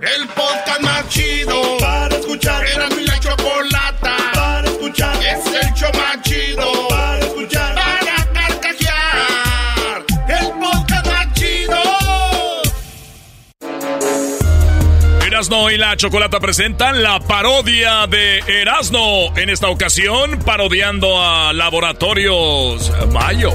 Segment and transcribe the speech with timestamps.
[0.00, 2.64] El podcast más chido para escuchar.
[2.66, 5.14] Era mi la chocolata para escuchar.
[5.22, 7.74] Es el show más chido para escuchar.
[7.74, 10.04] Para carcajear.
[10.28, 11.78] El podcast más chido.
[15.26, 19.36] Erasno y la Chocolata presentan la parodia de Erasno.
[19.36, 23.52] En esta ocasión, parodiando a Laboratorios Mayo.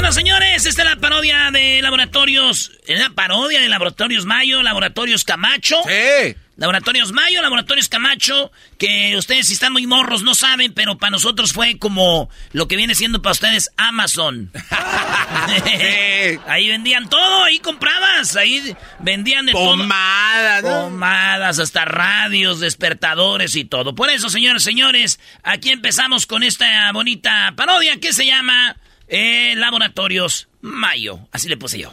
[0.00, 2.72] Bueno, señores, esta es la parodia de Laboratorios.
[2.86, 5.76] Es la parodia de Laboratorios Mayo, Laboratorios Camacho.
[5.86, 6.34] Sí.
[6.56, 11.52] Laboratorios Mayo, Laboratorios Camacho, que ustedes si están muy morros no saben, pero para nosotros
[11.52, 14.50] fue como lo que viene siendo para ustedes Amazon.
[16.46, 20.84] ahí vendían todo, ahí comprabas, ahí vendían de Pomadas, todo.
[20.84, 20.84] ¿no?
[20.84, 23.94] Pomadas, hasta radios, despertadores y todo.
[23.94, 28.76] Por eso, señores, señores, aquí empezamos con esta bonita parodia que se llama
[29.10, 31.28] eh, Laboratorios Mayo.
[31.32, 31.92] Así le puse yo.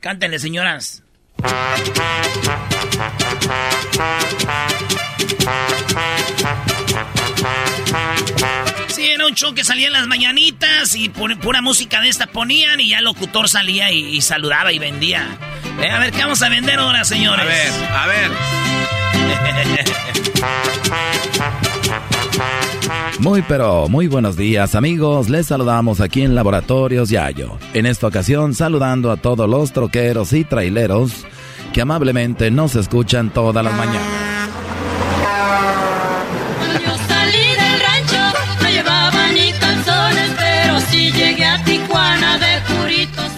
[0.00, 1.02] Cántenle, señoras.
[8.88, 12.26] Sí, era un show que salía en las mañanitas y pu- pura música de esta
[12.28, 15.26] ponían y ya el locutor salía y, y saludaba y vendía.
[15.80, 17.44] Eh, a ver, ¿qué vamos a vender ahora, señores?
[17.44, 18.30] A ver, a ver.
[23.20, 27.58] Muy pero muy buenos días amigos, les saludamos aquí en Laboratorios Yayo.
[27.72, 31.24] En esta ocasión saludando a todos los troqueros y traileros
[31.72, 34.50] que amablemente nos escuchan todas las mañanas.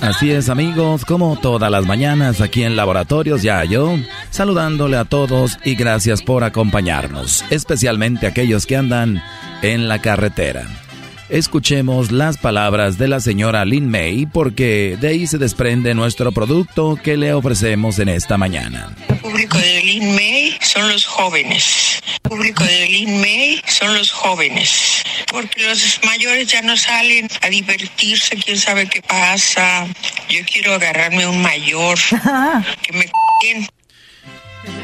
[0.07, 3.99] Así es amigos, como todas las mañanas aquí en Laboratorios Yayo,
[4.31, 9.21] saludándole a todos y gracias por acompañarnos, especialmente aquellos que andan
[9.63, 10.86] en la carretera.
[11.29, 16.97] Escuchemos las palabras de la señora Lin May porque de ahí se desprende nuestro producto
[17.03, 18.95] que le ofrecemos en esta mañana.
[19.09, 22.01] El público de Lin May son los jóvenes.
[22.23, 25.03] El público de Lin May son los jóvenes.
[25.33, 29.85] Porque los mayores ya no salen a divertirse, quién sabe qué pasa.
[30.29, 31.99] Yo quiero agarrarme un mayor
[32.83, 33.11] que me
[33.43, 33.67] bien.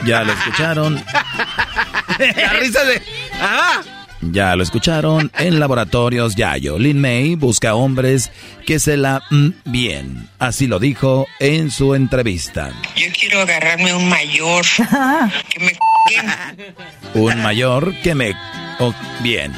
[0.05, 1.05] Ya lo escucharon,
[2.37, 3.01] La risa de.
[3.41, 4.02] ¡Ah!
[4.31, 6.79] Ya lo escucharon en Laboratorios Yayo.
[6.79, 8.31] Lin May busca hombres
[8.67, 10.29] que se la mm, bien.
[10.39, 12.73] Así lo dijo en su entrevista.
[12.97, 14.65] Yo quiero agarrarme un mayor
[15.49, 15.73] que me
[16.09, 16.77] bien.
[17.15, 18.35] Un mayor que me...
[18.79, 19.53] oh, bien.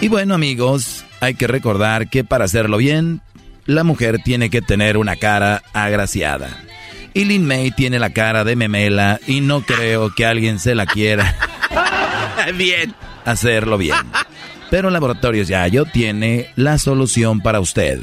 [0.00, 3.22] Y bueno amigos, hay que recordar que para hacerlo bien,
[3.64, 6.62] la mujer tiene que tener una cara agraciada.
[7.14, 10.84] Y Lin May tiene la cara de memela y no creo que alguien se la
[10.84, 11.34] quiera
[12.54, 12.94] Bien.
[13.26, 13.96] Hacerlo bien.
[14.70, 18.00] Pero Laboratorios Yayo tiene la solución para usted.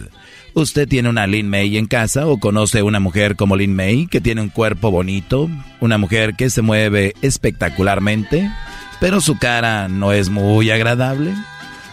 [0.53, 4.22] ¿Usted tiene una Lin May en casa o conoce una mujer como Lin May que
[4.22, 5.50] tiene un cuerpo bonito?
[5.79, 8.51] Una mujer que se mueve espectacularmente,
[9.00, 11.34] pero su cara no es muy agradable?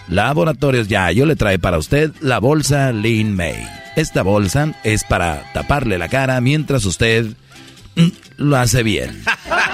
[0.09, 3.67] Laboratorios Yayo le trae para usted la bolsa Lin May.
[3.97, 7.27] Esta bolsa es para taparle la cara mientras usted
[7.97, 9.23] mm, lo hace bien.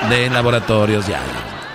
[0.08, 1.22] De Laboratorios Yayo.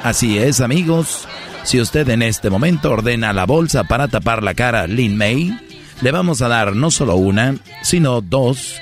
[0.04, 1.27] Así es, amigos.
[1.63, 5.58] Si usted en este momento ordena la bolsa para tapar la cara Lin May,
[6.02, 8.75] le vamos a dar no solo una, sino dos,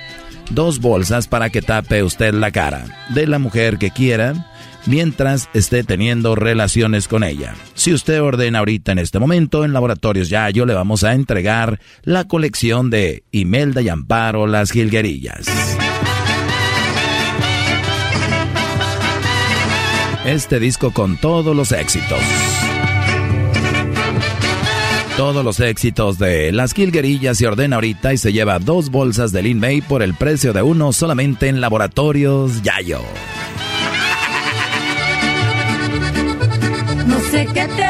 [0.50, 4.50] dos bolsas para que tape usted la cara de la mujer que quiera
[4.86, 7.54] mientras esté teniendo relaciones con ella.
[7.76, 12.26] Si usted ordena ahorita en este momento en Laboratorios Yayo, le vamos a entregar la
[12.28, 15.48] colección de Imelda y Amparo Las Gilguerillas.
[20.26, 22.20] Este disco con todos los éxitos.
[25.20, 29.42] Todos los éxitos de las Kilguerillas se ordena ahorita y se lleva dos bolsas de
[29.42, 33.02] Lin May por el precio de uno solamente en Laboratorios Yayo.
[37.06, 37.89] No sé qué te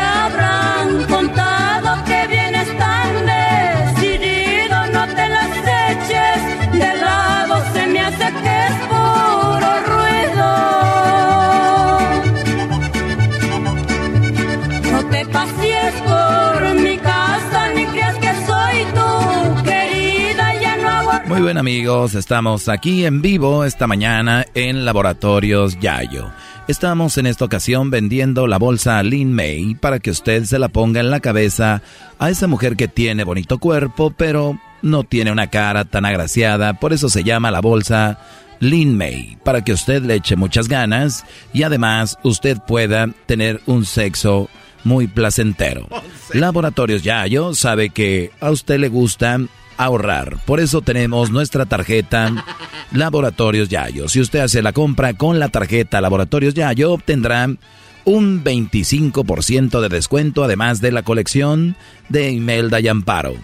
[21.40, 26.30] Muy bien amigos, estamos aquí en vivo esta mañana en Laboratorios Yayo.
[26.68, 31.00] Estamos en esta ocasión vendiendo la bolsa Lin May para que usted se la ponga
[31.00, 31.82] en la cabeza
[32.20, 36.92] a esa mujer que tiene bonito cuerpo, pero no tiene una cara tan agraciada, por
[36.92, 38.20] eso se llama la bolsa
[38.60, 43.86] Lin May, para que usted le eche muchas ganas y además usted pueda tener un
[43.86, 44.50] sexo
[44.84, 45.88] muy placentero.
[46.34, 49.40] Laboratorios Yayo sabe que a usted le gusta
[49.80, 50.38] ahorrar.
[50.46, 52.46] Por eso tenemos nuestra tarjeta
[52.92, 54.10] Laboratorios Yayo.
[54.10, 57.48] Si usted hace la compra con la tarjeta Laboratorios Yayo, obtendrá
[58.04, 61.78] un 25% de descuento además de la colección
[62.10, 63.36] de Imelda y Amparo.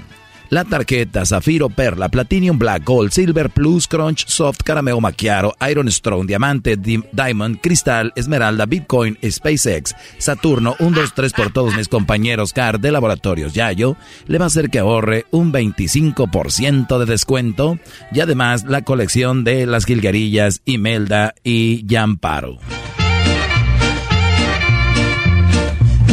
[0.56, 6.28] La tarjeta Zafiro, Perla, Platinum, Black, Gold, Silver, Plus, Crunch, Soft, Carameo Macchiaro, Iron Strong,
[6.28, 12.54] Diamante, Di- Diamond, Cristal, Esmeralda, Bitcoin, SpaceX, Saturno, 1, 2, 3 por todos mis compañeros
[12.54, 13.98] CAR de Laboratorios Yayo,
[14.28, 17.78] le va a hacer que ahorre un 25% de descuento
[18.14, 22.60] y además la colección de las Gilgarillas, Imelda y Yamparo.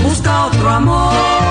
[0.02, 1.41] busca otro amor.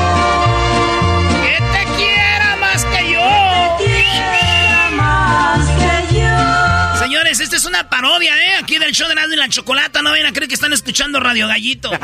[8.01, 8.55] Parodia, ¿eh?
[8.59, 10.01] Aquí del show de Erasmo y la Chocolata.
[10.01, 11.91] No vayan a creer que están escuchando Radio Gallito.
[11.93, 11.97] y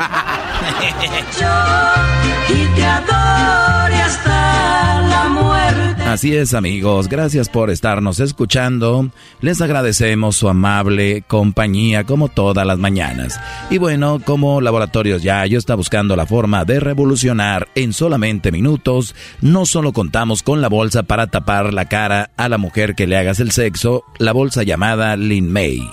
[2.76, 5.87] te adore hasta la muerte.
[6.08, 9.10] Así es amigos, gracias por estarnos escuchando.
[9.42, 13.38] Les agradecemos su amable compañía como todas las mañanas.
[13.68, 19.66] Y bueno, como Laboratorios Yayo está buscando la forma de revolucionar en solamente minutos, no
[19.66, 23.38] solo contamos con la bolsa para tapar la cara a la mujer que le hagas
[23.38, 25.86] el sexo, la bolsa llamada Lin May,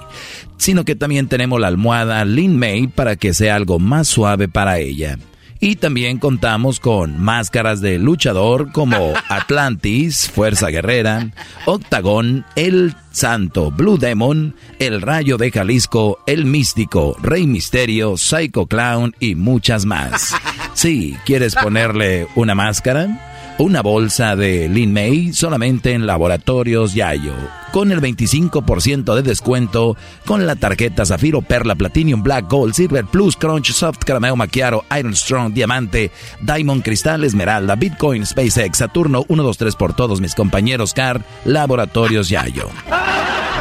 [0.55, 4.79] sino que también tenemos la almohada Lin May para que sea algo más suave para
[4.79, 5.17] ella.
[5.59, 11.31] Y también contamos con máscaras de luchador como Atlantis, Fuerza Guerrera,
[11.65, 19.15] Octagón, El Santo, Blue Demon, El Rayo de Jalisco, El Místico, Rey Misterio, Psycho Clown
[19.19, 20.35] y muchas más.
[20.75, 23.34] Sí, ¿quieres ponerle una máscara?
[23.57, 27.33] Una bolsa de Lin May solamente en Laboratorios Yayo.
[27.71, 33.37] Con el 25% de descuento con la tarjeta Zafiro, Perla, Platinum, Black, Gold, Silver, Plus,
[33.37, 36.11] Crunch, Soft, Carameo Macchiaro, Iron Strong, Diamante,
[36.41, 42.27] Diamond, Cristal, Esmeralda, Bitcoin, SpaceX, Saturno, 1, 2, 3 por todos mis compañeros CAR, Laboratorios
[42.27, 42.67] Yayo.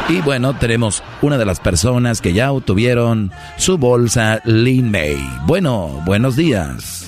[0.09, 5.17] Y bueno, tenemos una de las personas que ya obtuvieron su bolsa Lin May.
[5.45, 7.04] Bueno, buenos días.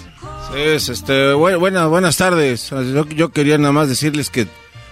[0.55, 2.69] Es, este, bu- buena- buenas tardes.
[2.69, 4.47] Yo, yo quería nada más decirles que,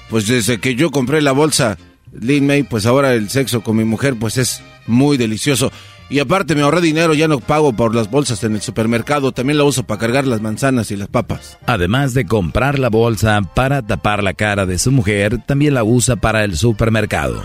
[0.09, 1.77] pues desde que yo compré la bolsa
[2.19, 5.71] Lin May, pues ahora el sexo con mi mujer, pues es muy delicioso.
[6.07, 9.57] Y aparte me ahorré dinero, ya no pago por las bolsas en el supermercado, también
[9.57, 11.57] la uso para cargar las manzanas y las papas.
[11.65, 16.15] Además de comprar la bolsa para tapar la cara de su mujer, también la usa
[16.15, 17.43] para el supermercado.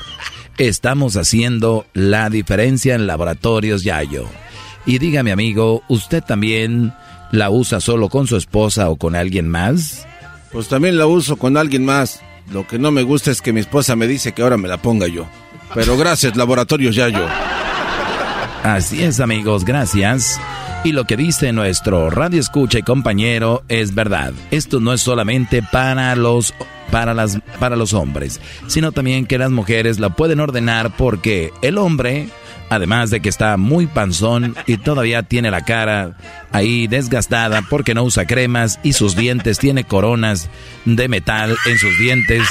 [0.58, 4.26] Estamos haciendo la diferencia en Laboratorios Yayo.
[4.84, 6.92] Y dígame amigo, ¿usted también
[7.32, 10.06] la usa solo con su esposa o con alguien más?
[10.52, 12.20] Pues también la uso con alguien más.
[12.52, 14.78] Lo que no me gusta es que mi esposa me dice que ahora me la
[14.78, 15.26] ponga yo.
[15.74, 17.26] Pero gracias, laboratorios Yayo.
[18.64, 20.40] Así es amigos, gracias.
[20.82, 24.32] Y lo que dice nuestro radio escucha y compañero es verdad.
[24.50, 26.54] Esto no es solamente para los
[26.90, 31.78] para las para los hombres, sino también que las mujeres la pueden ordenar porque el
[31.78, 32.28] hombre
[32.70, 36.16] Además de que está muy panzón y todavía tiene la cara
[36.52, 40.48] ahí desgastada porque no usa cremas y sus dientes tiene coronas
[40.84, 42.48] de metal en sus dientes.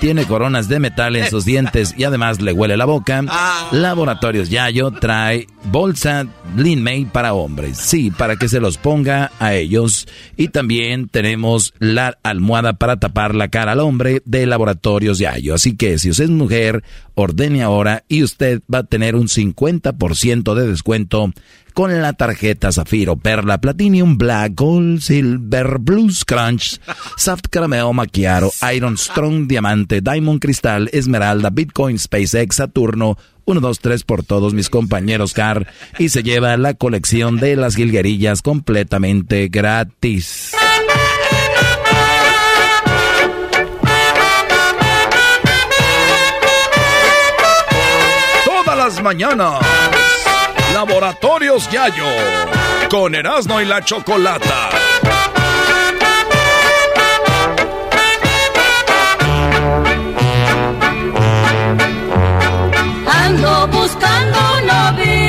[0.00, 3.24] Tiene coronas de metal en sus dientes y además le huele la boca.
[3.72, 6.26] Laboratorios Yayo trae bolsa
[6.56, 7.78] Lin May para hombres.
[7.78, 10.06] Sí, para que se los ponga a ellos.
[10.36, 15.54] Y también tenemos la almohada para tapar la cara al hombre de Laboratorios Yayo.
[15.54, 16.84] Así que si usted es mujer,
[17.14, 21.32] ordene ahora y usted va a tener un 50% de descuento
[21.76, 26.80] con la tarjeta Zafiro, Perla, Platinum, Black, Gold, Silver, Blues, Crunch,
[27.18, 34.04] Soft Caramel, Macchiato, Iron Strong, Diamante, Diamond Cristal, Esmeralda, Bitcoin, SpaceX, Saturno, 1, 2, 3
[34.04, 35.66] por todos mis compañeros Car
[35.98, 40.52] y se lleva la colección de las jilguerillas completamente gratis.
[48.46, 50.05] Todas las mañanas.
[50.76, 52.04] Laboratorios Yayo.
[52.90, 54.68] Con Erasmo y la Chocolata.
[63.06, 65.25] Ando buscando un novillo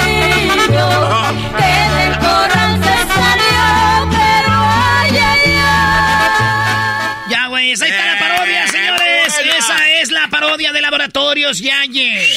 [10.97, 12.27] Laboratorios Yaye.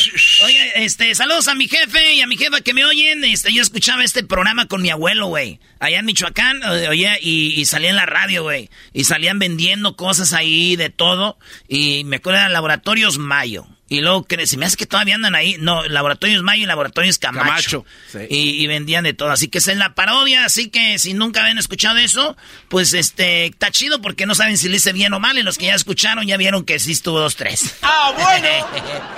[0.45, 3.25] Oye, este, saludos a mi jefe y a mi jefa que me oyen.
[3.25, 5.61] Este, yo escuchaba este programa con mi abuelo, güey.
[5.79, 8.69] Allá en Michoacán, oye, y, y salía en la radio, güey.
[8.93, 11.39] Y salían vendiendo cosas ahí de todo.
[11.69, 13.67] Y me acuerdo de Laboratorios Mayo.
[13.91, 15.57] Y luego, que se me hace que todavía andan ahí.
[15.59, 17.45] No, Laboratorios Mayo y Laboratorios Camacho.
[17.45, 18.19] Camacho, sí.
[18.31, 19.31] Y, y vendían de todo.
[19.31, 20.45] Así que esa es la parodia.
[20.45, 22.37] Así que si nunca habían escuchado eso,
[22.69, 25.37] pues este, está chido porque no saben si le hice bien o mal.
[25.39, 27.75] Y los que ya escucharon ya vieron que sí estuvo dos, tres.
[27.83, 28.49] ¡Ah, bueno!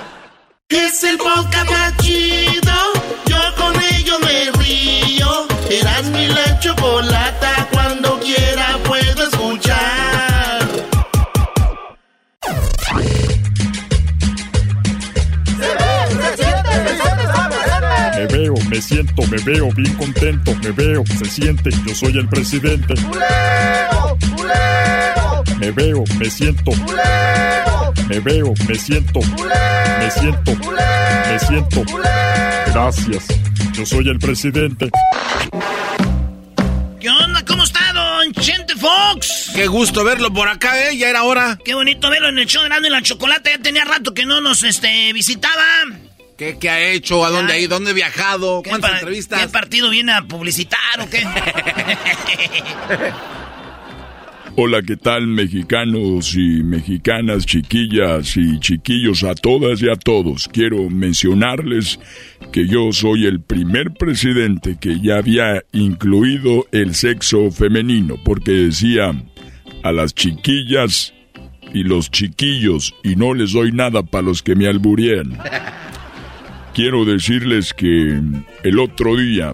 [0.69, 2.73] Es el podcast más chido.
[3.27, 5.47] Yo con ello me río.
[5.69, 7.67] Eras mi la chocolata.
[7.71, 9.42] Cuando quiera puedo escuchar.
[18.73, 22.95] Me siento, me veo bien contento, me veo, se siente, yo soy el presidente.
[25.59, 26.71] Me veo, me siento.
[28.09, 29.19] Me veo, me siento.
[29.19, 30.51] Me siento.
[31.29, 31.83] Me siento.
[32.73, 33.27] Gracias.
[33.73, 34.89] Yo soy el presidente.
[36.99, 37.45] ¿Qué onda?
[37.45, 39.51] ¿Cómo está, don Chente Fox?
[39.53, 40.97] Qué gusto verlo por acá, ¿eh?
[40.97, 41.59] Ya era hora.
[41.63, 43.51] Qué bonito verlo en el show de y la Chocolate.
[43.51, 45.63] Ya tenía rato que no nos este, visitaba.
[46.37, 47.25] ¿Qué, qué ha hecho?
[47.25, 47.69] ¿A dónde ha ido?
[47.69, 48.61] ¿Dónde ha viajado?
[48.63, 49.41] ¿Qué ¿Cuántas entrevistas?
[49.41, 51.23] ¿Qué partido viene a publicitar o qué?
[54.55, 60.47] Hola, ¿qué tal mexicanos y mexicanas, chiquillas y chiquillos, a todas y a todos?
[60.47, 61.99] Quiero mencionarles
[62.51, 69.11] que yo soy el primer presidente que ya había incluido el sexo femenino, porque decía
[69.81, 71.15] a las chiquillas
[71.73, 75.35] y los chiquillos y no les doy nada para los que me alburían.
[76.73, 78.19] Quiero decirles que
[78.63, 79.53] el otro día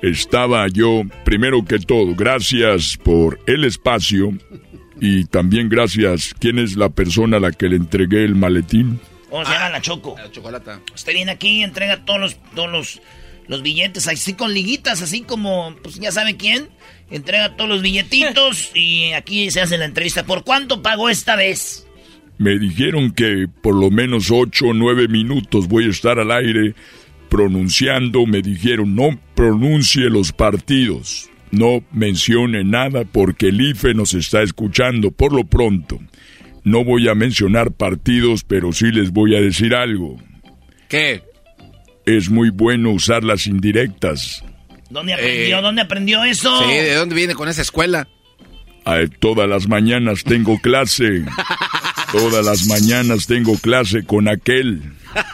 [0.00, 4.32] estaba yo, primero que todo, gracias por el espacio
[5.00, 9.00] y también gracias, ¿quién es la persona a la que le entregué el maletín?
[9.28, 10.14] ¿Cómo se llama la Choco?
[10.16, 10.80] La chocolata.
[10.94, 13.00] Usted viene aquí y entrega todos los, todos los,
[13.48, 16.68] los billetes, así con liguitas, así como, pues ya sabe quién.
[17.10, 20.24] Entrega todos los billetitos y aquí se hace la entrevista.
[20.24, 21.87] ¿Por cuánto pagó esta vez?
[22.38, 26.74] Me dijeron que por lo menos ocho o nueve minutos voy a estar al aire
[27.28, 28.26] pronunciando.
[28.26, 35.10] Me dijeron no pronuncie los partidos, no mencione nada porque el IFE nos está escuchando
[35.10, 35.98] por lo pronto.
[36.64, 40.16] No voy a mencionar partidos, pero sí les voy a decir algo.
[40.88, 41.22] ¿Qué?
[42.06, 44.44] Es muy bueno usar las indirectas.
[44.90, 45.58] ¿Dónde aprendió?
[45.58, 46.62] Eh, ¿Dónde aprendió eso?
[46.62, 48.08] Sí, ¿de dónde viene con esa escuela?
[48.84, 51.24] A todas las mañanas tengo clase.
[52.12, 54.82] Todas las mañanas tengo clase con aquel.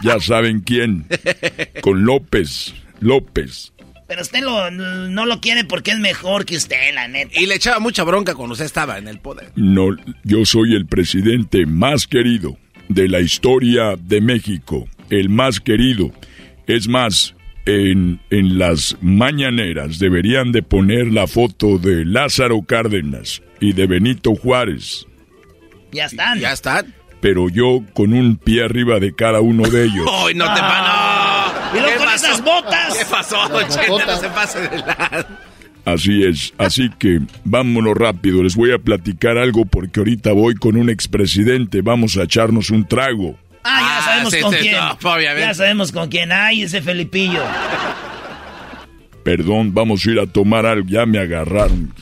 [0.02, 1.06] Ya saben quién.
[1.80, 2.74] Con López.
[3.00, 3.72] López.
[4.06, 7.40] Pero usted lo- no lo quiere porque es mejor que usted, la neta.
[7.40, 9.50] Y le echaba mucha bronca cuando usted estaba en el poder.
[9.56, 9.88] No,
[10.24, 14.86] yo soy el presidente más querido de la historia de México.
[15.10, 16.10] El más querido.
[16.66, 17.34] Es más,
[17.66, 24.34] en, en las mañaneras deberían de poner la foto de Lázaro Cárdenas y de Benito
[24.34, 25.06] Juárez.
[25.94, 26.38] Ya están.
[26.40, 26.84] Ya está.
[27.20, 30.06] Pero yo con un pie arriba de cada uno de ellos.
[30.26, 31.70] ¡Ay, no te Ah.
[31.72, 31.82] Y no!
[31.84, 32.94] luego con esas botas.
[32.98, 33.88] ¿Qué pasó, don Chente?
[34.06, 35.26] No se pase de la...
[35.86, 40.76] Así es, así que vámonos rápido, les voy a platicar algo porque ahorita voy con
[40.78, 43.38] un expresidente, vamos a echarnos un trago.
[43.64, 44.76] Ah, ya Ah, sabemos sí, con sí, quién.
[44.76, 45.40] no, obviamente.
[45.46, 46.32] ya sabemos con quién.
[46.32, 47.42] Ay, ese Felipillo.
[49.22, 51.92] Perdón, vamos a ir a tomar algo, ya me agarraron.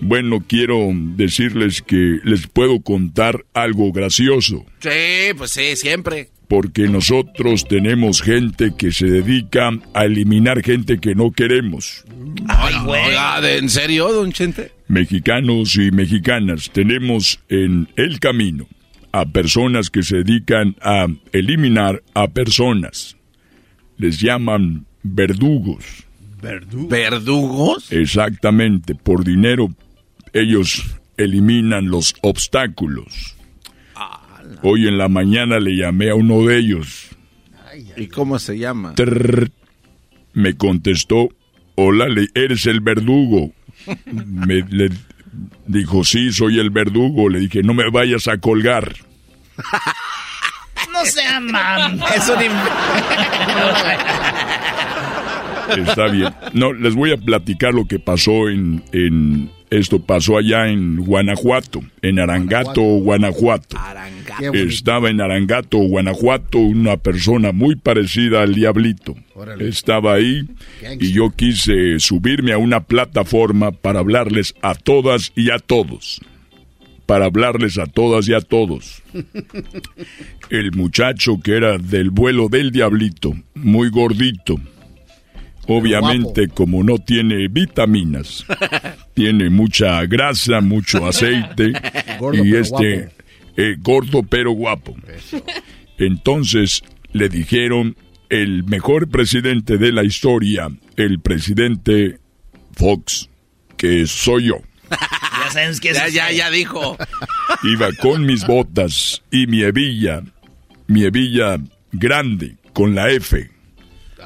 [0.00, 6.28] Bueno, quiero decirles que les puedo contar algo gracioso, Sí, pues sí, siempre.
[6.48, 12.04] porque nosotros tenemos gente que se dedica a eliminar gente que no queremos.
[12.48, 13.06] Ay, güey.
[13.08, 14.72] Oiga, ¿de- ¿En serio, don Chente?
[14.88, 18.66] Mexicanos y mexicanas, tenemos en el camino
[19.12, 23.16] a personas que se dedican a eliminar a personas.
[23.98, 25.84] Les llaman verdugos.
[26.88, 27.92] ¿Verdugos?
[27.92, 29.68] Exactamente, por dinero
[30.32, 30.82] ellos
[31.16, 33.36] eliminan los obstáculos.
[34.62, 37.08] Hoy en la mañana le llamé a uno de ellos.
[37.96, 38.94] ¿Y cómo se llama?
[38.94, 39.50] Trrr.
[40.32, 41.28] Me contestó,
[41.76, 43.52] hola, le- eres el verdugo.
[44.06, 44.90] Me le
[45.66, 47.28] dijo, sí, soy el verdugo.
[47.28, 48.94] Le dije, no me vayas a colgar.
[50.92, 52.00] No sea mam.
[52.14, 52.42] Es un
[55.86, 56.34] Está bien.
[56.52, 61.80] No, les voy a platicar lo que pasó en, en esto pasó allá en Guanajuato,
[62.02, 63.76] en Arangato, Guanajuato.
[64.52, 69.14] Estaba en Arangato, Guanajuato, una persona muy parecida al diablito.
[69.60, 70.42] Estaba ahí
[70.98, 76.20] y yo quise subirme a una plataforma para hablarles a todas y a todos.
[77.06, 79.02] Para hablarles a todas y a todos.
[80.50, 84.56] El muchacho que era del vuelo del diablito, muy gordito,
[85.72, 88.44] Obviamente, como no tiene vitaminas,
[89.14, 91.72] tiene mucha grasa, mucho aceite
[92.32, 93.10] y este
[93.56, 94.96] eh, gordo pero guapo.
[95.96, 97.96] Entonces le dijeron
[98.30, 102.18] el mejor presidente de la historia, el presidente
[102.72, 103.30] Fox,
[103.76, 104.56] que soy yo.
[105.40, 106.98] Ya sabes que ya, ya, ya dijo.
[107.62, 110.22] Iba con mis botas y mi hebilla,
[110.86, 111.56] mi hebilla
[111.92, 113.50] grande, con la F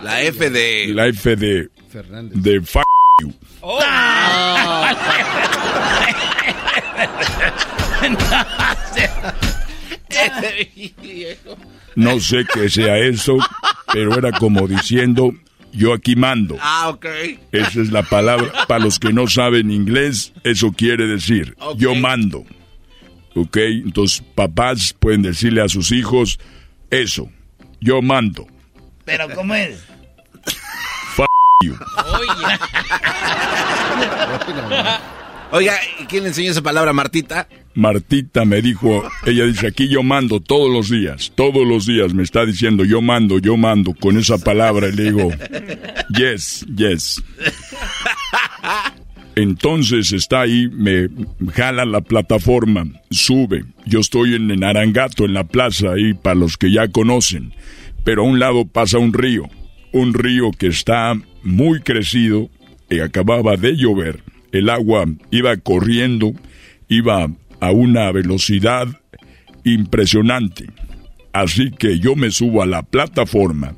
[0.02, 0.92] la F de.
[0.94, 1.68] La F de.
[1.90, 2.42] Fernández.
[2.42, 2.80] De f
[3.22, 3.32] you.
[3.60, 3.80] Oh.
[11.96, 13.38] No sé qué sea eso,
[13.92, 15.32] pero era como diciendo,
[15.72, 16.56] yo aquí mando.
[16.60, 17.06] Ah, ok.
[17.52, 18.66] Esa es la palabra.
[18.66, 22.44] Para los que no saben inglés, eso quiere decir, yo mando.
[23.36, 26.38] Ok, entonces papás pueden decirle a sus hijos
[26.90, 27.28] eso,
[27.80, 28.46] yo mando.
[29.04, 29.84] Pero ¿cómo es?
[30.46, 31.24] F
[31.62, 31.74] you.
[35.50, 35.74] Oiga,
[36.08, 37.46] ¿quién le enseñó esa palabra, Martita?
[37.74, 42.24] Martita me dijo, ella dice, aquí yo mando todos los días, todos los días me
[42.24, 45.30] está diciendo, yo mando, yo mando, con esa palabra, y le digo,
[46.08, 47.22] yes, yes.
[49.36, 51.08] Entonces está ahí, me
[51.52, 53.64] jala la plataforma, sube.
[53.86, 57.52] Yo estoy en, en Arangato, en la plaza, ahí para los que ya conocen
[58.04, 59.48] pero a un lado pasa un río,
[59.92, 62.50] un río que está muy crecido
[62.90, 64.22] y acababa de llover.
[64.52, 66.32] El agua iba corriendo,
[66.88, 67.28] iba
[67.60, 68.86] a una velocidad
[69.64, 70.66] impresionante.
[71.32, 73.74] Así que yo me subo a la plataforma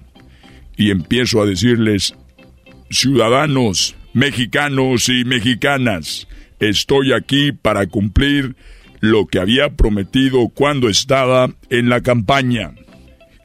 [0.77, 2.15] y empiezo a decirles,
[2.91, 6.27] ciudadanos mexicanos y mexicanas,
[6.59, 8.57] estoy aquí para cumplir
[9.01, 12.73] lo que había prometido cuando estaba en la campaña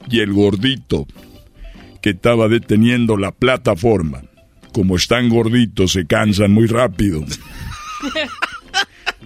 [0.09, 1.07] y el gordito
[2.01, 4.23] que estaba deteniendo la plataforma.
[4.73, 7.23] Como están gorditos, se cansan muy rápido.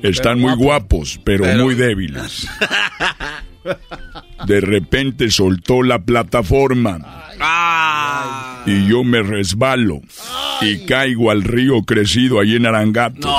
[0.01, 2.47] Están muy guapos, pero, muy débiles.
[4.45, 6.99] De repente soltó la plataforma.
[8.65, 10.01] Y yo me resbalo.
[10.61, 13.33] Y caigo al río crecido ahí en Arangato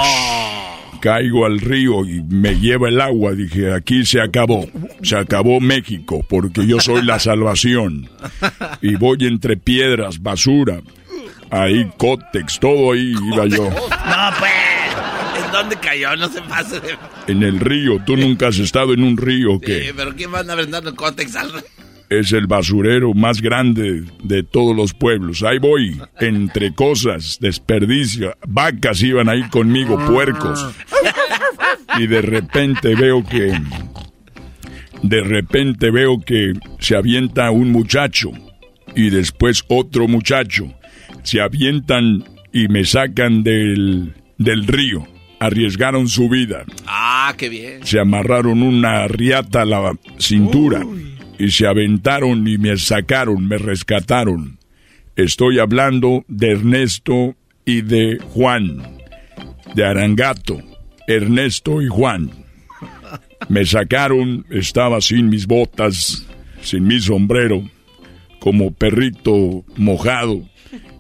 [1.07, 3.31] caigo al río y me lleva el agua.
[3.33, 4.69] Dije, aquí se acabó.
[5.05, 8.11] Se acabó México porque yo soy la salvación.
[8.83, 10.81] Y voy entre piedras, basura.
[11.49, 13.71] Ahí, cótex, todo ahí iba yo.
[14.07, 15.45] No, pues.
[15.45, 16.17] ¿En dónde cayó?
[16.17, 16.81] No se pase.
[17.29, 18.03] En el río.
[18.05, 19.85] ¿Tú nunca has estado en un río qué?
[19.85, 21.76] Sí, pero ¿quién va a andar cótex al río?
[22.09, 25.43] Es el basurero más grande de todos los pueblos.
[25.43, 28.37] Ahí voy, entre cosas, desperdicio.
[28.47, 30.75] Vacas iban ahí conmigo, puercos.
[31.99, 33.59] Y de repente veo que...
[35.03, 38.31] De repente veo que se avienta un muchacho
[38.95, 40.73] y después otro muchacho.
[41.23, 45.07] Se avientan y me sacan del, del río.
[45.39, 46.65] Arriesgaron su vida.
[46.87, 47.85] Ah, qué bien.
[47.85, 50.83] Se amarraron una riata a la cintura
[51.39, 54.59] y se aventaron y me sacaron, me rescataron.
[55.17, 58.83] Estoy hablando de Ernesto y de Juan,
[59.75, 60.61] de Arangato,
[61.07, 62.31] Ernesto y Juan.
[63.49, 66.27] Me sacaron, estaba sin mis botas,
[66.63, 67.63] sin mi sombrero,
[68.41, 70.43] como perrito mojado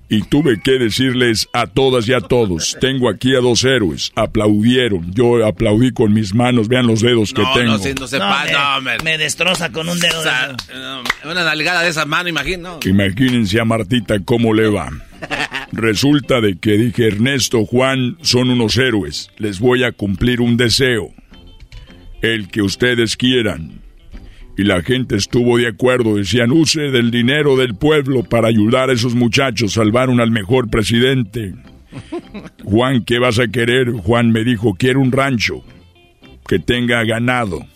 [0.08, 5.12] y tuve que decirles a todas y a todos, tengo aquí a dos héroes, aplaudieron,
[5.12, 7.72] yo aplaudí con mis manos, vean los dedos que tengo.
[7.72, 10.22] No, se no, me, me, destroza con un dedo.
[11.24, 12.78] una nalgada de esa mano, imagino.
[12.84, 14.90] Imagínense a Martita cómo le va.
[15.72, 21.12] Resulta de que dije, Ernesto, Juan son unos héroes, les voy a cumplir un deseo,
[22.22, 23.85] el que ustedes quieran
[24.56, 26.16] y la gente estuvo de acuerdo.
[26.16, 31.54] Decían, use del dinero del pueblo para ayudar a esos muchachos, salvaron al mejor presidente.
[32.64, 33.92] Juan, ¿qué vas a querer?
[33.92, 35.62] Juan me dijo, quiero un rancho
[36.48, 37.66] que tenga ganado,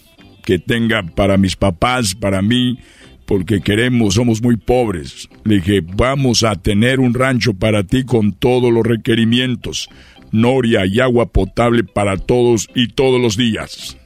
[0.44, 2.78] que tenga para mis papás, para mí,
[3.26, 5.28] porque queremos, somos muy pobres.
[5.44, 9.88] Le dije, vamos a tener un rancho para ti con todos los requerimientos,
[10.32, 13.99] noria y agua potable para todos y todos los días.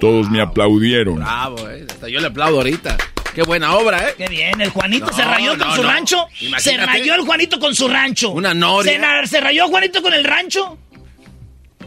[0.00, 1.16] Todos me aplaudieron.
[1.16, 1.86] Bravo, eh.
[1.88, 2.96] Hasta yo le aplaudo ahorita.
[3.34, 4.14] Qué buena obra, ¿eh?
[4.16, 5.88] Qué bien, el Juanito se No, rayó con su no.
[5.88, 6.26] rancho.
[6.38, 6.86] Se Imagínate.
[6.86, 8.30] rayó el Juanito con su rancho.
[8.30, 9.22] Una noria.
[9.24, 10.78] Se, se rayó Juanito con el rancho.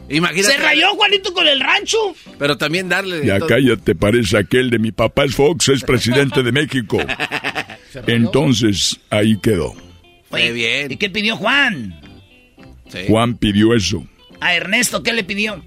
[0.10, 0.54] Imagínate.
[0.54, 1.98] Se rayó Juanito con el rancho.
[2.38, 3.26] Pero también darle.
[3.26, 3.48] Ya todo.
[3.50, 6.98] cállate, parece aquel de mi papá es Fox, es presidente de México.
[8.08, 9.74] Entonces, ahí quedó.
[10.30, 10.92] Oye, bien.
[10.92, 12.00] ¿Y qué pidió Juan?
[13.08, 14.06] Juan pidió eso.
[14.40, 15.64] A Ernesto, ¿qué le pidió?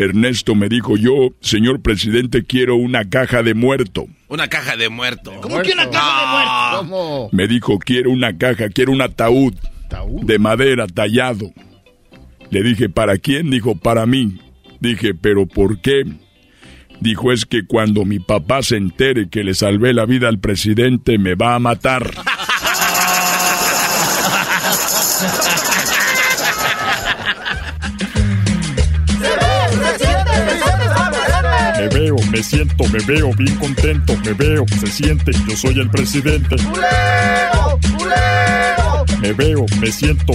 [0.00, 4.06] Ernesto me dijo, yo, señor presidente, quiero una caja de muerto.
[4.28, 5.30] Una caja de muerto.
[5.42, 6.78] ¿Cómo que una caja de muertos?
[6.78, 7.28] ¿Cómo?
[7.32, 9.52] Me dijo, quiero una caja, quiero un ataúd
[10.22, 11.52] de madera tallado.
[12.48, 13.50] Le dije, ¿para quién?
[13.50, 14.40] Dijo, para mí.
[14.80, 16.04] Dije, ¿pero por qué?
[17.00, 21.18] Dijo, es que cuando mi papá se entere que le salvé la vida al presidente,
[21.18, 22.10] me va a matar.
[32.40, 36.56] me siento, me veo bien contento, me veo, se siente, yo soy el presidente.
[39.20, 40.32] Me veo, me siento.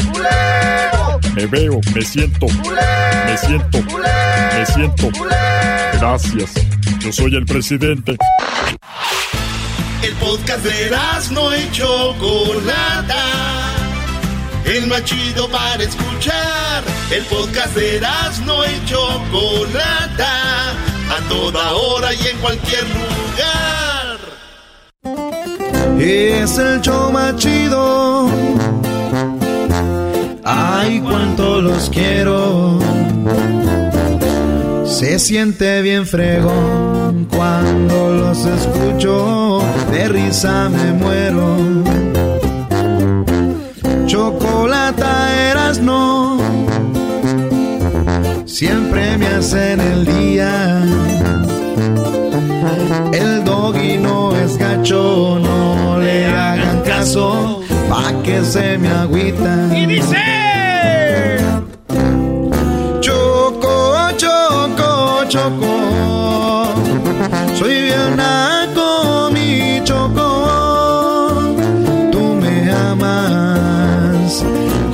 [1.34, 2.46] Me veo, me siento.
[2.46, 3.82] Me siento.
[3.82, 5.10] Me siento.
[5.94, 6.52] Gracias.
[7.00, 8.16] Yo soy el presidente.
[10.04, 10.92] El podcast de
[11.32, 13.24] no y Chocolata.
[14.64, 16.84] El más chido para escuchar.
[17.10, 18.00] El podcast de
[18.46, 20.85] no y Chocolata.
[21.16, 24.18] A toda hora y en cualquier lugar.
[25.98, 28.30] Es el show más chido.
[30.44, 32.80] Ay, cuánto los quiero.
[34.86, 39.62] Se siente bien fregón cuando los escucho.
[39.92, 41.56] De risa me muero.
[44.06, 46.05] Chocolata eras no.
[48.56, 50.82] Siempre me hacen el día.
[53.12, 59.78] El doggy no es gacho, no le hagan caso, pa' que se me agüita.
[59.78, 60.16] Y dice...
[63.02, 66.68] Choco, choco, choco,
[67.60, 71.54] soy bien naco, mi choco.
[72.10, 74.46] Tú me amas,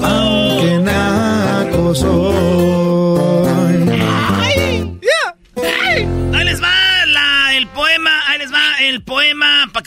[0.02, 2.71] aunque naco soy.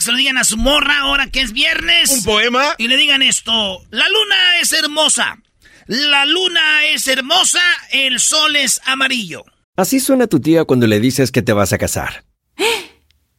[0.05, 2.11] Se lo digan a su morra ahora que es viernes.
[2.11, 2.75] ¿Un poema?
[2.77, 5.41] Y le digan esto, la luna es hermosa,
[5.87, 7.59] la luna es hermosa,
[7.91, 9.43] el sol es amarillo.
[9.75, 12.23] Así suena tu tía cuando le dices que te vas a casar.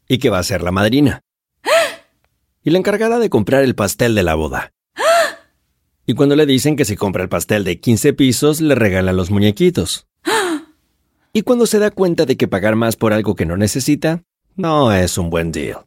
[0.09, 1.21] Y que va a ser la madrina.
[2.65, 4.73] Y la encargada de comprar el pastel de la boda.
[6.05, 9.31] Y cuando le dicen que si compra el pastel de 15 pisos, le regalan los
[9.31, 10.09] muñequitos.
[11.33, 14.25] Y cuando se da cuenta de que pagar más por algo que no necesita,
[14.57, 15.87] no es un buen deal.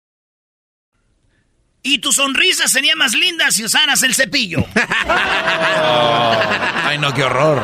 [1.83, 4.63] Y tu sonrisa sería más linda si usaras el cepillo.
[6.83, 7.59] Ay, no, qué horror.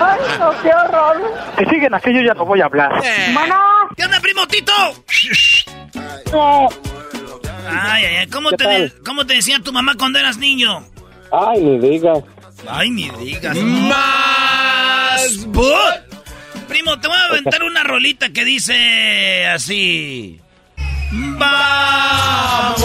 [0.00, 1.22] Ay, no, qué horror.
[1.58, 2.92] Si siguen así, yo ya no voy a hablar.
[3.32, 3.88] Mamá.
[3.96, 4.72] ¿Qué onda, primo Tito?
[6.34, 6.66] Eh,
[7.70, 8.26] Ay, ay, ay.
[8.28, 8.88] ¿Cómo ¿Qué te, tal?
[8.90, 10.84] de- ¿Cómo te decía tu mamá cuando eras niño?
[11.32, 12.18] Ay, ni digas.
[12.68, 13.56] Ay, ni digas.
[13.56, 15.72] Más but.
[16.68, 20.40] Primo, te voy a aventar una rolita que dice así.
[21.14, 22.84] Vamos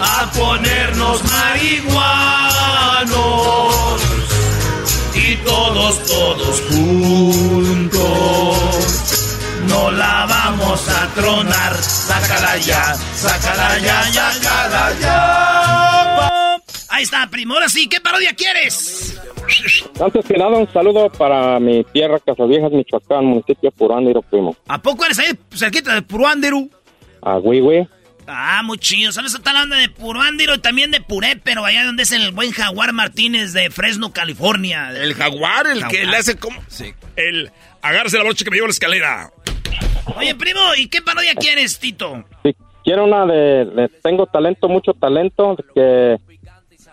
[0.00, 2.02] a ponernos marihuanos
[5.14, 7.98] y todos, todos juntos
[9.68, 11.76] no la vamos a tronar.
[11.80, 16.56] Sácala ya, sácala ya, sácala ya.
[16.88, 17.54] Ahí está, primo.
[17.54, 19.14] Ahora sí, ¿qué parodia quieres?
[20.00, 24.56] Antes que nada, un saludo para mi tierra, Casaviejas, Michoacán, municipio de Purándiro, primo.
[24.68, 26.68] ¿A poco eres ahí cerquita de Puruándiro?
[27.22, 27.86] A Güey,
[28.30, 29.10] Ah, muy chido.
[29.10, 29.34] ¿Sabes?
[29.34, 32.92] Está hablando de Puruándiro y también de Puré, pero allá donde es el buen Jaguar
[32.92, 34.90] Martínez de Fresno, California.
[34.90, 36.60] El jaguar, el que le hace como...
[36.68, 36.92] Sí.
[37.16, 39.30] El agarse la brocha que me lleva a la escalera.
[40.16, 42.24] Oye, primo, ¿y qué parodia quieres, Tito?
[42.44, 46.16] Sí, quiero una de, de Tengo talento, mucho talento, que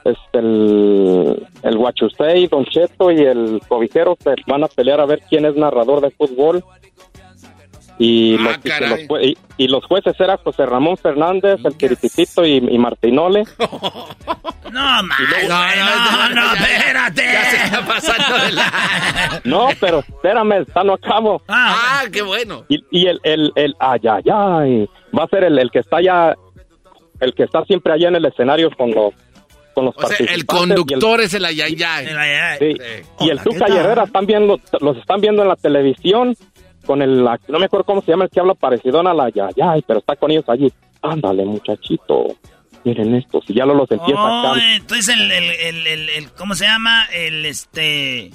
[0.05, 5.21] es el, el Huachusei, Don Cheto y el Cobijero se van a pelear a ver
[5.29, 6.63] quién es narrador de fútbol.
[7.97, 8.89] Y, los, y caray.
[8.89, 13.43] los jue- y- y los jueces eran José Ramón Fernández, el Tirititito y, y Martinole.
[15.47, 17.23] No, no, no, espérate.
[17.23, 19.41] Ya se está pasando de la...
[19.45, 21.41] No, pero espérame, está no acabo.
[21.47, 22.65] Ah, qué bueno.
[22.67, 25.97] Y, y el, el, el, ay, ay, ay, va a ser el, el que está
[25.97, 26.35] allá,
[27.21, 29.13] el que está siempre allá en el escenario con los,
[29.75, 32.07] con los O sea, el y conductor es el ayayay.
[32.07, 32.57] El ayayay.
[32.59, 32.77] Sí.
[33.25, 33.77] Y el Tuca ¿qué tal?
[33.77, 36.35] Herrera están viendo, los están viendo en la televisión
[36.85, 39.49] con el, no me acuerdo cómo se llama el que habla parecido a la ya,
[39.55, 40.71] ya, pero está con ellos allí.
[41.01, 42.27] Ándale, muchachito,
[42.83, 44.61] miren esto, si ya lo los empieza Oh, acá.
[44.75, 47.05] entonces el, el, el, el, el- ¿cómo se llama?
[47.13, 48.31] El, este,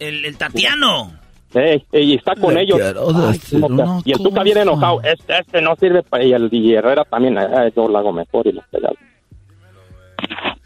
[0.00, 1.12] el, el Tatiano.
[1.54, 2.78] Ey, ey, y está con Le ellos.
[2.80, 5.00] quiero Ay, decir ¿cómo que- una y el Tuca viene enojado.
[5.04, 6.24] Este, este no sirve para.
[6.24, 7.38] Y el y Herrera también.
[7.38, 8.96] eh, yo lo hago mejor y lo pegado.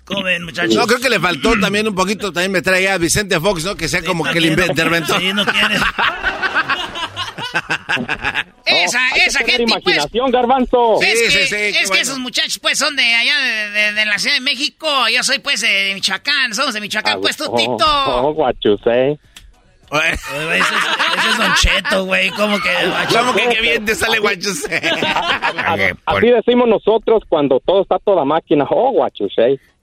[0.08, 0.74] ¿Cómo ven, muchachos?
[0.74, 3.76] No, creo que le faltó también un poquito, también me trae a Vicente Fox, ¿no?
[3.76, 5.20] Que sea como que el interventor.
[5.20, 5.76] Sí, no quiere.
[8.64, 9.70] esa, esa gente, pues.
[9.70, 11.00] imaginación, garbanzo.
[11.02, 12.02] es Sí, que, sí, sí, qué es que bueno.
[12.02, 14.88] esos muchachos, pues, son de allá, de, de- de la Ciudad de México.
[15.14, 16.54] Yo soy, pues, de Michoacán.
[16.54, 17.76] Somos de Michoacán, Ah, pues, tú, oh, Tito.
[17.86, 19.12] Oh, guachusei.
[19.12, 19.18] Eh,
[19.90, 20.84] güey, Ese es,
[21.18, 22.28] ese es Don Cheto, güey.
[22.30, 22.68] ¿Cómo que?
[23.16, 24.76] ¿Cómo que qué bien te sale guachuse?
[26.04, 28.66] Así decimos nosotros cuando todo está toda máquina.
[28.68, 29.58] Oh, guachusei.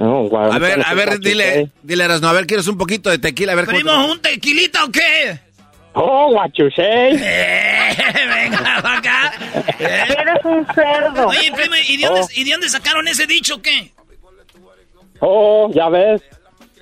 [0.00, 3.18] No, A ver, no a ver, dile, dile, Erasno, a ver, ¿quieres un poquito de
[3.18, 3.52] tequila?
[3.52, 5.38] A ver, te- ¿Primo, un tequilita o qué?
[5.92, 7.16] Oh, guachusei.
[7.22, 9.32] Eh, venga, pa' acá.
[9.78, 10.04] Eh.
[10.08, 11.26] Eres un cerdo.
[11.26, 12.28] Oye, primo, ¿y de, dónde, Oh.
[12.34, 13.92] ¿y de dónde sacaron ese dicho o qué?
[15.20, 16.22] Oh, ya ves.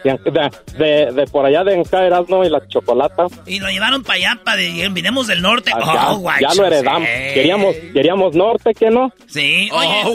[0.05, 2.45] De, de, por allá de Encaeras, ¿no?
[2.45, 3.27] Y la chocolata.
[3.47, 5.73] Y lo llevaron para allá, para de, vinimos del norte.
[5.75, 7.09] Ah, oh, ya, guachos, ya lo heredamos.
[7.09, 7.31] eh.
[7.35, 9.13] Queríamos, queríamos norte, ¿qué no?
[9.27, 10.03] Sí, oye.
[10.05, 10.15] Oh.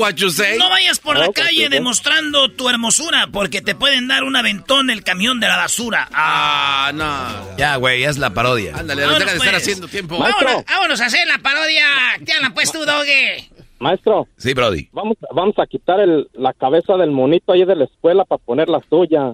[0.58, 4.90] No vayas por la Oh, calle demostrando tu hermosura, porque te pueden dar un aventón
[4.90, 6.08] el camión de la basura.
[6.14, 7.58] Ah, no.
[7.58, 8.76] Ya, güey, es la parodia.
[8.78, 9.64] Ándale, no Vámonos, deja de estar pues.
[9.64, 10.18] haciendo tiempo.
[10.18, 11.86] Vámonos, vámonos a hacer la parodia.
[12.26, 13.50] ¿Qué hablan pues tú, Doge?
[13.80, 14.88] Maestro, Sí, Brody.
[14.94, 18.70] vamos, vamos a quitar el, la cabeza del monito ahí de la escuela para poner
[18.70, 19.34] la suya.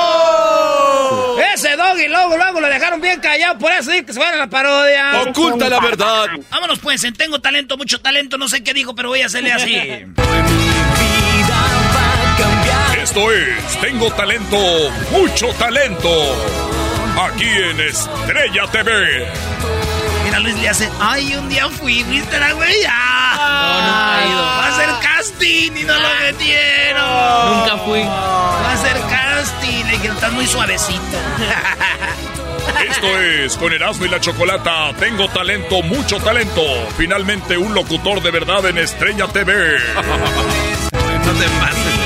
[1.53, 4.37] Ese Doggy, luego, luego lo dejaron bien callado, por eso dice que se fuera a
[4.37, 5.21] la parodia.
[5.21, 6.27] Oculta la verdad.
[6.49, 9.51] Vámonos pues, en tengo talento, mucho talento, no sé qué dijo, pero voy a hacerle
[9.51, 10.05] así.
[13.01, 14.57] Esto es Tengo Talento,
[15.11, 16.09] Mucho Talento.
[17.19, 19.27] Aquí en Estrella TV.
[20.23, 22.75] Mira, Luis le hace, ay, un día fui, ¿viste la güey?
[22.87, 24.41] Ah, no, nunca he ido.
[24.43, 27.57] Va a hacer casting y no lo metieron.
[27.57, 28.03] Nunca fui.
[28.03, 29.30] Va a hacer casting.
[30.01, 30.99] Dijeron, estás muy suavecito.
[32.89, 34.91] Esto es con Erasmo y la Chocolata.
[34.99, 36.63] Tengo talento, mucho talento.
[36.97, 39.77] Finalmente un locutor de verdad en Estrella TV.
[40.03, 42.01] No te pases.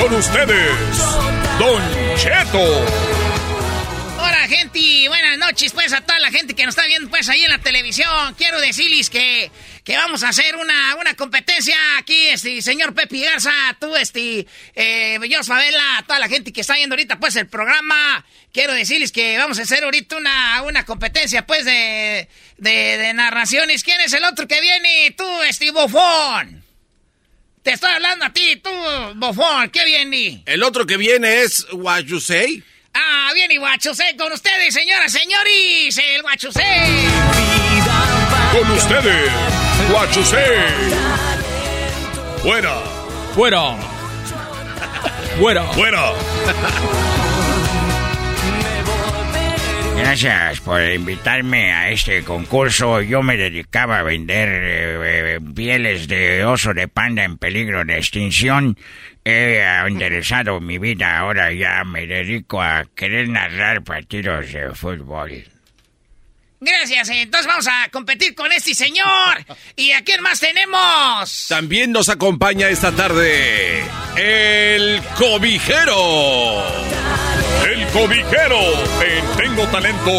[0.00, 1.18] Con ustedes,
[1.58, 1.82] Don
[2.16, 2.84] Cheto.
[4.20, 4.79] Hola, gente.
[5.50, 8.34] Noches, pues, a toda la gente que nos está viendo, pues, ahí en la televisión.
[8.38, 9.50] Quiero decirles que,
[9.82, 15.18] que vamos a hacer una, una competencia aquí, este, señor Pepe Garza, tú, este, eh,
[15.28, 18.24] yo, Favela, toda la gente que está viendo ahorita, pues, el programa.
[18.52, 23.82] Quiero decirles que vamos a hacer ahorita una, una competencia, pues, de, de, de narraciones.
[23.82, 25.12] ¿Quién es el otro que viene?
[25.18, 26.64] Tú, este, bofón.
[27.64, 28.70] Te estoy hablando a ti, tú,
[29.16, 29.68] bofón.
[29.70, 30.44] ¿Qué viene?
[30.46, 32.62] El otro que viene es What You Say.
[33.02, 35.96] Ah, viene Guachusei con ustedes, señoras, señores.
[35.96, 37.08] El Guachusei.
[38.52, 39.30] Con ustedes,
[39.90, 40.40] Guachusei.
[42.42, 42.74] Fuera.
[43.34, 43.76] Fuera.
[45.38, 45.62] Fuera.
[45.72, 46.12] Fuera.
[49.96, 53.00] Gracias por invitarme a este concurso.
[53.00, 57.96] Yo me dedicaba a vender eh, eh, pieles de oso de panda en peligro de
[57.96, 58.76] extinción.
[59.30, 61.18] He enderezado mi vida.
[61.18, 65.44] Ahora ya me dedico a querer narrar partidos de fútbol.
[66.62, 69.06] Gracias, entonces vamos a competir con este señor.
[69.76, 71.46] ¿Y a quién más tenemos?
[71.48, 73.82] También nos acompaña esta tarde
[74.16, 76.64] el cobijero.
[77.64, 78.60] El cobijero.
[79.00, 80.10] en Tengo talento.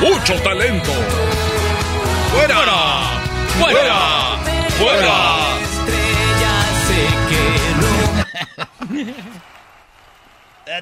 [0.00, 0.92] Mucho talento.
[2.32, 2.56] ¡Fuera!
[3.58, 4.38] ¡Fuera!
[4.78, 5.41] ¡Fuera!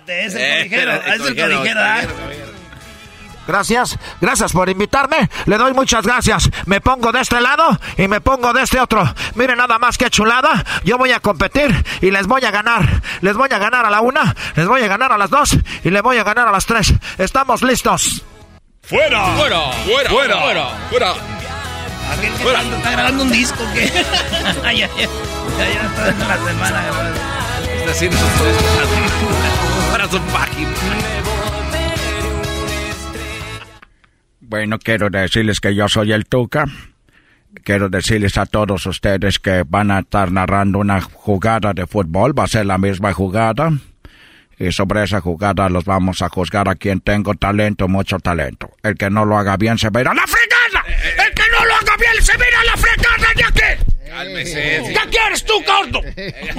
[0.06, 0.92] Es el cobijero.
[0.92, 2.00] Es el ¿ah?
[3.46, 5.28] Gracias, gracias por invitarme.
[5.46, 6.48] Le doy muchas gracias.
[6.66, 9.02] Me pongo de este lado y me pongo de este otro.
[9.34, 10.64] Miren nada más que chulada.
[10.84, 13.02] Yo voy a competir y les voy a ganar.
[13.22, 15.90] Les voy a ganar a la una, les voy a ganar a las dos y
[15.90, 16.94] les voy a ganar a las tres.
[17.18, 18.22] ¿Estamos listos?
[18.82, 19.24] ¡Fuera!
[19.36, 19.72] ¡Fuera!
[19.84, 20.10] ¡Fuera!
[20.10, 20.40] ¡Fuera!
[20.40, 20.68] ¡Fuera!
[20.90, 21.14] ¡Fuera!
[22.12, 23.86] ¿Aquel que está, está grabando un disco o qué?
[24.64, 25.06] ya, ya, ya,
[25.58, 27.36] ya está en la semana.
[27.80, 30.70] Está haciendo sus cosas para su página.
[34.40, 36.66] Bueno, quiero decirles que yo soy el Tuca.
[37.64, 42.38] Quiero decirles a todos ustedes que van a estar narrando una jugada de fútbol.
[42.38, 43.72] Va a ser la misma jugada.
[44.58, 48.70] Y sobre esa jugada los vamos a juzgar a quien tengo talento, mucho talento.
[48.82, 50.84] El que no lo haga bien se va a ir a la fregada.
[51.26, 53.19] El que no lo haga bien se va a ir a la fregada,
[54.34, 54.52] ¿ya qué?
[54.52, 54.92] Cálmese.
[54.92, 56.00] ¿Qué quieres tú, gordo?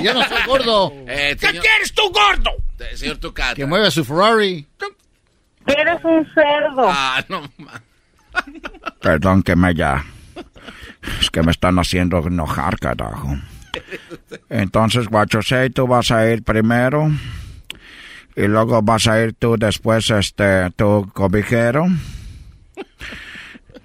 [0.03, 0.93] Yo no soy gordo.
[1.07, 2.51] Eh, ¿Qué señor, quieres tú, gordo?
[2.79, 3.55] eh, señor Tucata.
[3.55, 4.65] Que mueva su Ferrari.
[5.67, 6.88] Eres un cerdo.
[6.89, 7.41] Ah, no.
[7.57, 7.81] ma-
[9.01, 10.03] Perdón que me ya.
[11.19, 13.36] Es que me están haciendo enojar, carajo.
[14.49, 17.10] Entonces, Guachosei, tú vas a ir primero.
[18.36, 21.86] Y luego vas a ir tú después, este, tu cobijero.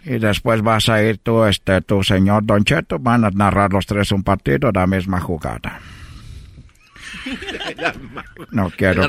[0.06, 3.00] Y después vas a ir tú, este, tu señor Don Cheto.
[3.00, 5.80] Van a narrar los tres un partido, la misma jugada.
[8.52, 9.08] No quiero,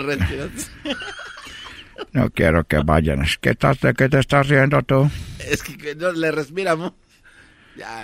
[2.14, 3.24] no quiero que vayan.
[3.42, 5.10] ¿Qué, estás, ¿De qué te estás riendo tú?
[5.40, 6.94] Es que, no le respiramos.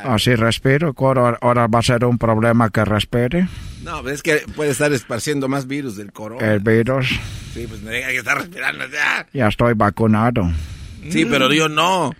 [0.03, 0.93] Así respiro.
[0.95, 3.47] Ahora, ahora va a ser un problema que respire.
[3.83, 6.53] No, es que puede estar esparciendo más virus del corona.
[6.53, 7.07] El virus.
[7.53, 9.27] Sí, pues me diga que está respirando ya.
[9.33, 10.51] Ya estoy vacunado.
[11.09, 12.13] Sí, pero yo no.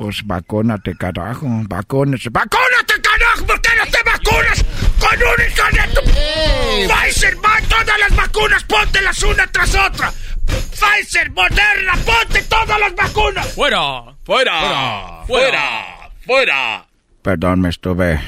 [0.00, 1.46] Pues vacúnate, carajo.
[1.68, 2.30] Vacúnate.
[2.30, 3.46] ¡Vacúnate, carajo!
[3.46, 4.64] ¿Por qué no te vacunas
[4.98, 6.90] con un hijo de tu...
[6.90, 10.10] Pfizer, va, todas las vacunas, póntelas una tras otra.
[10.46, 13.52] Pfizer, Moderna, ponte todas las vacunas.
[13.52, 14.16] ¡Fuera!
[14.24, 15.22] ¡Fuera!
[15.26, 16.10] ¡Fuera!
[16.24, 16.86] ¡Fuera!
[17.20, 18.18] Perdón, me estuve...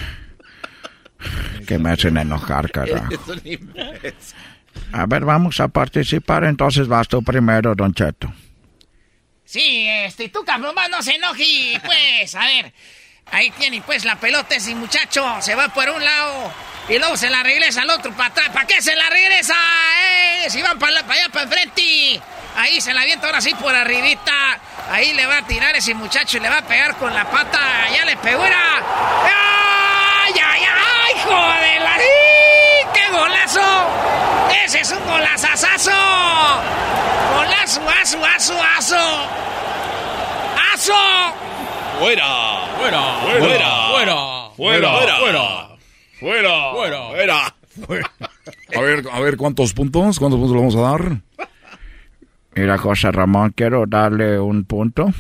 [1.66, 3.14] Que me hacen enojar, carajo.
[4.92, 6.44] A ver, vamos a participar.
[6.44, 8.30] Entonces vas tú primero, Don Cheto.
[9.52, 12.72] Sí, este, tú cabrón, no se enoje, pues, a ver.
[13.30, 15.26] Ahí tiene, pues, la pelota ese muchacho.
[15.42, 16.50] Se va por un lado
[16.88, 18.48] y luego se la regresa al otro para atrás.
[18.48, 19.54] ¿Para qué se la regresa?
[20.44, 20.46] ¡Eh!
[20.48, 22.18] Si van para allá, para enfrente.
[22.56, 24.58] Ahí se la avienta ahora sí por arribita.
[24.90, 27.60] Ahí le va a tirar ese muchacho y le va a pegar con la pata.
[27.94, 28.82] Ya le pegó, era.
[30.24, 31.20] ¡Ay, ay, ay!
[31.24, 31.82] ¡Joder!
[31.82, 32.88] la- ¡Sí!
[32.94, 34.21] ¡Qué golazo!
[34.64, 35.90] ¡Ese es un golazazazo!
[37.36, 39.28] ¡Golazo, aso, aso, aso!
[40.74, 40.92] ¡Aso!
[41.98, 42.24] ¡Fuera!
[42.78, 43.02] ¡Fuera!
[43.20, 43.88] ¡Fuera!
[43.90, 44.50] ¡Fuera!
[44.56, 44.98] ¡Fuera!
[45.10, 45.72] ¡Fuera!
[46.20, 46.72] ¡Fuera!
[46.72, 47.54] ¡Fuera!
[47.86, 48.10] ¡Fuera!
[48.76, 50.18] A ver, a ver, ¿cuántos puntos?
[50.18, 51.48] ¿Cuántos puntos le vamos a dar?
[52.54, 55.10] Mira, José Ramón, quiero darle un punto.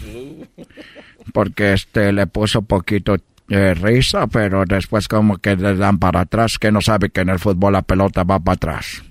[1.32, 3.16] Porque este le puso poquito
[3.48, 7.30] eh, risa, pero después como que le dan para atrás, que no sabe que en
[7.30, 9.02] el fútbol la pelota va para atrás.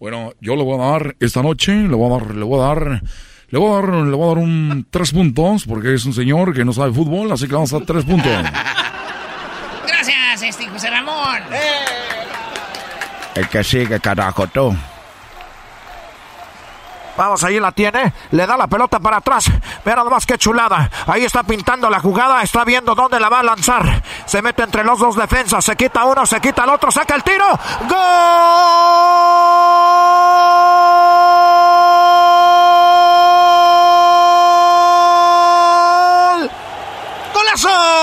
[0.00, 2.68] Bueno, yo le voy a dar esta noche, le voy a dar, le voy a
[2.68, 3.02] dar,
[3.50, 6.54] le voy a dar, le voy a dar un tres puntos, porque es un señor
[6.54, 8.32] que no sabe fútbol, así que vamos a dar tres puntos.
[9.86, 11.42] Gracias, este José Ramón.
[13.34, 14.74] El que sigue, carajo, tú.
[17.20, 18.14] Vamos, ahí la tiene.
[18.30, 19.44] Le da la pelota para atrás.
[19.84, 20.90] Mira nada más chulada.
[21.06, 22.40] Ahí está pintando la jugada.
[22.40, 24.02] Está viendo dónde la va a lanzar.
[24.24, 25.62] Se mete entre los dos defensas.
[25.62, 26.90] Se quita uno, se quita el otro.
[26.90, 27.44] Saca el tiro.
[27.82, 27.98] ¡Gol!
[37.34, 37.99] ¡Golazo!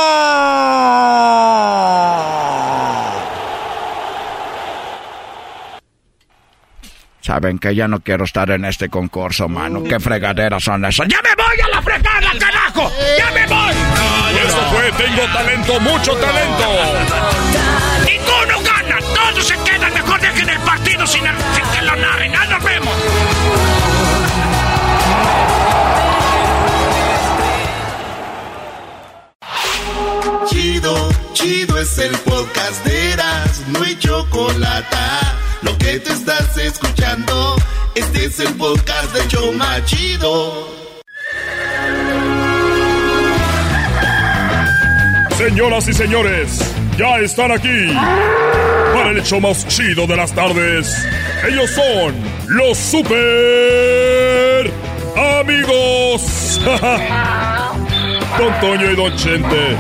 [7.37, 9.83] Saben que ya no quiero estar en este concurso, mano.
[9.83, 11.07] ¿Qué fregaderas son esas?
[11.07, 12.91] ¡Ya me voy a la fregada, carajo!
[13.15, 13.75] ¡Ya me voy!
[14.33, 16.65] Y eso fue Tengo Talento, mucho talento.
[18.07, 18.97] ¡Ninguno gana!
[19.13, 19.93] ¡Todos se quedan!
[19.93, 22.33] Mejor dejen el partido sin, sin que lo narren.
[22.35, 22.95] ¡Ah, nos vemos!
[30.49, 34.97] Chido, chido es el podcast de Eras, no hay chocolate.
[35.61, 37.55] Lo que te estás escuchando,
[37.95, 40.67] este es el podcast de Choma Chido.
[45.35, 46.59] Señoras y señores,
[46.97, 47.87] ya están aquí
[48.93, 50.95] para el hecho más chido de las tardes.
[51.47, 52.15] Ellos son
[52.49, 54.71] los super
[55.39, 56.61] amigos.
[58.37, 59.75] Don Toño y Don Chente.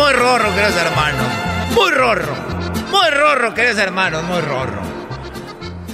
[0.00, 1.26] Muy rorro, queridos hermanos.
[1.74, 2.34] Muy rorro.
[2.90, 4.22] Muy rorro, queridos hermanos.
[4.24, 4.80] Muy rorro.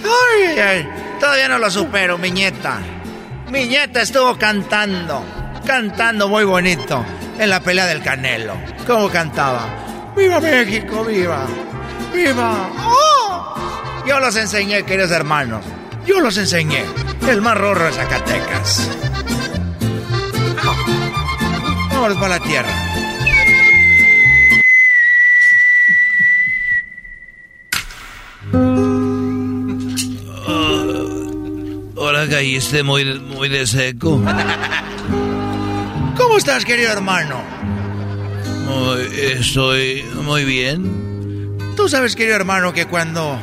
[0.05, 0.89] Ay, ay.
[1.19, 2.79] Todavía no lo supero, mi nieta.
[3.51, 5.25] Mi nieta estuvo cantando.
[5.67, 7.05] Cantando muy bonito.
[7.39, 8.55] En la pelea del Canelo.
[8.87, 10.13] ¿Cómo cantaba?
[10.17, 11.45] ¡Viva México, viva!
[12.15, 12.71] ¡Viva!
[12.79, 13.55] ¡Oh!
[14.07, 15.65] Yo los enseñé, queridos hermanos.
[16.07, 16.85] Yo los enseñé.
[17.29, 18.89] El más rorro de Zacatecas.
[21.91, 22.96] Vámonos para la tierra.
[32.27, 34.20] Ahora caíste muy, muy de seco.
[36.16, 37.41] ¿Cómo estás, querido hermano?
[38.66, 41.57] Muy- estoy muy bien.
[41.77, 43.39] Tú sabes, querido hermano, que cuando.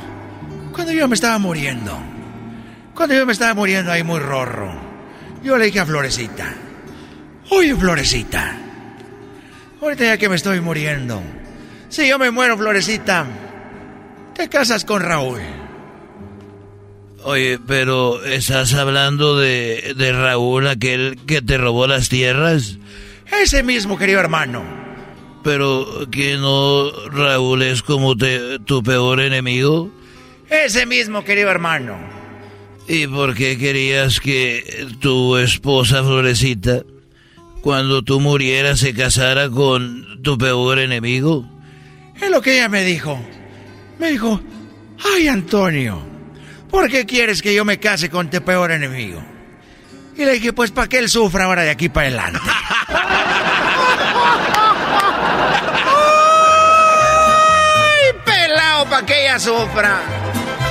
[0.73, 1.97] Cuando yo me estaba muriendo.
[2.93, 4.73] Cuando yo me estaba muriendo ahí muy rorro.
[5.45, 6.53] Yo le dije a Florecita.
[7.51, 8.57] Oye, Florecita.
[9.81, 11.21] Ahorita ya que me estoy muriendo.
[11.88, 13.25] Si yo me muero, Florecita.
[14.36, 15.39] Te casas con Raúl.
[17.26, 22.78] Oye, pero ¿estás hablando de, de Raúl, aquel que te robó las tierras?
[23.41, 24.61] Ese mismo, querido hermano.
[25.43, 29.89] Pero que no Raúl es como te- tu peor enemigo.
[30.49, 31.97] Ese mismo, querido hermano.
[32.88, 36.84] ¿Y por qué querías que tu esposa Florecita,
[37.61, 41.49] cuando tú murieras, se casara con tu peor enemigo?
[42.21, 43.17] Es lo que ella me dijo.
[43.99, 44.41] Me dijo,
[45.15, 46.01] ay Antonio,
[46.74, 49.24] ¿por qué quieres que yo me case con tu peor enemigo?
[50.17, 52.39] Y le dije, pues para que él sufra ahora de aquí para adelante.
[57.86, 60.01] ¡Ay, pelado, para que ella sufra!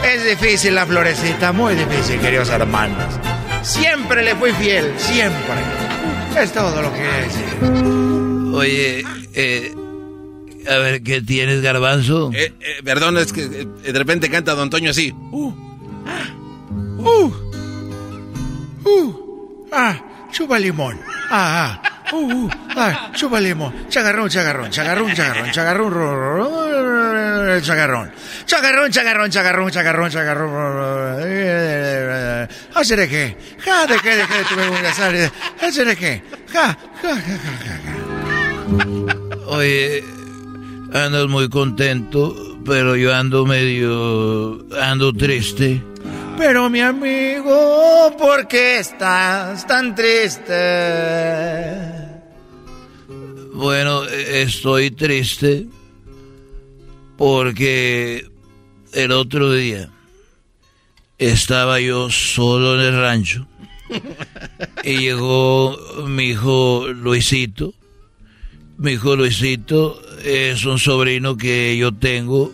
[0.04, 3.14] Es difícil la florecita, muy difícil, queridos hermanos.
[3.62, 5.54] Siempre le fui fiel, siempre.
[6.36, 7.44] Es todo lo que quería decir.
[8.54, 9.72] Oye, eh,
[10.68, 12.32] a ver, ¿qué tienes, garbanzo?
[12.34, 15.12] Eh, eh, perdón, es que eh, de repente canta Don Toño así.
[15.30, 15.71] Uh,
[16.98, 17.32] uh,
[19.72, 19.94] ah,
[20.30, 20.98] chupa limón.
[21.30, 23.72] Ah, ah, uh, uh, ah, chupa limón.
[23.88, 25.92] Chagarrón, chagarrón, chagarrón, chagarrón, chagarrón,
[27.62, 28.12] chagarrón.
[28.46, 31.22] Chagarrón, chagarrón, chagarrón, chagarrón, chagarrón.
[32.74, 35.70] Hacer de qué, ja, de qué, de qué, tú me voy a hacer, de ja,
[35.72, 38.12] ja, ja, ja, ja, ja.
[39.46, 40.04] Oye,
[40.92, 42.34] andas muy contento,
[42.64, 44.64] pero yo ando medio...
[44.80, 45.82] ando triste.
[46.36, 50.52] Pero mi amigo, ¿por qué estás tan triste?
[53.52, 55.66] Bueno, eh, estoy triste
[57.16, 58.26] porque
[58.92, 59.90] el otro día
[61.18, 63.46] estaba yo solo en el rancho
[64.84, 67.74] y llegó mi hijo Luisito.
[68.78, 72.52] Mi hijo Luisito es un sobrino que yo tengo.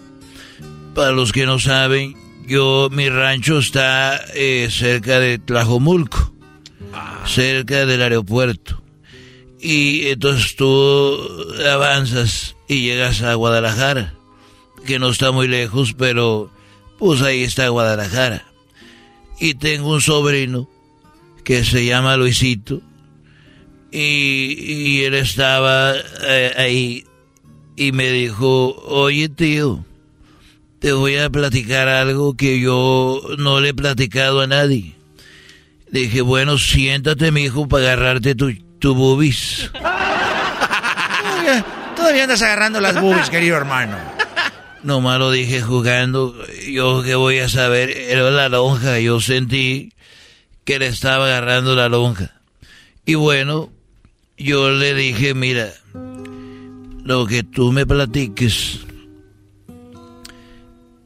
[0.94, 2.16] Para los que no saben,
[2.48, 6.32] yo mi rancho está eh, cerca de Tlajomulco,
[7.26, 8.82] cerca del aeropuerto.
[9.60, 11.18] Y entonces tú
[11.70, 14.14] avanzas y llegas a Guadalajara,
[14.86, 16.50] que no está muy lejos, pero
[16.98, 18.46] pues ahí está Guadalajara.
[19.38, 20.68] Y tengo un sobrino
[21.44, 22.80] que se llama Luisito,
[23.90, 27.04] y, y él estaba eh, ahí
[27.76, 29.84] y me dijo, oye tío,
[30.80, 34.94] te voy a platicar algo que yo no le he platicado a nadie.
[35.90, 39.70] Dije, bueno, siéntate, mi hijo, para agarrarte tu, tu boobies.
[39.72, 41.64] Todavía,
[41.96, 43.96] todavía andas agarrando las boobies, querido hermano.
[44.82, 46.34] Nomás lo dije jugando
[46.70, 49.92] yo qué voy a saber, era la lonja, yo sentí
[50.64, 52.34] que le estaba agarrando la lonja.
[53.04, 53.70] Y bueno,
[54.36, 55.72] yo le dije, mira,
[57.02, 58.80] lo que tú me platiques,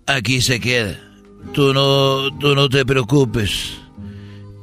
[0.06, 0.98] aquí se queda.
[1.52, 3.74] Tú no, tú no te preocupes.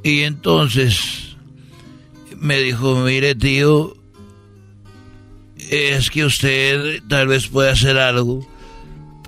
[0.04, 1.36] Y entonces
[2.38, 3.96] me dijo, mire tío,
[5.70, 8.48] es que usted tal vez pueda hacer algo,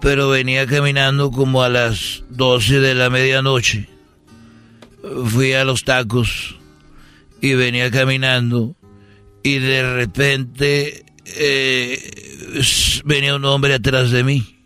[0.02, 3.90] pero venía caminando como a las 12 de la medianoche.
[5.26, 6.56] Fui a los tacos
[7.42, 8.76] y venía caminando
[9.44, 14.61] y de repente eh, venía un hombre atrás de mí,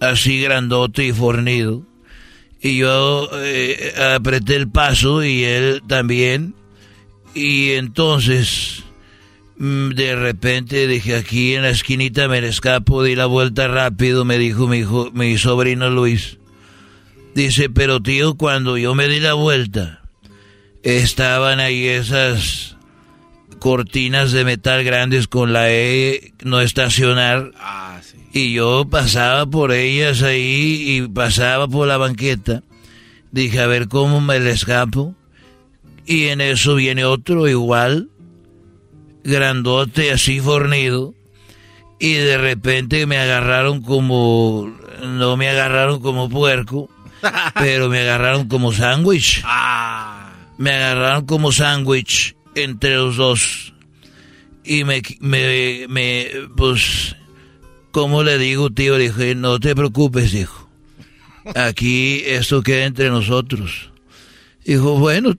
[0.00, 1.82] así grandote y fornido.
[2.60, 6.54] Y yo eh, apreté el paso y él también.
[7.34, 8.82] Y entonces,
[9.58, 14.38] mm, de repente dije, aquí en la esquinita me escapo, di la vuelta rápido, me
[14.38, 16.38] dijo mi, hijo, mi sobrino Luis.
[17.34, 20.02] Dice, pero tío, cuando yo me di la vuelta,
[20.82, 22.77] estaban ahí esas
[23.58, 27.52] cortinas de metal grandes con la E no estacionar.
[28.32, 32.62] Y yo pasaba por ellas ahí y pasaba por la banqueta.
[33.30, 35.14] Dije, a ver cómo me le escapo.
[36.06, 38.08] Y en eso viene otro igual,
[39.24, 41.14] grandote, así fornido.
[41.98, 46.88] Y de repente me agarraron como, no me agarraron como puerco,
[47.54, 49.44] pero me agarraron como sándwich.
[50.56, 53.74] Me agarraron como sándwich entre los dos.
[54.64, 57.16] Y me, me, me, pues,
[57.90, 58.98] ¿cómo le digo, tío?
[58.98, 60.68] Le dije, no te preocupes, hijo.
[61.54, 63.90] Aquí esto queda entre nosotros.
[64.64, 65.34] Dijo, bueno,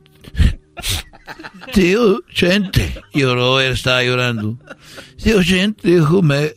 [1.74, 3.02] tío, gente.
[3.14, 4.58] Lloró, él estaba llorando.
[5.22, 6.54] Tío, gente, dijo, me,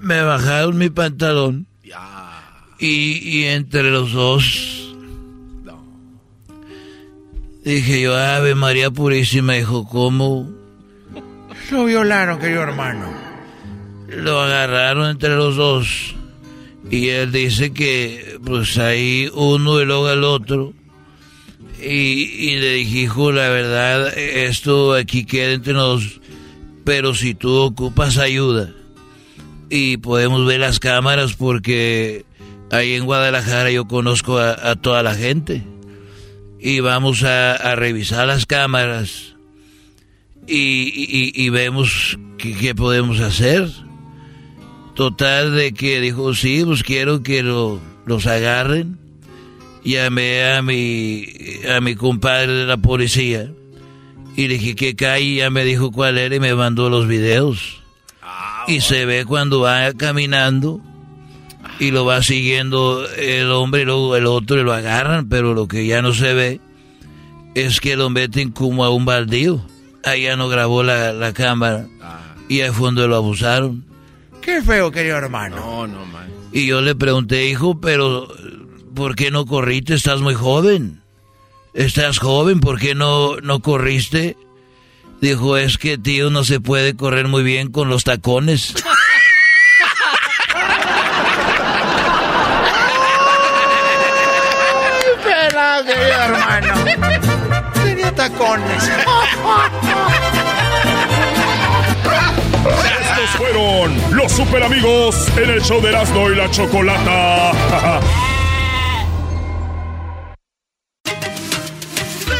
[0.00, 1.66] me bajaron mi pantalón.
[2.80, 4.83] Y, y entre los dos
[7.64, 10.50] Dije yo, Ave María Purísima, dijo, ¿cómo?
[11.70, 13.10] Lo violaron, querido hermano.
[14.08, 16.14] Lo agarraron entre los dos.
[16.90, 20.74] Y él dice que, pues ahí uno y luego el otro.
[21.80, 26.20] Y, y le dije, hijo, la verdad, esto aquí queda entre nosotros.
[26.84, 28.68] Pero si tú ocupas ayuda
[29.70, 32.26] y podemos ver las cámaras porque
[32.70, 35.62] ahí en Guadalajara yo conozco a, a toda la gente
[36.64, 39.34] y vamos a, revisar las cámaras
[40.46, 43.68] y, y, vemos qué podemos hacer.
[44.94, 48.98] Total de que dijo, sí, pues quiero que lo, los agarren.
[49.84, 51.26] Llamé a mi,
[51.70, 53.50] a mi compadre de la policía
[54.34, 57.82] y le dije que calle, ya me dijo cuál era y me mandó los videos.
[58.68, 60.80] y se ve cuando va caminando
[61.78, 65.66] y lo va siguiendo el hombre y luego el otro y lo agarran, pero lo
[65.68, 66.60] que ya no se ve
[67.54, 69.64] es que lo meten como a un baldío.
[70.04, 71.86] Allá no grabó la, cámara
[72.48, 73.84] y al fondo lo abusaron.
[74.42, 75.56] Qué feo, querido hermano.
[75.56, 76.28] No, no, man.
[76.52, 78.28] Y yo le pregunté, hijo, pero
[78.94, 79.94] ¿por qué no corriste?
[79.94, 81.00] Estás muy joven.
[81.72, 84.36] Estás joven, ¿por qué no, no corriste?
[85.20, 88.74] Dijo, es que tío no se puede correr muy bien con los tacones.
[95.82, 96.74] querido hermano.
[97.72, 98.90] Tenía tacones.
[103.00, 107.52] Estos fueron los super amigos en el show de Erasmo y la Chocolata.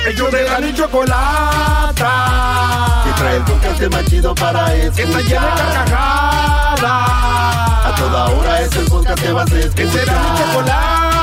[0.06, 2.02] Ellos de la y chocolata.
[3.04, 4.94] Que trae el podcast más chido para escuchar.
[4.94, 6.82] Que está llena de carcajadas.
[7.86, 9.74] A toda hora es el podcast que vas a escuchar.
[9.74, 11.13] Que será mi chocolata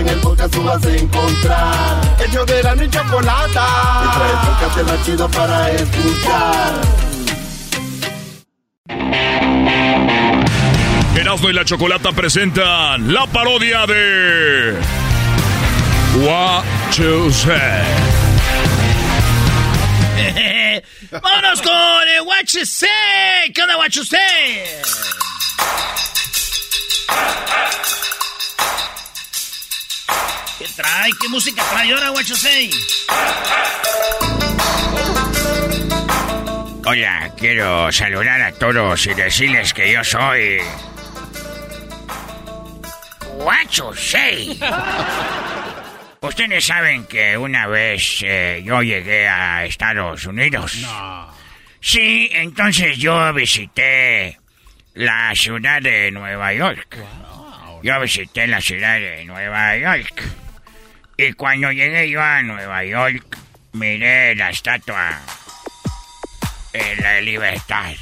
[0.00, 2.16] en el podcast tú vas a encontrar.
[2.24, 3.66] El yo de la y chocolata.
[4.04, 6.72] Y trae el podcast más chido para escuchar.
[11.16, 14.74] Erasmo y la Chocolata presentan la parodia de
[16.24, 16.62] What
[16.96, 17.50] You Say.
[21.10, 23.52] Vámonos con el What You Say.
[23.54, 24.64] ¿Qué onda, What You Say?
[30.60, 31.10] ¿Qué trae?
[31.18, 32.70] ¿Qué música trae ahora, Guachosei?
[36.84, 40.58] Hola, quiero saludar a todos y decirles que yo soy...
[43.38, 44.60] Guachosei.
[46.20, 50.74] Ustedes saben que una vez eh, yo llegué a Estados Unidos.
[50.82, 51.34] No.
[51.80, 54.38] Sí, entonces yo visité
[54.92, 56.98] la ciudad de Nueva York.
[57.82, 60.22] Yo visité la ciudad de Nueva York.
[61.22, 63.36] Y cuando llegué yo a Nueva York,
[63.72, 65.20] miré la estatua
[66.72, 67.92] de la libertad.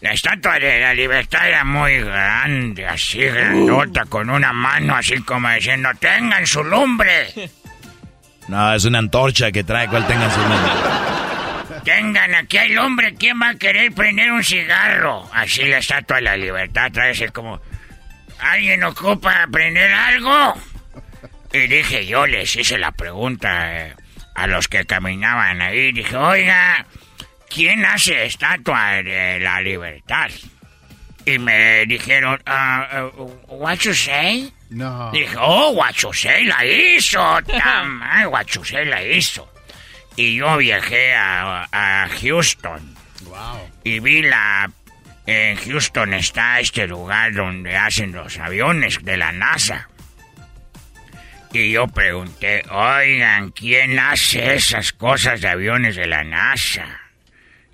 [0.00, 5.50] La estatua de la libertad era muy grande, así grandota, con una mano así como
[5.50, 7.28] diciendo, tengan su lumbre.
[8.48, 10.72] No, es una antorcha que trae cual tenga su nombre.
[11.84, 15.28] Tengan, aquí hay lumbre, ¿quién va a querer prender un cigarro?
[15.34, 17.60] Así la estatua de la libertad trae así como,
[18.38, 20.54] ¿alguien ocupa prender algo?
[21.52, 23.94] Y dije, yo les hice la pregunta eh,
[24.34, 26.86] a los que caminaban ahí, dije, oiga,
[27.48, 30.30] ¿quién hace estatua de la libertad?
[31.26, 34.52] Y me dijeron, ah, uh, what you say?
[34.70, 35.10] No.
[35.12, 39.48] Dije, oh, what you say la hizo, tamay, what you say la hizo.
[40.16, 42.94] Y yo viajé a, a Houston.
[43.84, 44.70] Y vi la...
[45.26, 49.88] En Houston está este lugar donde hacen los aviones de la NASA.
[51.52, 57.00] Y yo pregunté, oigan, ¿quién hace esas cosas de aviones de la NASA?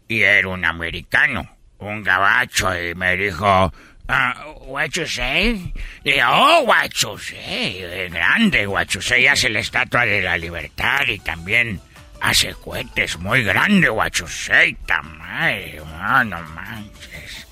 [0.09, 1.47] Y era un americano,
[1.79, 3.71] un gabacho, y me dijo,
[4.09, 5.75] ah, what you say?
[6.05, 10.39] Y dije, oh, what you say, grande, what you say, hace la estatua de la
[10.39, 11.79] libertad y también
[12.23, 17.47] hace cohetes muy grande, what you say, tamaño, no, no manches.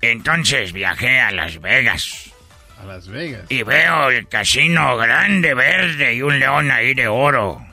[0.00, 2.32] Entonces viajé a Las Vegas.
[2.80, 3.42] A Las Vegas.
[3.48, 7.64] Y veo el casino grande, verde y un león ahí de oro.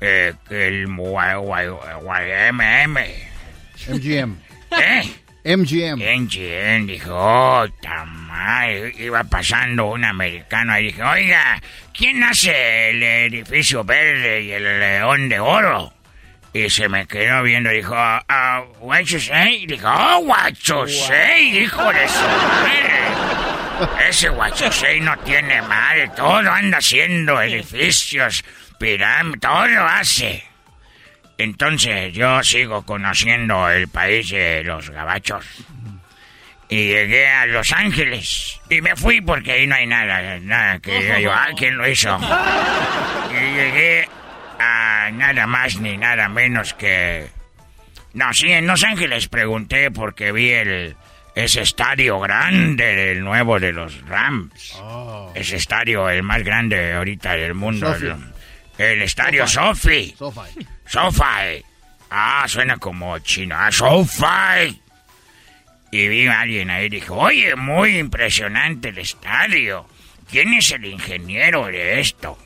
[0.00, 2.98] Eh, el gua- gua- gua- MM.
[3.88, 4.36] MGM.
[4.80, 5.02] ¿Eh?
[5.56, 5.98] MGM.
[6.02, 8.92] MGM, dijo, oh, tamal.
[8.98, 11.60] Iba pasando un americano y dije, oiga,
[11.92, 15.92] ¿quién hace el edificio verde y el león de oro?
[16.52, 19.62] Y se me quedó viendo y dijo, ah, what you say?
[19.62, 23.37] Y dijo, oh, what you say, hijo de su madre.
[24.08, 28.44] Ese Huachosei no tiene madre, todo anda haciendo edificios,
[28.78, 30.44] pirámides, todo hace.
[31.36, 35.46] Entonces yo sigo conociendo el país de los gabachos.
[36.68, 38.60] Y llegué a Los Ángeles.
[38.68, 41.88] Y me fui porque ahí no hay nada, nada que diga yo, ah, ¿quién lo
[41.88, 42.18] hizo?
[43.30, 44.08] Y llegué
[44.58, 47.28] a nada más ni nada menos que...
[48.12, 50.96] No, sí, en Los Ángeles pregunté porque vi el
[51.44, 54.76] ese estadio grande del nuevo de los Rams.
[55.34, 57.94] Ese estadio, el más grande ahorita del mundo.
[58.76, 60.14] El estadio Sofi.
[60.18, 60.66] SoFi.
[60.84, 61.64] SoFi.
[62.10, 63.54] Ah, suena como chino.
[63.56, 64.82] Ah, SoFi.
[65.92, 69.86] Y vi a alguien ahí y dijo, oye, muy impresionante el estadio.
[70.28, 72.36] ¿Quién es el ingeniero de esto?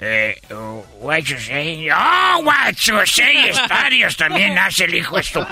[0.00, 1.90] Eh, uh, what you say?
[1.90, 5.46] Oh, what you say, estadios también hace el hijo esto.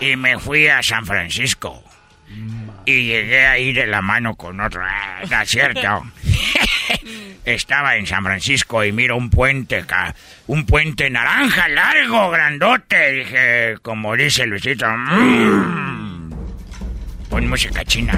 [0.00, 1.82] Y me fui a San Francisco.
[2.86, 4.82] Y llegué ahí de la mano con otro.
[4.84, 6.04] Ah, no es cierto.
[7.44, 10.14] Estaba en San Francisco y miro un puente, ca-
[10.46, 13.12] un puente naranja largo, grandote.
[13.12, 16.30] Dije, como dice Luisito, "Mm".
[17.28, 18.12] pon música china.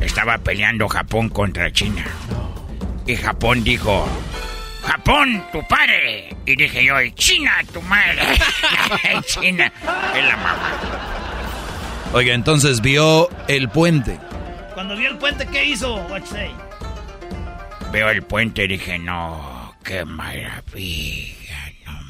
[0.00, 2.04] Estaba peleando Japón contra China.
[3.06, 4.08] Y Japón dijo,
[4.88, 6.34] Japón, tu padre.
[6.46, 8.22] Y dije yo, "Y China, tu madre.
[9.26, 9.70] China
[10.16, 10.80] es la mamá.
[12.14, 14.18] Oiga, entonces vio el puente.
[14.72, 15.96] Cuando vio el puente, ¿qué hizo?
[16.06, 16.50] What say?
[17.92, 22.00] Veo el puente y dije, no, qué maravilla, no.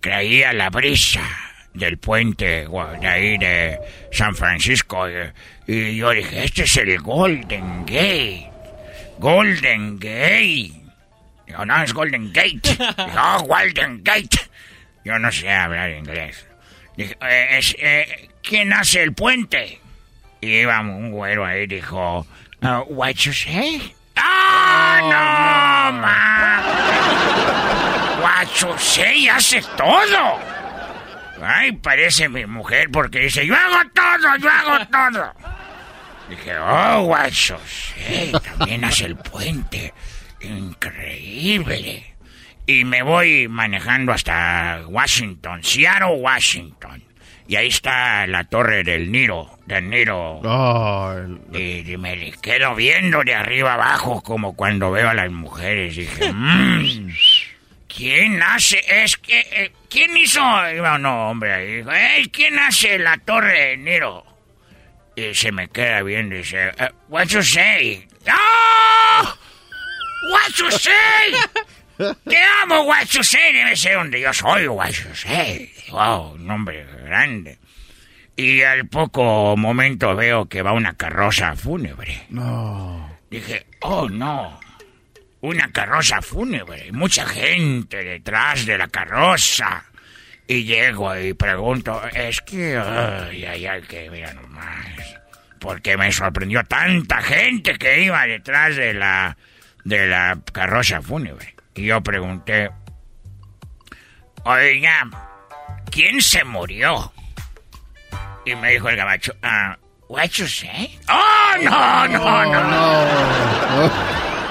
[0.00, 1.28] Creía la brisa
[1.74, 2.66] del puente
[3.00, 3.78] de ahí de
[4.12, 5.06] San Francisco.
[5.66, 8.50] Y, y yo dije, este es el Golden Gate.
[9.18, 10.77] Golden Gate.
[11.48, 12.60] Digo, no, es Golden Gate.
[12.76, 14.38] Digo, oh, Golden Gate.
[15.04, 16.46] Yo no sé hablar inglés.
[16.96, 19.80] Dije, "Eh, es, eh, ¿quién hace el puente?
[20.40, 22.26] Y iba un güero ahí dijo,
[22.62, 23.94] "Uh, what you say?
[24.16, 26.62] ¡Ah, no, ma!
[28.22, 30.38] What you say hace todo.
[31.42, 35.32] Ay, parece mi mujer porque dice, yo hago todo, yo hago todo.
[36.28, 39.94] Dije, oh, what you say, también hace el puente.
[40.40, 42.14] Increíble.
[42.66, 47.02] Y me voy manejando hasta Washington, Seattle, Washington.
[47.46, 50.40] Y ahí está la torre del Niro, del Niro.
[51.54, 55.96] Y, y me quedo viendo de arriba abajo como cuando veo a las mujeres.
[55.96, 57.08] Dije, "Mm,
[57.88, 58.82] ¿quién hace?
[58.86, 60.40] Es que, eh, ¿quién hizo?
[60.74, 61.76] Iba un hombre ahí.
[61.76, 64.26] Dijo, "Ey, ¿quién hace la torre del Niro?
[65.16, 68.06] Y se me queda viendo y dice, "Eh, what you say?
[68.28, 69.34] ¡Ah!
[70.22, 72.14] What you say?
[72.28, 73.52] Te amo, what you say.
[73.52, 75.70] Debe ser donde yo soy, what you say.
[75.90, 77.58] Wow, un nombre grande.
[78.36, 82.26] Y al poco momento veo que va una carroza fúnebre.
[82.30, 83.18] No.
[83.30, 84.58] Dije, oh no,
[85.40, 89.84] una carroza fúnebre, mucha gente detrás de la carroza.
[90.46, 94.86] Y llego y pregunto, es que, ay, ay, ay, que mira nomás.
[95.60, 99.36] Porque me sorprendió tanta gente que iba detrás de la,
[99.84, 101.54] de la carroza fúnebre.
[101.74, 102.70] Y yo pregunté,
[104.44, 105.08] oiga,
[105.90, 107.12] ¿quién se murió?
[108.44, 109.76] Y me dijo el gabacho, ah,
[110.08, 110.98] what you say?
[111.08, 113.90] ¡Oh, no, no, no!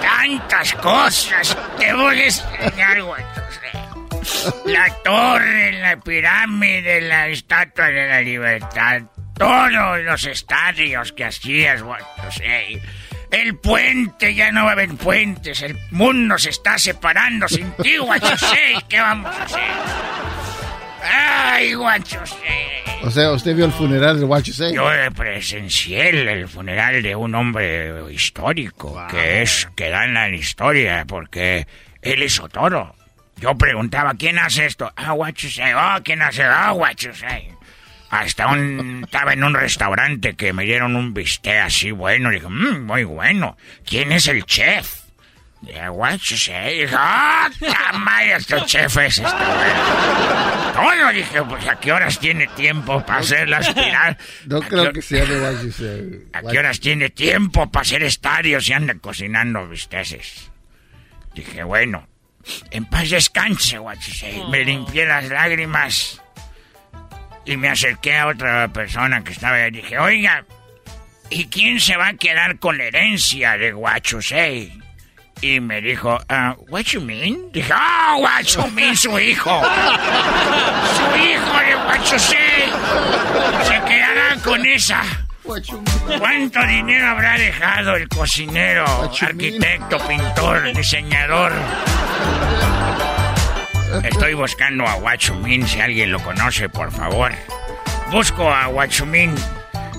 [0.02, 1.58] Tantas cosas.
[1.78, 3.88] Te voy a enseñar, what you say.
[4.66, 9.02] La torre, la pirámide, la estatua de la libertad.
[9.36, 12.82] Todos los estadios que hacías, what you say.
[13.32, 15.62] El puente, ya no va a haber puentes.
[15.62, 18.08] El mundo se está separando sin ti, you
[18.38, 18.78] say.
[18.88, 19.62] ¿Qué vamos a hacer?
[21.04, 21.86] Ay, you
[22.26, 22.88] say.
[23.04, 24.74] O sea, usted vio el funeral de You Say.
[24.74, 31.06] Yo presencié el, funeral de un hombre histórico, que es, que da en la historia,
[31.08, 31.68] porque
[32.02, 32.96] él hizo todo.
[33.38, 34.92] Yo preguntaba, ¿quién hace esto?
[34.96, 35.74] Ah, you say.
[35.74, 36.44] Oh, ¿quién hace?
[36.44, 37.50] Ah, you say.
[38.10, 42.30] Hasta un, estaba en un restaurante que me dieron un bistec así bueno.
[42.30, 43.58] Dije, mmm, muy bueno.
[43.86, 45.08] ¿Quién es el chef?
[45.62, 46.82] Dije, what you say.
[46.82, 49.74] Dije, ah, tamaya, este chef es este güey.
[50.74, 54.18] Todo, dije, pues, ¿a qué horas tiene tiempo para hacer las pirámides?
[54.46, 56.28] No creo que sea de What You Say.
[56.34, 60.52] ¿A qué horas tiene tiempo para hacer estadios y anda cocinando bisteces?
[61.34, 62.08] Dije, bueno,
[62.72, 64.44] en paz descanse, what you say.
[64.50, 66.22] Me limpié las lágrimas
[67.48, 69.72] y me acerqué a otra persona que estaba ahí.
[69.72, 70.44] Dije, oiga,
[71.30, 73.74] ¿y quién se va a quedar con la herencia de
[74.22, 74.80] say?
[75.40, 77.52] Y me dijo, ah, what you mean?
[77.54, 79.62] Dije, ah, what you mean, su hijo.
[80.98, 82.72] Su hijo de say.
[83.64, 85.04] Se quedará con esa.
[86.20, 88.86] ¿Cuánto dinero habrá dejado el cocinero,
[89.22, 91.54] arquitecto, pintor, diseñador?
[94.04, 97.32] Estoy buscando a Guachumin, si alguien lo conoce, por favor.
[98.12, 99.34] Busco a Guachumin.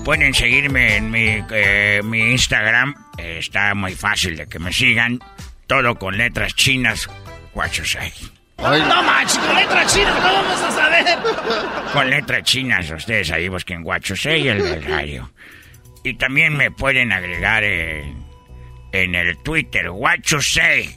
[0.05, 2.95] Pueden seguirme en mi, eh, mi Instagram.
[3.17, 5.19] Eh, está muy fácil de que me sigan.
[5.67, 7.09] Todo con letras chinas.
[7.53, 8.11] Guachusai.
[8.57, 11.05] No manches, con letras chinas, ¿cómo vamos a saber?
[11.93, 15.31] Con letras chinas, ustedes ahí busquen Guachusei y el del radio.
[16.03, 18.25] Y también me pueden agregar en,
[18.91, 20.95] en el Twitter, Guachusei,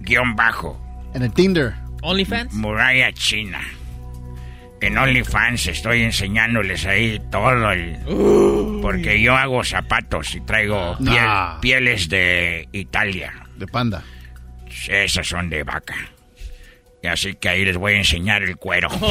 [0.00, 0.80] guion bajo.
[1.14, 1.87] En el Tinder.
[2.02, 2.52] OnlyFans.
[2.54, 3.60] Muralla China.
[4.80, 7.98] En OnlyFans estoy enseñándoles ahí todo el...
[8.80, 11.60] Porque yo hago zapatos y traigo piel- Nah.
[11.60, 13.32] pieles de Italia.
[13.56, 14.04] De panda.
[14.86, 15.96] Esas son de vaca.
[17.02, 18.88] Y así que ahí les voy a enseñar el cuero.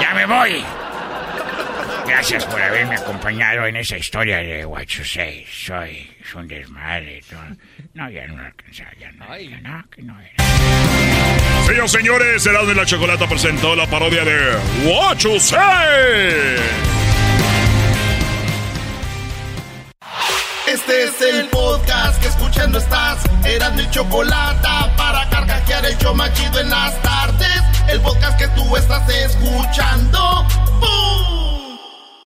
[0.00, 0.64] ¡Ya me voy!
[2.06, 5.46] Gracias por haberme acompañado en esa historia de What You Say.
[5.50, 7.22] Soy es un desmadre.
[7.28, 7.40] todo.
[7.94, 9.38] No, ya no alcanzaba, ya no.
[9.38, 10.44] ya no, que no era.
[11.66, 15.58] Señoras y señores, Erasmo y la Chocolata presentó la parodia de What You Say.
[20.66, 23.22] Este es el podcast que escuchando estás.
[23.44, 27.62] Eran mi chocolate para carcajear el show machido en las tardes.
[27.88, 30.46] El podcast que tú estás escuchando.
[30.80, 31.43] ¡Bum!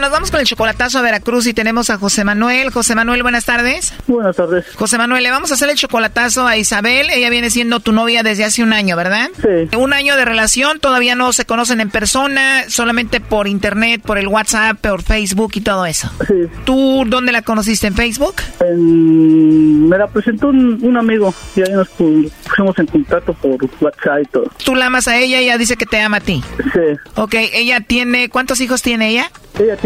[0.00, 2.70] nos vamos con el chocolatazo a Veracruz y tenemos a José Manuel.
[2.70, 3.92] José Manuel, buenas tardes.
[4.06, 4.64] Buenas tardes.
[4.74, 7.08] José Manuel, le vamos a hacer el chocolatazo a Isabel.
[7.10, 9.28] Ella viene siendo tu novia desde hace un año, ¿verdad?
[9.40, 9.76] Sí.
[9.76, 14.28] Un año de relación, todavía no se conocen en persona, solamente por internet, por el
[14.28, 16.10] WhatsApp, por Facebook y todo eso.
[16.26, 16.34] Sí.
[16.64, 17.86] ¿Tú dónde la conociste?
[17.86, 18.36] ¿En Facebook?
[18.60, 23.56] En- me la presentó un, un amigo y ahí nos pu- pusimos en contacto por
[23.80, 24.50] WhatsApp y todo.
[24.64, 26.42] Tú la amas a ella y ella dice que te ama a ti.
[26.72, 26.80] Sí.
[27.14, 29.30] Ok, ella tiene, ¿cuántos hijos tiene ella?
[29.58, 29.85] Ella tiene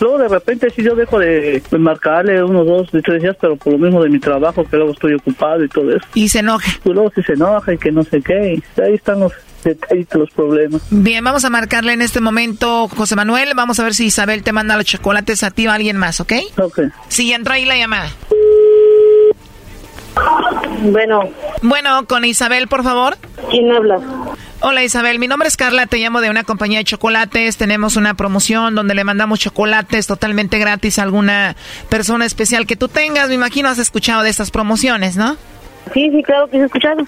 [0.00, 3.72] luego de repente sí yo dejo de, marcarle unos dos, de tres días, pero por
[3.72, 6.06] lo mismo de mi trabajo, que luego estoy ocupado y todo eso.
[6.14, 6.70] Y se enoja.
[6.84, 9.32] Y luego sí se enoja y que no sé qué, y ahí están los
[9.64, 10.82] detallitos, los problemas.
[10.90, 13.52] Bien, vamos a marcarle en este momento, José Manuel.
[13.54, 16.20] Vamos a ver si Isabel te manda los chocolates a ti o a alguien más,
[16.20, 16.32] ¿ok?
[16.58, 16.80] Ok.
[17.08, 18.10] Sí, entró ahí la llamada.
[20.82, 21.28] Bueno.
[21.62, 23.16] Bueno, con Isabel, por favor.
[23.50, 24.00] ¿Quién habla?
[24.60, 28.14] Hola Isabel, mi nombre es Carla, te llamo de una compañía de chocolates, tenemos una
[28.14, 31.54] promoción donde le mandamos chocolates totalmente gratis a alguna
[31.88, 35.36] persona especial que tú tengas, me imagino has escuchado de estas promociones, ¿no?
[35.94, 37.06] Sí, sí, claro que he escuchado.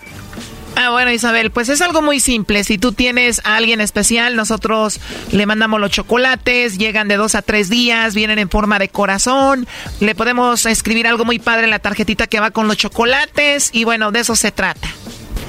[0.77, 5.01] Ah, bueno Isabel, pues es algo muy simple, si tú tienes a alguien especial, nosotros
[5.33, 9.67] le mandamos los chocolates, llegan de dos a tres días, vienen en forma de corazón,
[9.99, 13.83] le podemos escribir algo muy padre en la tarjetita que va con los chocolates y
[13.83, 14.89] bueno, de eso se trata.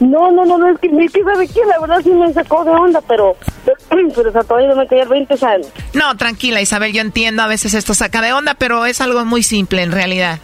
[0.00, 1.60] No, no, no, no, es que, es que ¿sabe qué?
[1.66, 3.36] La verdad sí me sacó de onda, pero,
[4.14, 5.68] pero o todavía no me quedé 20 años.
[5.92, 9.42] No, tranquila, Isabel, yo entiendo, a veces esto saca de onda, pero es algo muy
[9.42, 10.38] simple en realidad.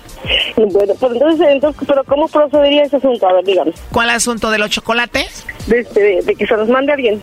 [0.57, 3.29] Bueno, pues entonces, entonces, pero ¿cómo procedería ese asunto?
[3.29, 3.73] A ver, dígame.
[3.93, 5.47] ¿Cuál asunto de los chocolates?
[5.67, 7.23] De, este, de, de que se los mande alguien.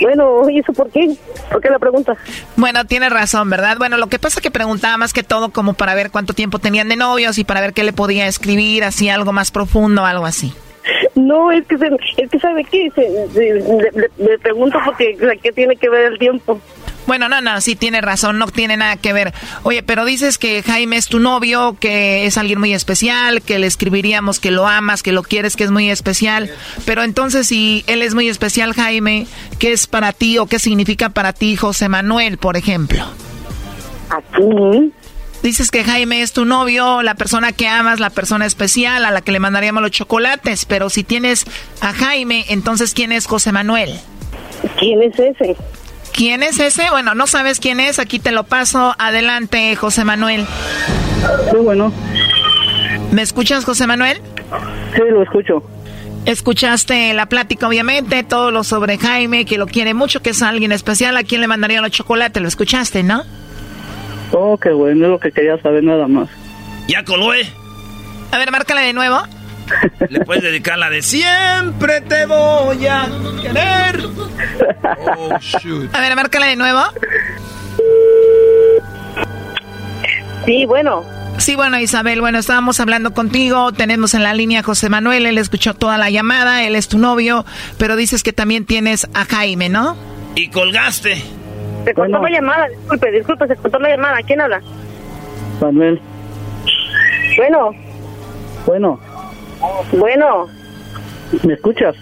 [0.00, 1.14] Bueno, ¿y eso por qué?
[1.50, 2.16] ¿Por qué la pregunta?
[2.56, 3.76] Bueno, tienes razón, ¿verdad?
[3.78, 6.58] Bueno, lo que pasa es que preguntaba más que todo como para ver cuánto tiempo
[6.58, 10.26] tenían de novios y para ver qué le podía escribir, así algo más profundo, algo
[10.26, 10.52] así.
[11.14, 11.86] No, es que, se,
[12.16, 12.90] es que ¿sabe qué?
[12.94, 16.60] Se, se, le, le, le, pregunto porque, ¿qué tiene que ver el tiempo?
[17.08, 19.32] Bueno, no, no, sí tiene razón, no tiene nada que ver.
[19.62, 23.66] Oye, pero dices que Jaime es tu novio, que es alguien muy especial, que le
[23.66, 26.50] escribiríamos que lo amas, que lo quieres, que es muy especial.
[26.84, 29.26] Pero entonces, si él es muy especial, Jaime,
[29.58, 33.02] ¿qué es para ti o qué significa para ti José Manuel, por ejemplo?
[34.10, 34.92] Aquí.
[35.42, 39.22] Dices que Jaime es tu novio, la persona que amas, la persona especial a la
[39.22, 41.46] que le mandaríamos los chocolates, pero si tienes
[41.80, 43.98] a Jaime, entonces ¿quién es José Manuel?
[44.78, 45.56] ¿Quién es ese?
[46.18, 46.90] ¿Quién es ese?
[46.90, 48.92] Bueno, no sabes quién es, aquí te lo paso.
[48.98, 50.44] Adelante, José Manuel.
[51.52, 51.92] Muy bueno.
[53.12, 54.20] ¿Me escuchas, José Manuel?
[54.96, 55.62] Sí, lo escucho.
[56.24, 60.72] Escuchaste la plática, obviamente, todo lo sobre Jaime, que lo quiere mucho, que es alguien
[60.72, 63.22] especial, a quien le mandaría los chocolates, lo escuchaste, ¿no?
[64.32, 66.28] Oh, qué bueno, es lo que quería saber nada más.
[66.88, 67.48] ¿Ya coló, eh?
[68.32, 69.22] A ver, márcala de nuevo.
[70.08, 73.08] Le puedes dedicar la de siempre te voy a
[73.42, 74.04] querer.
[75.16, 75.94] Oh, shoot.
[75.94, 76.80] A ver, márcala de nuevo.
[80.46, 81.04] Sí, bueno.
[81.38, 85.38] Sí, bueno, Isabel, bueno, estábamos hablando contigo, tenemos en la línea a José Manuel, él
[85.38, 87.44] escuchó toda la llamada, él es tu novio,
[87.78, 89.96] pero dices que también tienes a Jaime, ¿no?
[90.34, 91.14] Y colgaste.
[91.84, 92.22] Se cortó bueno.
[92.22, 94.60] la llamada, disculpe, disculpe, se cortó la llamada, ¿quién habla?
[95.60, 96.00] Manuel.
[97.36, 97.70] Bueno.
[98.66, 99.00] Bueno.
[99.92, 100.46] Bueno.
[101.44, 101.94] ¿Me escuchas?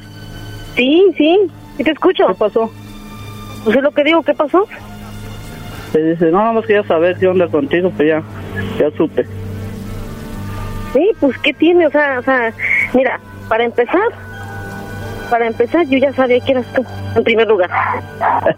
[0.76, 1.38] Sí, sí,
[1.76, 2.26] sí te escucho.
[2.28, 2.70] ¿Qué pasó?
[3.64, 4.66] Pues es lo que digo, ¿qué pasó?
[5.92, 8.22] Te dice, no, nada más quería saber qué onda contigo, pues ya,
[8.78, 9.26] ya supe.
[10.92, 11.86] Sí, pues, ¿qué tiene?
[11.86, 12.52] O sea, o sea,
[12.94, 14.08] mira, para empezar,
[15.30, 16.84] para empezar, yo ya sabía que eras tú,
[17.16, 17.70] en primer lugar.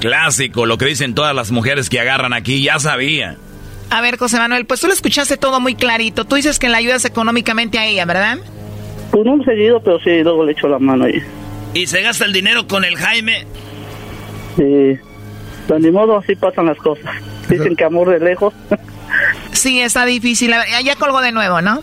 [0.00, 3.36] Clásico, lo que dicen todas las mujeres que agarran aquí, ya sabía.
[3.92, 6.24] A ver, José Manuel, pues tú lo escuchaste todo muy clarito.
[6.24, 8.38] Tú dices que le ayudas económicamente a ella, ¿verdad?
[9.10, 11.22] Pues no seguido, pero sí, luego le echo la mano ahí.
[11.74, 13.44] ¿Y se gasta el dinero con el Jaime?
[14.56, 14.98] Sí.
[15.68, 17.04] Pues ni modo, así pasan las cosas.
[17.50, 18.54] Dicen que amor de lejos.
[19.52, 20.54] sí, está difícil.
[20.82, 21.82] Ya colgó de nuevo, ¿no?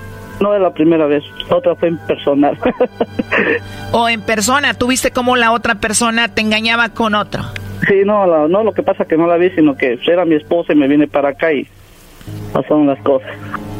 [0.39, 2.57] No es la primera vez, otra fue en personal.
[3.91, 4.73] ¿O en persona?
[4.73, 7.43] ¿Tú viste cómo la otra persona te engañaba con otro?
[7.87, 10.35] sí, no, la- no, lo que pasa que no la vi, sino que era mi
[10.35, 11.67] esposa y me viene para acá y
[12.53, 13.29] pasaron las cosas.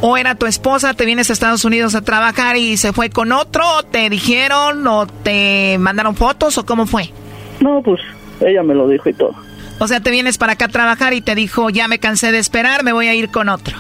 [0.02, 3.32] ¿O era tu esposa, te vienes a Estados Unidos a trabajar y se fue con
[3.32, 3.64] otro?
[3.78, 7.12] ¿O te dijeron o te mandaron fotos o cómo fue?
[7.60, 8.02] No, pues
[8.44, 9.36] ella me lo dijo y todo.
[9.80, 12.40] O sea, te vienes para acá a trabajar y te dijo, ya me cansé de
[12.40, 13.78] esperar, me voy a ir con otro.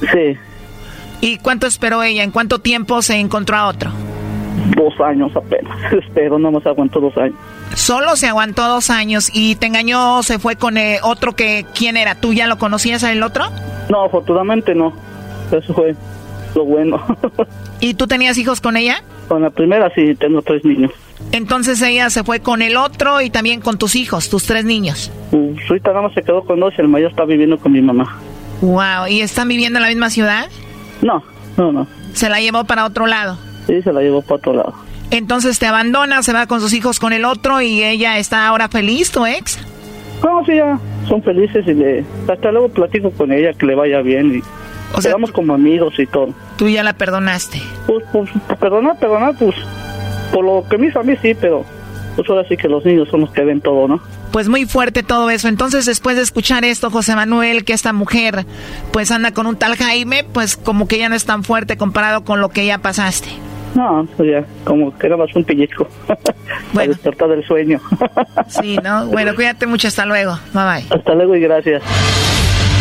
[0.00, 0.36] Sí,
[1.20, 2.22] ¿Y cuánto esperó ella?
[2.22, 3.92] ¿En cuánto tiempo se encontró a otro?
[4.76, 5.76] dos años apenas,
[6.14, 7.36] pero no más aguantó dos años.
[7.74, 11.96] Solo se aguantó dos años y te engañó, se fue con eh, otro que, ¿quién
[11.96, 12.14] era?
[12.14, 13.44] ¿Tú ya lo conocías el otro?
[13.88, 14.92] No, afortunadamente no,
[15.50, 15.94] eso fue
[16.54, 17.04] lo bueno.
[17.80, 19.02] ¿Y tú tenías hijos con ella?
[19.30, 20.90] con la primera sí, tengo tres niños.
[21.30, 25.12] Entonces ella se fue con el otro y también con tus hijos, tus tres niños.
[25.30, 27.80] Pues, ahorita nada más se quedó con dos y el mayor está viviendo con mi
[27.80, 28.18] mamá.
[28.60, 30.48] Wow, ¿y están viviendo en la misma ciudad?
[31.02, 31.22] No,
[31.56, 31.86] no, no.
[32.12, 33.38] Se la llevó para otro lado.
[33.66, 34.74] Sí, se la llevó para otro lado.
[35.10, 38.68] Entonces te abandona, se va con sus hijos con el otro y ella está ahora
[38.68, 39.58] feliz, tu ex.
[40.22, 40.78] No, sí, ya
[41.08, 42.04] son felices y le...
[42.28, 44.42] Hasta luego platico con ella que le vaya bien y...
[44.92, 46.34] O sea, quedamos como amigos y todo.
[46.56, 47.60] Tú ya la perdonaste.
[47.86, 49.54] Pues, pues, perdonar, perdonar, pues...
[50.32, 51.64] Por lo que me hizo a mí sí, pero...
[52.16, 54.00] Pues ahora sí que los niños son los que ven todo, ¿no?
[54.32, 55.48] Pues muy fuerte todo eso.
[55.48, 58.44] Entonces, después de escuchar esto, José Manuel, que esta mujer
[58.92, 62.24] pues anda con un tal Jaime, pues como que ya no es tan fuerte comparado
[62.24, 63.28] con lo que ya pasaste.
[63.74, 65.86] No, pues ya, como que era más un pellizco.
[66.74, 67.80] Para despertar del sueño.
[68.48, 69.06] Sí, ¿no?
[69.06, 69.88] Bueno, cuídate mucho.
[69.88, 70.38] Hasta luego.
[70.52, 70.96] Bye bye.
[70.98, 71.82] Hasta luego y gracias.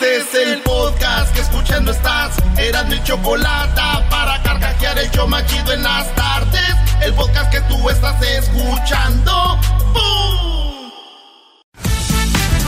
[0.00, 2.36] Este es el podcast que escuchando estás.
[2.56, 6.72] Eran mi chocolate para carcajear el show machido en las tardes.
[7.00, 9.58] El podcast que tú estás escuchando.
[9.92, 10.92] ¡Bum!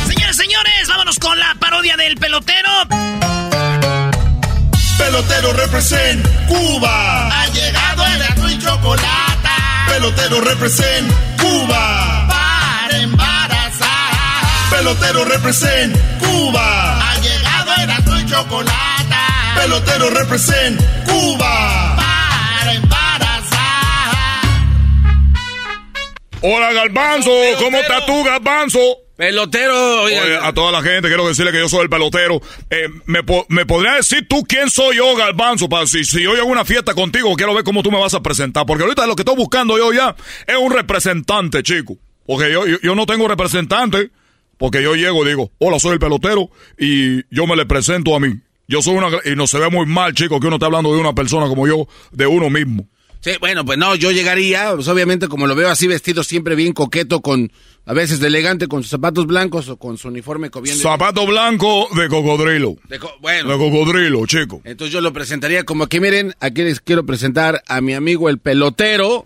[0.09, 2.69] Señores, señores, vámonos con la parodia del pelotero.
[4.99, 7.29] Pelotero represent Cuba.
[7.29, 9.49] Ha llegado el y chocolate.
[9.87, 12.00] Pelotero represent Cuba.
[14.81, 16.99] Pelotero represent Cuba.
[17.13, 19.15] Ha llegado el y chocolate.
[19.55, 21.97] Pelotero represent Cuba.
[21.97, 24.15] Para embarazar.
[26.41, 27.31] Hola, Galbanzo.
[27.59, 28.81] ¿Cómo estás tú, Galbanzo?
[29.19, 30.05] Pelotero.
[30.05, 32.41] Oye, a toda la gente quiero decirle que yo soy el pelotero.
[32.71, 35.69] Eh, ¿me, po- ¿Me podría decir tú quién soy yo, Galbanzo?
[35.69, 38.15] Para si, si yo llego a una fiesta contigo, quiero ver cómo tú me vas
[38.15, 38.65] a presentar.
[38.65, 40.17] Porque ahorita lo que estoy buscando yo ya
[40.47, 41.99] es un representante, chico.
[42.27, 44.11] Porque yo, yo, yo no tengo representante.
[44.61, 46.51] Porque yo llego y digo, hola, soy el pelotero.
[46.79, 48.35] Y yo me le presento a mí.
[48.69, 49.09] Yo soy una...
[49.25, 51.67] Y no se ve muy mal, chico, que uno está hablando de una persona como
[51.67, 52.87] yo, de uno mismo.
[53.23, 56.73] Sí, bueno, pues no, yo llegaría, pues obviamente como lo veo así vestido siempre bien
[56.73, 57.51] coqueto, con
[57.85, 60.83] a veces de elegante, con sus zapatos blancos o con su uniforme co- bien de-
[60.83, 62.77] Zapato blanco de cocodrilo.
[62.89, 64.61] de co- bueno, De cocodrilo, chico.
[64.65, 68.39] entonces yo lo presentaría como que miren, aquí les quiero presentar a mi amigo el
[68.39, 69.25] pelotero.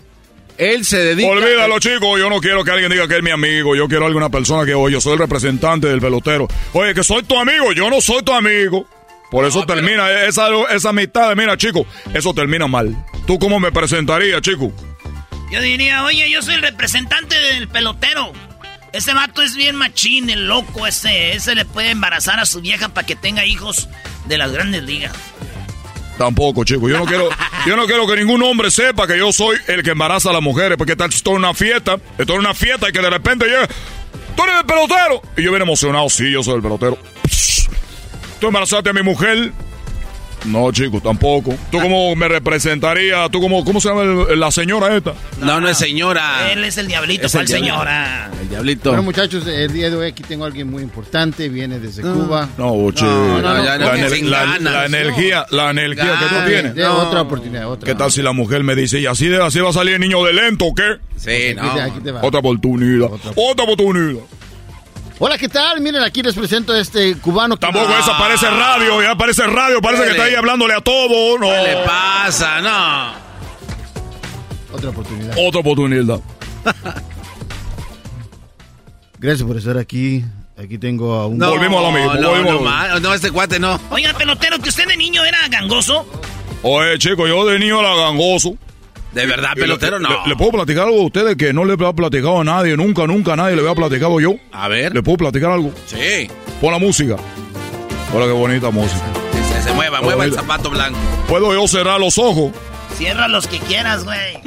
[0.57, 2.19] Él se dedica Olvídalo, chicos.
[2.19, 3.75] Yo no quiero que alguien diga que es mi amigo.
[3.75, 6.49] Yo quiero alguna persona que, oye, yo soy el representante del pelotero.
[6.73, 7.73] Oye, que soy tu amigo.
[7.73, 8.87] Yo no soy tu amigo.
[9.31, 11.31] Por eso termina esa, esa amistad.
[11.31, 12.95] de, Mira, chico, eso termina mal.
[13.27, 14.73] ¿Tú cómo me presentarías, chico?
[15.51, 18.33] Yo diría, oye, yo soy el representante del pelotero.
[18.93, 21.33] Ese vato es bien machín, el loco ese.
[21.33, 23.89] Ese le puede embarazar a su vieja para que tenga hijos
[24.27, 25.13] de las grandes ligas.
[26.19, 26.89] Tampoco, chico.
[26.89, 27.29] Yo no quiero,
[27.67, 30.43] yo no quiero que ningún hombre sepa que yo soy el que embaraza a las
[30.43, 30.77] mujeres.
[30.79, 31.99] Porque tal, esto es una fiesta.
[32.19, 33.69] Esto es una fiesta y que de repente llega.
[34.37, 35.23] Tú eres el pelotero.
[35.37, 36.09] Y yo bien emocionado.
[36.09, 36.99] Sí, yo soy el pelotero.
[38.41, 39.53] Tú embarazaste a mi mujer.
[40.45, 41.55] No, chico, tampoco.
[41.71, 43.29] ¿Tú cómo me representaría?
[43.31, 45.15] ¿Tú cómo, cómo se llama el- la señora esta?
[45.41, 46.53] No, no es señora.
[46.53, 48.31] Él es el diablito, Es ¿cuál el señora?
[48.41, 48.91] El diablito.
[48.91, 52.13] Bueno, muchachos, el día de hoy aquí tengo a alguien muy importante, viene desde No.
[52.15, 52.49] Cuba.
[52.59, 53.07] No, chico.
[53.07, 54.97] no, no, la, no, ener- sin la- ganas, la no.
[54.99, 56.75] energía, la energía que tú tienes.
[56.75, 57.87] De otra oportunidad, otra.
[57.87, 60.01] ¿Qué tal si la mujer me dice, y así, de, así va a salir el
[60.01, 60.97] niño de lento o qué?
[61.17, 62.21] Sí, Aquí te- aquí te va.
[62.23, 63.09] Otra oportunidad.
[63.35, 64.21] Otra, oportunidad.
[65.19, 65.81] Hola, ¿qué tal?
[65.81, 67.57] Miren, aquí les presento a este cubano.
[67.57, 71.39] que- Tampoco esa parece radio, ya parece radio, parece que está ahí hablándole a todo.
[71.39, 71.47] No.
[71.49, 72.61] ¿Qué le pasa?
[72.61, 73.13] No.
[74.77, 75.35] Otra oportunidad.
[75.39, 76.21] Otra oportunidad.
[79.19, 80.25] Gracias por estar aquí.
[80.57, 81.39] Aquí tengo a un...
[81.39, 81.47] No,
[82.21, 83.81] No, no, ma- no, este cuate no.
[83.91, 86.07] Oiga, pelotero, que usted de niño era gangoso.
[86.63, 88.57] Oye, chico, yo de niño era gangoso.
[89.15, 90.09] De verdad, pelotero, no.
[90.09, 93.07] Le, le puedo platicar algo a ustedes que no le he platicado a nadie, nunca,
[93.07, 94.35] nunca a nadie le había platicado yo.
[94.53, 94.93] A ver.
[94.95, 95.73] ¿Le puedo platicar algo?
[95.87, 96.29] Sí.
[96.61, 97.17] Pon la música.
[98.13, 99.03] Hola, qué bonita música.
[99.33, 100.99] Que se, se mueva, Hola, mueva el zapato blanco.
[101.29, 102.53] ¿Puedo yo cerrar los ojos?
[102.97, 104.39] Cierra los que quieras, güey.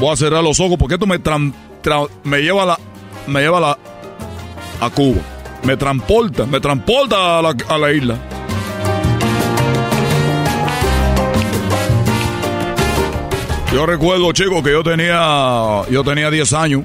[0.00, 2.78] Voy a cerrar los ojos porque esto me tran- tra- me lleva a la
[3.26, 3.78] me lleva a la
[4.80, 5.20] a Cuba.
[5.62, 8.16] Me transporta, me transporta a la, a la isla.
[13.72, 16.82] Yo recuerdo, chicos, que yo tenía yo tenía 10 años.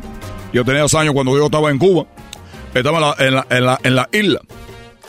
[0.54, 2.06] Yo tenía 10 años cuando yo estaba en Cuba.
[2.74, 4.40] Estaba en la, en la, en la, en la isla.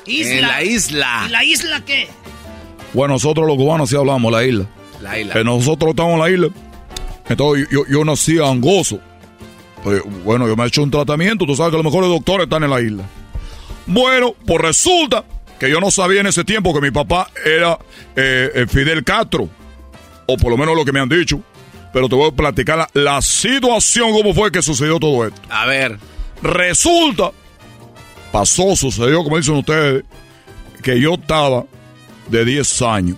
[0.05, 0.35] Isla.
[0.35, 1.25] En la isla.
[1.27, 2.09] ¿Y la isla qué?
[2.95, 4.65] Bueno, nosotros los cubanos sí hablamos la isla.
[5.01, 5.35] La isla.
[5.35, 6.49] Que nosotros estamos en la isla.
[7.29, 8.99] Entonces yo, yo nací angoso.
[9.85, 11.47] Pues, bueno, yo me he hecho un tratamiento.
[11.47, 13.05] Tú sabes que los mejores doctores están en la isla.
[13.87, 15.25] Bueno, pues resulta
[15.61, 17.79] que yo no sabía en ese tiempo que mi papá era
[18.17, 19.49] eh, eh, Fidel Castro.
[20.27, 21.41] O por lo menos lo que me han dicho.
[21.93, 25.41] Pero te voy a platicar la, la situación, cómo fue que sucedió todo esto.
[25.51, 25.99] A ver.
[26.43, 27.31] Resulta,
[28.31, 30.05] pasó, sucedió, como dicen ustedes,
[30.83, 31.65] que yo estaba
[32.29, 33.17] de 10 años.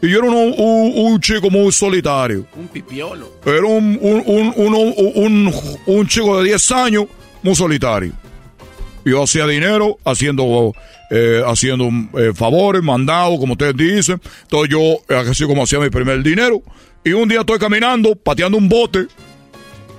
[0.00, 2.46] Y yo era un, un- un chico muy solitario.
[2.56, 3.34] Un pipiolo.
[3.44, 3.98] Era un,
[5.86, 7.04] un, chico de 10 años
[7.42, 8.12] muy solitario.
[9.04, 10.72] Yo hacía dinero haciendo,
[11.10, 14.20] eh, haciendo eh, favores, mandados, como ustedes dicen.
[14.42, 16.62] Entonces yo, así como hacía mi primer dinero.
[17.04, 19.06] Y un día estoy caminando, pateando un bote.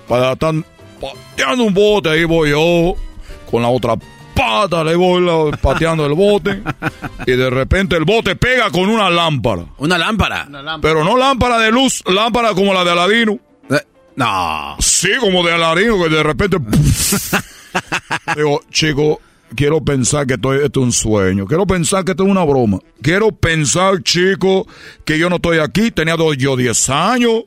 [0.08, 0.66] Para tan,
[1.02, 2.96] pateando un bote, ahí voy yo,
[3.50, 3.96] con la otra
[4.36, 6.62] pata, le voy la- pateando el bote.
[7.28, 9.66] y de repente el bote pega con una lámpara.
[9.78, 10.48] Una lámpara.
[10.82, 13.40] Pero no lámpara de luz, lámpara como la de Aladino.
[14.16, 14.76] No.
[14.80, 16.58] Sí, como de Aladino, que de repente.
[18.36, 19.20] Digo, chico,
[19.56, 21.46] quiero pensar que esto, esto es un sueño.
[21.46, 22.80] Quiero pensar que esto es una broma.
[23.02, 24.68] Quiero pensar, chico,
[25.06, 25.92] que yo no estoy aquí.
[25.92, 27.44] Tenía dos- yo 10 años.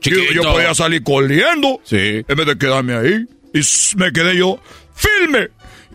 [0.00, 0.52] Yo, yo Chiquito.
[0.52, 1.80] podía salir corriendo.
[1.84, 2.24] Sí.
[2.26, 3.26] En vez de quedarme ahí.
[3.54, 3.60] Y
[3.96, 4.58] me quedé yo,
[4.94, 5.48] filme.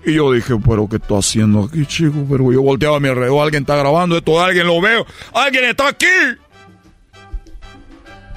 [0.06, 2.26] Y yo dije, pero ¿qué estoy haciendo aquí, chico?
[2.30, 5.88] Pero yo volteaba a mi alrededor, alguien está grabando esto, alguien lo veo, alguien está
[5.88, 6.06] aquí.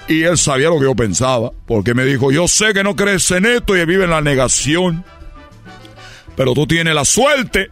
[0.09, 3.29] Y él sabía lo que yo pensaba, porque me dijo, yo sé que no crees
[3.33, 5.05] en esto y vive en la negación,
[6.37, 7.71] pero tú tienes la suerte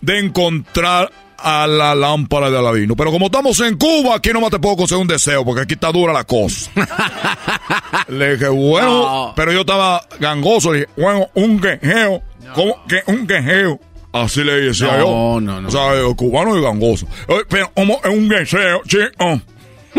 [0.00, 2.96] de encontrar a la lámpara de Aladino.
[2.96, 5.92] Pero como estamos en Cuba, aquí nomás te puedo conseguir un deseo, porque aquí está
[5.92, 6.70] dura la cosa.
[8.08, 9.32] Le dije, bueno, No.
[9.36, 12.22] pero yo estaba gangoso, le dije, bueno, un quejeo,
[12.54, 13.78] ¿cómo que un quejeo?
[14.12, 15.40] Así le decía No, yo.
[15.40, 15.68] no, no.
[15.68, 17.06] O sea, eh, cubano y gangoso.
[17.28, 19.40] Eh, Pero, ¿cómo es un deseo, chico?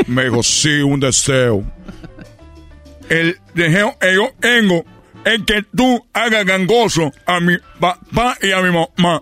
[0.07, 1.63] Me dijo, sí, un deseo.
[3.09, 4.83] El deseo que yo tengo
[5.33, 9.21] es que tú hagas gangoso a mi papá y a mi mamá.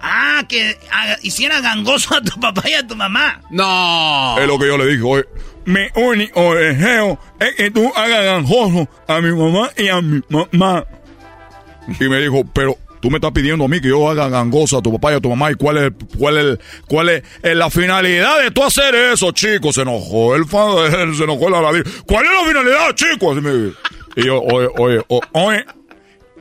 [0.00, 3.40] Ah, que haga- hiciera gangoso a tu papá y a tu mamá.
[3.50, 4.36] No.
[4.38, 5.24] Es lo que yo le dije, oye,
[5.64, 10.84] mi único deseo es que tú hagas gangoso a mi mamá y a mi mamá.
[11.98, 14.82] Y me dijo, pero tú me estás pidiendo a mí que yo haga gangoso a
[14.82, 15.50] tu papá y a tu mamá.
[15.50, 19.72] ¿Y cuál es, cuál es, cuál es, la finalidad de tú hacer eso, chico?
[19.72, 21.82] Se enojó el fan, se enojó el aladín.
[22.06, 23.32] ¿Cuál es la finalidad, chico?
[23.32, 23.76] Así me dijo.
[24.18, 25.64] Y yo, oye, oye, oye,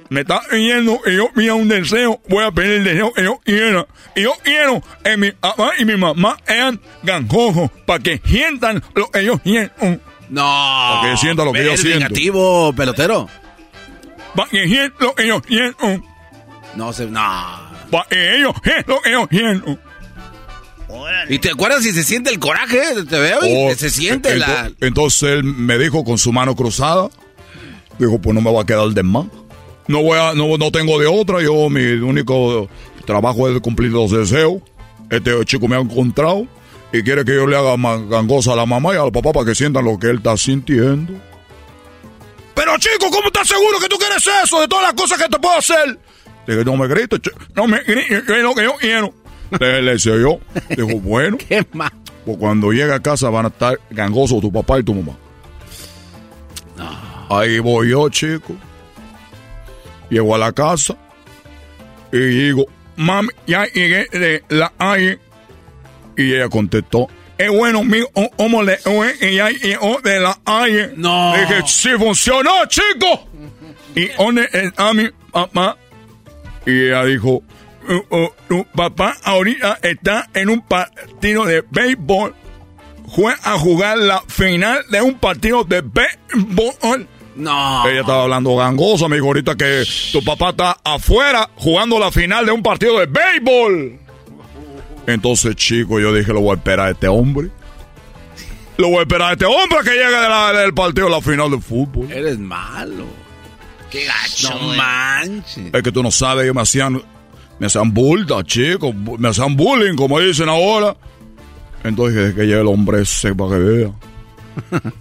[0.10, 3.40] me está pidiendo que yo pida un deseo, voy a pedir el deseo que yo
[3.44, 3.86] quiera.
[4.16, 9.10] Y yo quiero que mi papá y mi mamá sean gangosos para que sientan lo
[9.12, 9.74] que yo siento.
[10.30, 10.41] No.
[11.02, 11.99] Para que sienta lo que yo siento.
[11.99, 13.30] negativo, pelotero.
[14.36, 16.02] Para que sientan lo que yo siento.
[16.76, 17.06] No se.
[17.06, 17.22] No.
[17.91, 19.78] Para que ellos sientan lo que yo siento.
[21.30, 22.80] ¿Y te acuerdas si se siente el coraje?
[23.10, 24.72] Te veo y Oh, se siente ento- la.
[24.80, 27.10] Entonces él me dijo con su mano cruzada,
[27.99, 29.26] dijo, pues no me va a quedar de más.
[29.88, 32.68] No voy a, no, no tengo de otra, yo mi único
[33.06, 34.61] trabajo es cumplir los deseos.
[35.10, 36.45] Este chico me ha encontrado
[36.91, 37.76] y quiere que yo le haga
[38.10, 41.14] gangosa a la mamá y al papá para que sientan lo que él está sintiendo.
[42.53, 45.40] Pero chico, ¿cómo estás seguro que tú quieres eso de todas las cosas que te
[45.40, 45.99] puedo hacer?
[46.48, 47.19] Dije, no me grites,
[47.56, 49.14] no me grites, que yo quiero.
[49.60, 51.38] Le, decía yo, dijo, bueno.
[52.26, 55.18] Pues cuando llega a casa van a estar gangosos tu papá y tu mamá.
[57.30, 58.56] Ahí voy yo, chico.
[60.10, 60.95] Llego a la casa
[62.12, 65.20] y digo, mami, ya llegué de la calle.
[66.16, 67.99] Y ella contestó, es bueno, mi
[68.38, 68.80] ¿cómo le?
[69.22, 70.94] Y ya llegó de la calle.
[70.95, 71.34] No.
[71.38, 73.28] Dije, sí funcionó, chico.
[73.95, 75.78] Y donde está mi papá.
[76.66, 77.44] Y ella dijo,
[77.90, 82.34] "Uh, uh, tu papá ahorita está en un partido de béisbol.
[83.14, 87.08] Fue a jugar la final de un partido de béisbol.
[87.38, 87.88] No.
[87.88, 92.46] Ella estaba hablando gangosa, me dijo ahorita que tu papá está afuera jugando la final
[92.46, 94.00] de un partido de béisbol.
[95.06, 97.50] Entonces, chico, yo dije, lo voy a esperar a este hombre.
[98.78, 101.22] Lo voy a esperar a este hombre que llegue de la- del partido de la
[101.22, 102.12] final de fútbol.
[102.12, 103.06] Eres malo.
[103.90, 104.50] Qué gacho.
[104.60, 105.70] No manches.
[105.74, 107.02] Es que tú no sabes, ellos me hacían,
[107.60, 110.96] me hacían bulda, chicos, bu- me hacían bullying, como dicen ahora.
[111.84, 113.92] Entonces, que llegue el hombre ese para que vea.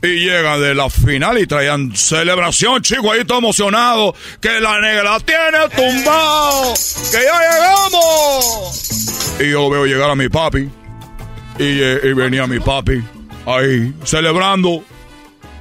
[0.02, 5.18] Y llega de la final y traían celebración, chicos, ahí todo emocionado, que la negra
[5.20, 6.74] tiene tumbado,
[7.10, 9.36] que ya llegamos.
[9.40, 10.68] Y yo veo llegar a mi papi,
[11.58, 13.02] y, eh, y venía mi papi
[13.46, 14.82] ahí celebrando.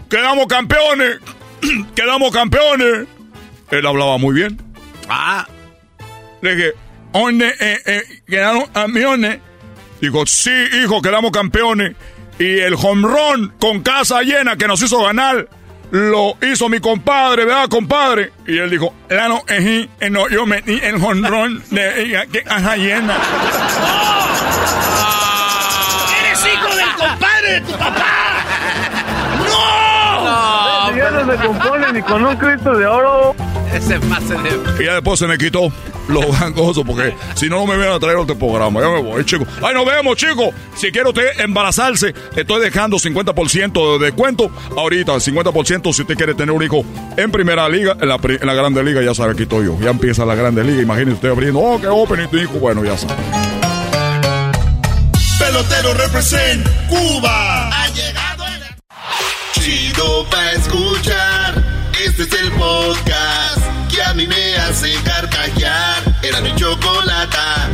[0.10, 1.20] Quedamos campeones,
[1.96, 3.08] quedamos campeones.
[3.72, 4.62] Él hablaba muy bien.
[5.10, 5.48] Ah.
[6.42, 6.74] Le dije,
[7.14, 9.40] ¿dónde eh, eh, quedaron campeones?
[10.02, 10.52] Dijo, sí,
[10.84, 11.96] hijo, quedamos campeones.
[12.38, 15.48] Y el home run con casa llena que nos hizo ganar,
[15.92, 18.34] lo hizo mi compadre, ¿verdad, compadre?
[18.46, 22.76] Y él dijo, claro, eh, eh, no, yo metí el home run de que casa
[22.76, 23.16] llena.
[26.20, 28.44] ¡Eres hijo del compadre de tu papá!
[29.48, 33.36] No, ya no se compone ni con un Cristo de oro.
[33.76, 34.84] Ese pase de...
[34.84, 35.70] Y ya después se me quitó
[36.08, 38.80] los gangosos porque si no, no me vienen a traer otro programa.
[38.80, 39.48] Ya me voy, chicos.
[39.62, 40.50] ¡Ay, nos vemos, chicos!
[40.76, 44.50] Si quiere usted embarazarse, estoy dejando 50% de descuento.
[44.78, 46.86] Ahorita, 50% si usted quiere tener un hijo
[47.18, 49.78] en primera liga, en la, en la grande liga, ya sabe, aquí estoy yo.
[49.82, 50.82] Ya empieza la grande liga.
[50.82, 52.54] Imagínese usted abriendo, oh, qué open tu hijo.
[52.54, 53.16] Bueno, ya sabe.
[55.38, 57.70] Pelotero represent Cuba.
[57.70, 59.62] Ha llegado el...
[59.62, 61.64] Chido pa' escuchar.
[62.06, 63.55] Este es el podcast
[64.16, 66.04] mí me hace carcajear.
[66.24, 67.70] Era mi chocolata.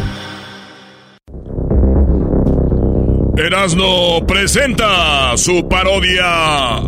[3.37, 6.81] Erasno presenta su parodia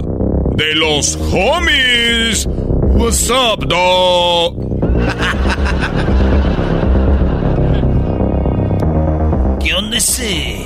[0.55, 2.47] de los homies.
[2.95, 4.59] What's up, dog?
[9.59, 10.65] ¿Qué onda ese?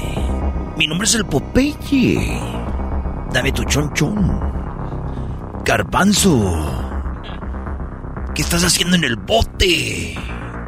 [0.78, 2.40] Mi nombre es el Popeye.
[3.32, 4.40] Dame tu chonchón.
[5.64, 6.87] Garbanzo.
[8.38, 10.16] ¿Qué estás haciendo en el bote?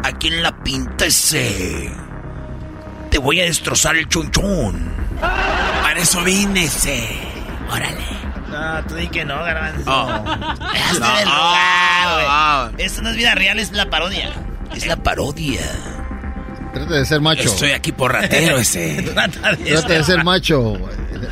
[0.04, 1.91] Aquí en la pinta ese.
[3.12, 4.91] Te voy a destrozar el chonchón.
[5.22, 7.08] Para eso vine ese.
[7.72, 8.08] Órale.
[8.50, 9.91] No, tú di que no, Garbanzo.
[9.91, 11.08] Hazte No.
[11.10, 12.26] lugar, güey.
[12.28, 12.72] ah.
[12.80, 14.32] Esto no es vida real, es la parodia.
[14.76, 15.62] Es la parodia.
[16.74, 17.44] Trata de ser macho.
[17.44, 19.02] Estoy aquí por ratero ese.
[19.14, 20.74] Trata de Trata de ser macho,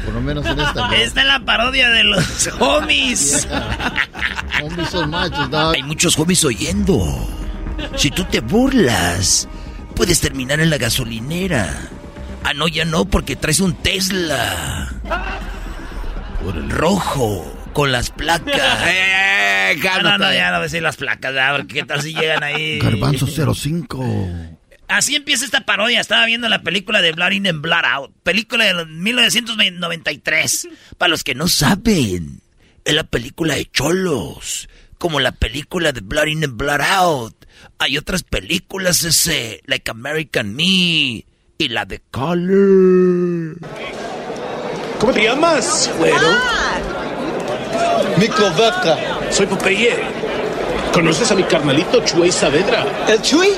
[0.05, 0.87] por lo menos en esta.
[0.87, 0.93] ¿no?
[0.93, 3.47] Esta es la parodia de los homies.
[4.63, 5.75] Homies son machos, dog.
[5.75, 7.29] Hay muchos homies oyendo.
[7.95, 9.47] Si tú te burlas,
[9.95, 11.69] puedes terminar en la gasolinera.
[12.43, 14.89] Ah, no, ya no, porque traes un Tesla.
[16.69, 18.55] Rojo, con las placas.
[18.87, 22.01] Eh, Ah, no, no, ya no voy a decir las placas, ya, porque qué tal
[22.01, 22.79] si llegan ahí.
[22.79, 24.56] Garbanzo 05.
[24.87, 25.99] Así empieza esta parodia.
[25.99, 28.11] Estaba viendo la película de Blood In and Blood Out.
[28.23, 30.69] Película de 1993.
[30.97, 32.41] Para los que no saben,
[32.85, 34.69] es la película de Cholos.
[34.97, 37.45] Como la película de Blood In and Blood Out.
[37.79, 41.25] Hay otras películas ese, like American Me
[41.59, 43.57] y la de Color.
[44.99, 46.27] ¿Cómo te llamas, güero?
[48.17, 48.97] Mico Vaca.
[49.31, 49.95] Soy Popeye.
[50.91, 52.85] ¿Conoces a mi carnalito Chuy Saavedra?
[53.07, 53.49] ¿El Chuy?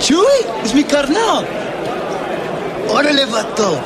[0.00, 1.44] Chuy, es mi carnal.
[2.88, 3.80] Órale, vato.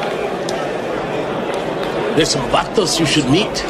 [2.15, 3.65] There's some vatos you should meet.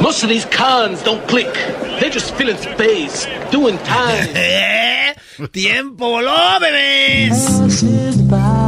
[0.00, 1.52] Most of these cons don't click.
[2.00, 4.28] They're just filling space, doing time.
[4.34, 5.14] ¿Eh?
[5.52, 8.67] ¡Tiempo voló, bebés!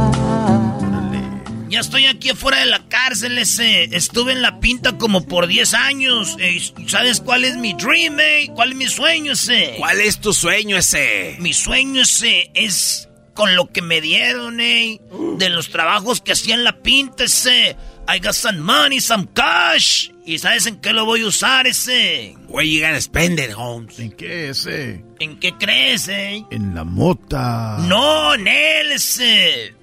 [1.71, 3.85] Ya estoy aquí afuera de la cárcel ese.
[3.95, 6.35] Estuve en la pinta como por 10 años.
[6.37, 8.49] Eh, ¿Sabes cuál es mi dream, eh?
[8.53, 9.75] ¿Cuál es mi sueño ese?
[9.77, 11.37] ¿Cuál es tu sueño ese?
[11.39, 14.99] Mi sueño ese es con lo que me dieron, eh.
[15.37, 17.77] De los trabajos que hacía en la pinta ese.
[18.13, 20.09] I got some money, some cash.
[20.25, 22.35] ¿Y sabes en qué lo voy a usar ese?
[22.49, 23.97] Where you gonna spend it, Holmes?
[23.97, 25.05] ¿En qué ese?
[25.21, 26.43] ¿En qué crees, eh?
[26.51, 27.77] En la mota.
[27.87, 29.79] No, en él ese.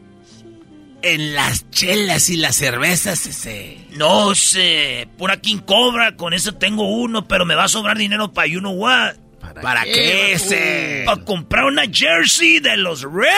[1.02, 3.78] En las chelas y las cervezas ese?
[3.90, 7.98] No sé, por aquí en Cobra, con eso tengo uno, pero me va a sobrar
[7.98, 9.14] dinero para you know what.
[9.62, 11.02] ¿Para, qué, ese?
[11.06, 13.28] Para comprar una jersey de los Reds.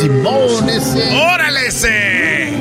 [0.00, 1.16] Simón ese.
[1.16, 2.52] ¡Órale ese!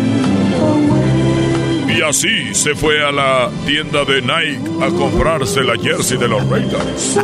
[1.96, 6.48] Y así se fue a la tienda de Nike a comprarse la jersey de los
[6.50, 7.18] Raiders.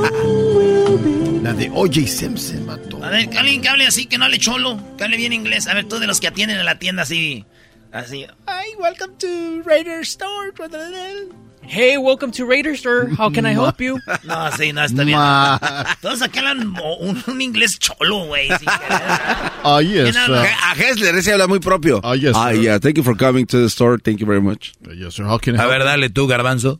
[1.51, 2.07] La de O.J.
[2.07, 3.03] Simpson, mató.
[3.03, 5.67] A ver, que alguien que hable así, que no hable cholo, que hable bien inglés.
[5.67, 7.43] A ver, tú de los que atienden en la tienda así,
[7.91, 8.25] así.
[8.47, 10.53] Hi, welcome to Raider Store.
[11.61, 13.09] Hey, welcome to Raider Store.
[13.19, 13.99] How can I help you?
[14.23, 15.19] No, sí, no, está bien.
[16.01, 18.47] Todos aquí hablan un, un inglés cholo, güey.
[18.65, 20.15] Ah, yes.
[20.15, 21.99] A Hessler ese habla muy propio.
[22.01, 22.79] Ah, yes, Ah, yeah.
[22.79, 23.97] Thank you for coming to the store.
[23.99, 24.71] Thank you very much.
[24.95, 25.25] Yes, sir.
[25.25, 26.79] How can I A help ver, dale tú, garbanzo.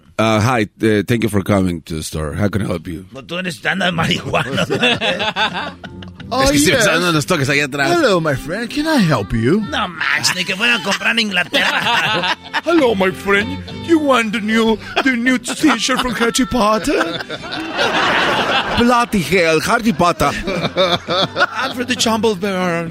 [0.17, 0.67] uh, hi.
[0.81, 2.33] Uh, thank you for coming to the store.
[2.33, 3.05] How can I help you?
[3.13, 4.65] No, tú eres de marihuana.
[6.33, 6.85] Oh, es que yes.
[6.85, 7.91] dando los toques allá atrás.
[7.91, 8.69] Hello, my friend.
[8.69, 9.59] Can I help you?
[9.69, 12.37] no manches, ni que fuera a comprar en Inglaterra.
[12.63, 13.59] Hello, my friend.
[13.85, 17.19] You want the new, the new T-shirt from Harry Potter?
[18.77, 20.31] Bloody hell, Harry Potter.
[20.31, 22.89] I'm for the Bear.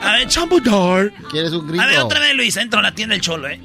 [0.00, 1.10] A ver, Dumbledore.
[1.32, 1.82] ¿Quieres un grito?
[1.82, 3.60] A ver, otra vez, Luis, entro a la tienda del cholo, eh.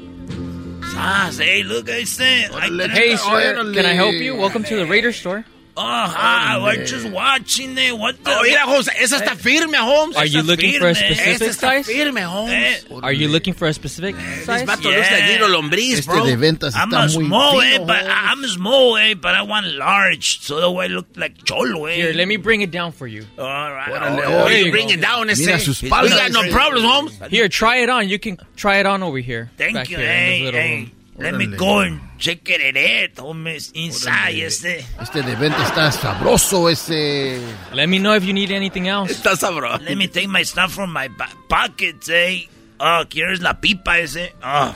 [0.95, 2.24] Ah, hey, look, ahí está.
[2.24, 4.36] Ahí Hey, sir, can I help you?
[4.36, 5.45] Welcome to the Raider Store.
[5.75, 7.97] Oh, hi, we're just watching it.
[7.97, 8.29] What the...
[8.31, 10.15] Oh, mira, Holmes, esa está firme, Holmes.
[10.15, 11.15] Are you Está looking for a firme.
[11.15, 11.85] specific Esa está size?
[11.87, 12.53] firme, Holmes.
[12.91, 14.65] Eh, Are you looking for a specific This size?
[14.67, 16.25] vato luce like little lombriz, Este bro.
[16.27, 19.41] de ventas I'm está a muy small, eh, fino, but I'm small, eh, but I
[19.41, 21.95] want large, so that way I look like cholo, eh.
[21.95, 23.25] Here, let me bring it down for you.
[23.39, 23.89] All right.
[23.91, 24.65] Órale, Oh, right.
[24.65, 25.43] you bring it down, ese.
[25.43, 27.19] Mira su We espalda, got no problems, Holmes.
[27.31, 28.07] Here, try it on.
[28.07, 29.49] You can try it on over here.
[29.57, 30.91] Thank you, here in hey, hey.
[31.18, 34.84] Let me go and check it out, homies, inside, este.
[34.99, 37.40] Este de venta está sabroso, ese.
[37.72, 39.11] Let me know if you need anything else.
[39.11, 39.84] Está sabroso.
[39.84, 41.10] Let me take my stuff from my
[41.48, 42.48] pockets, eh.
[42.80, 44.34] Oh, ¿quieres la pipa ese?
[44.44, 44.76] Oh.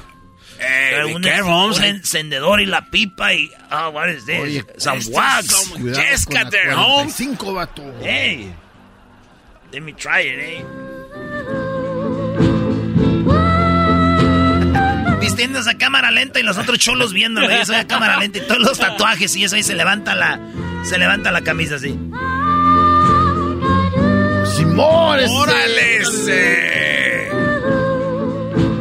[0.59, 1.77] Hey, un, be careful, Holmes.
[1.79, 3.49] un encendedor y la pipa y...
[3.71, 4.39] Oh, what is this?
[4.39, 6.25] Oye, Some Este wax.
[6.25, 7.15] con la there, Holmes.
[7.15, 7.93] 45, vato.
[8.01, 8.53] Hey.
[9.71, 10.96] Let me try it, eh.
[15.37, 17.47] Vistiéndose a cámara lenta y los otros cholos viéndolo.
[17.51, 20.39] Y eso a cámara lenta y todos los tatuajes y eso ahí se levanta la...
[20.83, 21.89] Se levanta la camisa así.
[24.55, 25.19] Simón.
[25.29, 27.29] Órale, ese.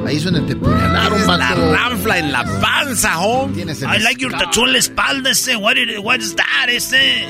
[0.06, 3.16] Ahí suena te puñalaron, la ranfla en la panza,
[3.54, 5.56] el I like your tattoo en la espalda ese.
[5.56, 7.24] What, it- what is that ese?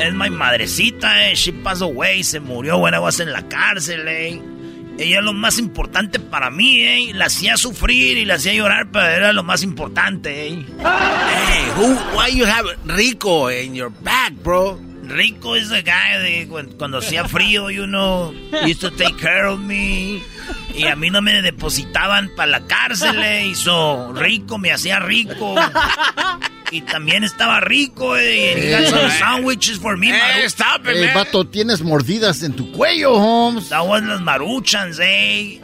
[0.00, 1.34] Es mi madrecita, eh.
[1.36, 2.24] She passed away.
[2.24, 4.42] Se murió when I was en la cárcel, eh.
[4.98, 7.10] Ella es lo más importante para mí, eh.
[7.14, 10.64] La hacía sufrir y la hacía llorar, pero era lo más importante, eh.
[10.78, 14.78] Hey, who, why you have Rico in your back, bro?
[15.06, 18.32] Rico is the guy de cu- cuando hacía frío, you know,
[18.66, 20.22] used to take care of me.
[20.74, 25.00] Y a mí no me depositaban para la cárcel, eh, y so, Rico me hacía
[25.00, 25.54] rico.
[26.70, 30.10] Y también estaba rico, eh, he got some sandwiches for me.
[30.10, 31.14] Maru- stop it, Eh, man.
[31.14, 33.70] vato, tienes mordidas en tu cuello, Holmes.
[33.70, 35.60] Was las maruchans, eh.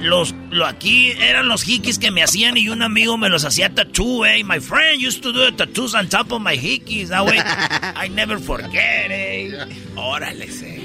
[0.00, 3.74] Los, lo aquí eran los hikis que me hacían y un amigo me los hacía
[3.74, 4.42] tattoo, eh.
[4.44, 7.08] My friend used to do the tattoos on top of my hikis.
[7.10, 7.38] That way
[7.96, 9.50] I never forget, eh.
[9.96, 10.79] Órale, ese.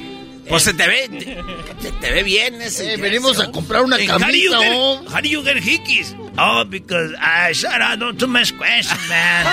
[0.47, 1.07] Pues se te ve,
[1.81, 2.93] te, te ve bien ese.
[2.93, 5.11] Eh, venimos a comprar una Hey, how do you get, Holmes.
[5.11, 6.15] how do you get hickeys?
[6.37, 7.99] Oh, because I shut up.
[7.99, 9.45] Don't too much questions, man.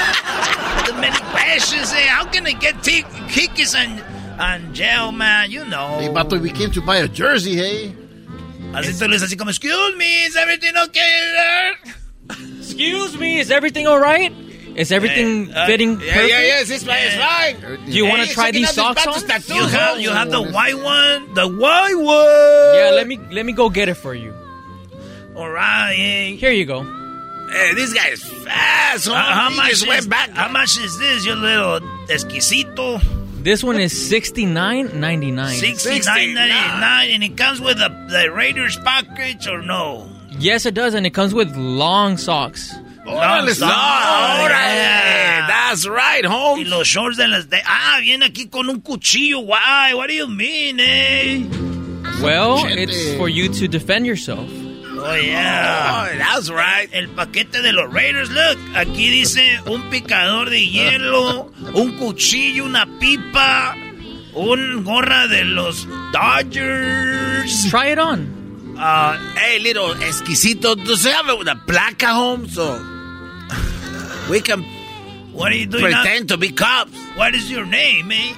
[0.87, 1.93] too many questions.
[1.95, 2.07] Eh?
[2.09, 4.03] How can I get t- hickeys and
[4.39, 5.51] and jail, man?
[5.51, 5.99] You know.
[5.99, 7.95] Hey, vato, we came to buy a jersey, hey.
[8.75, 11.73] Así tú le dices así como, excuse me, is everything okay?
[12.59, 14.33] Excuse me, is everything all right?
[14.77, 16.31] Is everything Uh, fitting yeah, perfect?
[16.31, 17.85] yeah, yes, it's fine, it's fine.
[17.87, 19.21] Do you want to try these socks on?
[19.55, 22.77] You have you have the white one, the white one.
[22.79, 24.33] Yeah, let me let me go get it for you.
[25.37, 25.95] All right.
[25.95, 26.83] Hey, Here you go.
[27.51, 29.09] Hey, this guy is fast.
[29.09, 30.31] Uh, how He much is, went back.
[30.31, 33.01] How much is this, you little exquisito?
[33.43, 35.57] This one is sixty nine ninety nine.
[35.57, 40.09] Sixty nine ninety nine, and it comes with the the Raiders package or no?
[40.39, 42.73] Yes, it does, and it comes with long socks.
[43.05, 43.67] Long no,
[44.45, 45.47] órale.
[45.49, 46.65] That's right, Y home.
[46.69, 49.41] los shorts de las de ah viene aquí con un cuchillo.
[49.41, 49.95] Why?
[49.95, 51.45] What do you mean, eh?
[52.23, 54.49] Well, it's for you to defend yourself.
[55.05, 56.07] Oh yeah.
[56.13, 56.89] Oh, that's right.
[56.93, 62.87] El paquete de los Raiders, look, aquí dice un picador de hielo, un cuchillo, una
[63.01, 63.75] pipa,
[64.35, 67.69] un gorra de los Dodgers.
[67.69, 68.77] Try it on.
[68.79, 72.79] Uh, hey, little exquisito, does it have a, a placa home so
[74.31, 74.63] we can
[75.33, 75.91] What are you doing?
[75.91, 76.03] now?
[76.03, 76.93] pretend to be cops?
[77.17, 78.35] What is your name, eh?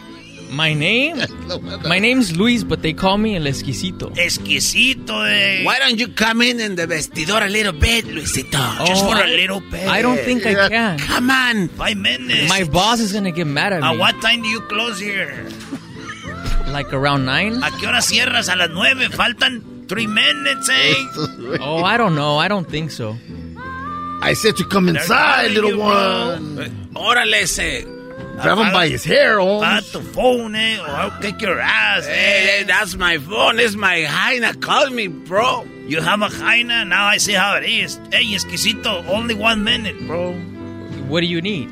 [0.51, 1.16] My name?
[1.89, 4.12] My name's Luis, but they call me El Esquisito.
[4.16, 5.65] Esquisito, eh.
[5.65, 8.86] Why don't you come in in the vestidor a little bit, Luisito?
[8.86, 9.86] Just Oh, for a I- little bit.
[9.89, 10.98] I don't think I can.
[10.98, 11.69] Come on.
[11.70, 12.48] Five minutes.
[12.48, 13.89] My boss is gonna get mad at me.
[13.89, 15.48] At what time do you close here?
[16.69, 17.62] Like around nine?
[17.62, 18.48] ¿A qué hora cierras?
[18.48, 19.09] A las nueve.
[19.11, 20.94] Faltan three minutes, eh?
[21.61, 22.36] Oh, I don't know.
[22.36, 23.16] I don't think so.
[24.25, 26.57] I said to come inside, little you, one.
[26.95, 27.85] Órale ese.
[28.41, 29.61] Grab him by his hair, oh.
[29.61, 30.81] Apaga tu phone, eh?
[30.81, 32.47] Or I'll kick your ass, Hey, eh?
[32.59, 33.61] hey, that's my phone.
[33.61, 34.55] It's my hyena.
[34.55, 35.65] Call me, bro.
[35.87, 36.87] You have a hyena?
[36.87, 37.97] Now I see how it is.
[38.11, 40.33] Hey, exquisito, only one minute, bro.
[41.07, 41.69] What do you need?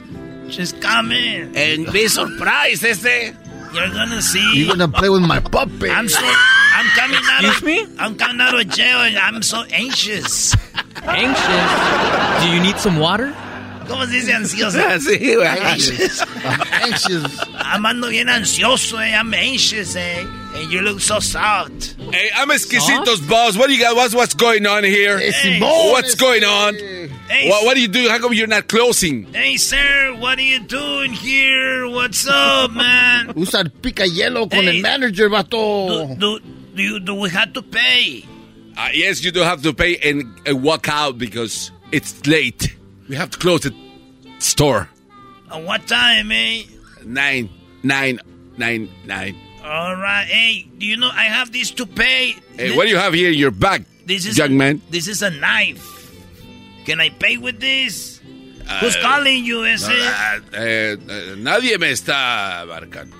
[0.51, 1.57] Just come in.
[1.57, 3.35] And be surprised, este.
[3.75, 4.45] You're gonna see.
[4.55, 5.91] You're gonna play with my puppy.
[5.91, 6.21] I'm so.
[6.23, 7.63] I'm coming out Excuse of.
[7.91, 7.97] me?
[7.99, 10.55] I'm coming out of jail and I'm so anxious.
[11.05, 12.43] Anxious?
[12.43, 13.35] Do you need some water?
[13.87, 14.79] ¿Cómo se dice ansioso?
[15.01, 15.47] Sí, güey.
[15.47, 16.23] Anxious.
[16.73, 17.41] anxious.
[17.57, 19.15] I'm ando bien ansioso, eh.
[19.15, 20.25] I'm anxious, eh.
[20.55, 21.95] And you look so soft.
[22.13, 23.57] Hey, I'm Esquisito's boss.
[23.57, 23.97] What do you got?
[23.97, 25.19] What's, what's going on here?
[25.19, 25.59] Hey.
[25.61, 26.75] What's going on?
[26.75, 28.09] Hey, What, what do you do?
[28.11, 29.25] How come you're not closing?
[29.33, 31.89] Hey, sir, what are you doing here?
[31.89, 33.33] What's up, man?
[33.35, 34.77] Usa el pica hielo con Hey.
[34.77, 36.19] el manager, Do, vato.
[36.19, 36.41] do,
[36.75, 38.25] do, you, do we have to pay?
[38.77, 42.77] Uh, yes, you do have to pay and uh, walk out because it's late.
[43.09, 43.75] We have to close the
[44.39, 44.89] store.
[45.51, 46.65] At what time, eh?
[47.05, 47.49] Nine,
[47.83, 48.21] nine,
[48.59, 49.37] nine, nine.
[49.65, 50.27] All right.
[50.27, 52.35] Hey, do you know I have this to pay?
[52.57, 54.83] Hey, what do you have here in your bag, This is young man?
[54.91, 56.11] This is a knife.
[56.85, 58.21] Can I pay with this?
[58.69, 59.89] Uh, Who's calling you, ese?
[59.89, 63.17] No, uh, eh, eh, nadie me está abarcando.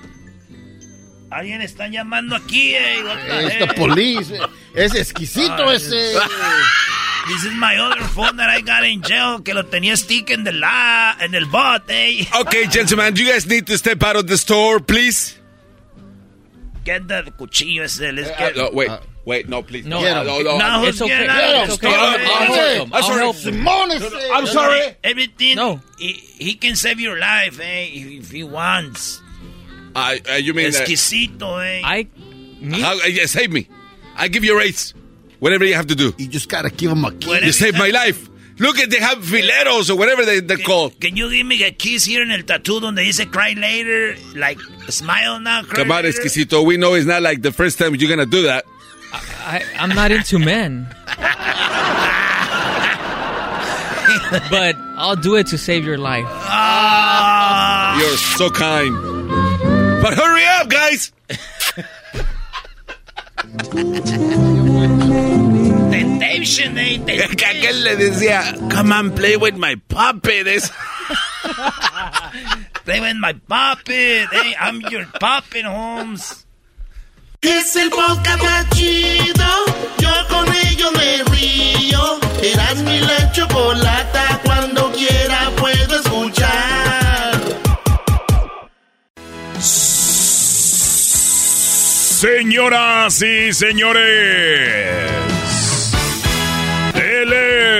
[1.31, 3.01] Alguien está llamando aquí, eh.
[3.03, 3.75] What the Es the heck?
[3.75, 4.31] police.
[4.75, 6.15] Es exquisito ese.
[7.27, 10.45] This is my other phone that I got in jail que lo tenía stick en
[10.45, 12.25] el la en el bot, eh.
[12.41, 15.39] Okay, gentlemen, you guys need to step out of the store, please.
[16.83, 18.01] Get the cuchillo ese.
[18.01, 18.57] Let's Uh, get.
[18.57, 18.91] no, wait,
[19.25, 19.85] wait, no, please.
[19.85, 20.57] No, no, no, no.
[20.57, 21.09] No, It's okay.
[21.09, 21.63] getting out?
[21.65, 21.87] It's It's okay.
[21.87, 21.97] okay.
[21.97, 22.93] I'll, I'll help him.
[22.93, 23.19] I'm sorry.
[23.19, 24.33] help him.
[24.33, 24.95] I'm sorry.
[25.03, 25.55] Everything.
[25.55, 25.79] No.
[25.97, 29.21] He, he can save your life, eh, if he wants.
[29.95, 31.81] Uh, uh, you mean uh, Exquisito, eh.
[31.83, 32.07] I
[32.59, 32.81] me?
[32.81, 33.67] how, uh, yeah, save me?
[34.15, 34.93] I give you a raise.
[35.39, 36.13] Whatever you have to do.
[36.17, 37.43] You just gotta give him a kiss.
[37.45, 38.29] You saved my life.
[38.63, 40.97] Look at they have fileros or whatever they, they're called.
[40.99, 44.15] Can you give me a kiss here in el tattoo donde dice cry later?
[44.35, 44.57] Like,
[44.87, 46.07] smile now, cry Come on, later?
[46.17, 46.63] Esquisito.
[46.63, 48.63] We know it's not like the first time you're gonna do that.
[49.13, 50.87] I, I'm not into men.
[54.49, 56.25] but I'll do it to save your life.
[56.27, 58.95] Ah, You're so kind.
[60.01, 61.11] But hurry up, guys.
[65.93, 67.01] temptation, eh?
[67.05, 70.47] Que aquel le decía, come on, play with my puppet.
[72.85, 74.27] Play with my puppet.
[74.31, 76.45] Hey, I'm your puppet, Holmes.
[77.41, 79.45] Es el podcast más chido.
[79.99, 82.19] Yo con ello me río.
[82.41, 84.41] Eras mi la chocolata.
[84.43, 87.39] Cuando quiera puedo escuchar.
[92.23, 95.11] Señoras y señores,
[97.23, 97.33] él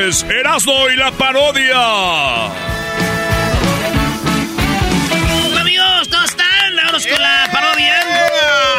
[0.07, 1.76] es Erasmo y la parodia.
[5.60, 6.76] Amigos, ¿cómo están?
[6.78, 7.99] Vámonos con la parodia.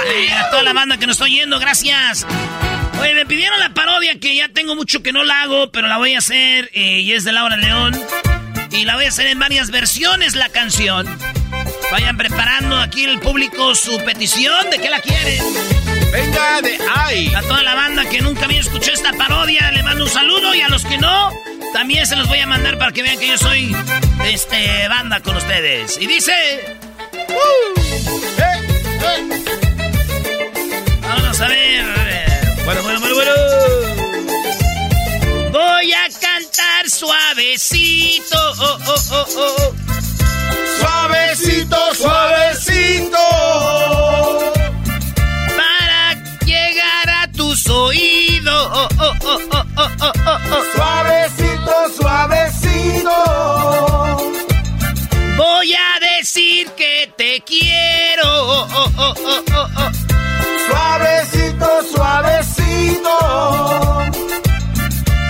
[0.07, 2.27] Eh, a toda la banda que nos está oyendo, gracias.
[3.01, 5.99] Oye, me pidieron la parodia que ya tengo mucho que no la hago, pero la
[5.99, 7.95] voy a hacer eh, y es de Laura León.
[8.70, 11.07] Y la voy a hacer en varias versiones la canción.
[11.93, 15.43] Vayan preparando aquí el público su petición de que la quieren.
[16.15, 17.35] Venga de ay.
[17.35, 20.61] A toda la banda que nunca había escuchado esta parodia, le mando un saludo y
[20.61, 21.32] a los que no,
[21.73, 23.74] También se los voy a mandar para que vean que yo soy
[24.24, 25.99] este banda con ustedes.
[26.01, 26.32] Y dice.
[27.28, 27.81] Uh,
[31.03, 31.85] Vamos a ver.
[32.65, 33.32] Bueno, bueno, bueno, bueno.
[35.51, 38.39] Voy a cantar suavecito.
[38.39, 39.74] Oh, oh, oh, oh.
[40.78, 42.14] Suavecito, suavecito.
[50.06, 50.64] Oh, oh, oh, oh, oh.
[50.74, 53.16] Suavecito, suavecito.
[55.36, 58.26] Voy a decir que te quiero.
[58.26, 59.90] Oh, oh, oh, oh, oh, oh.
[60.68, 63.18] Suavecito, suavecito.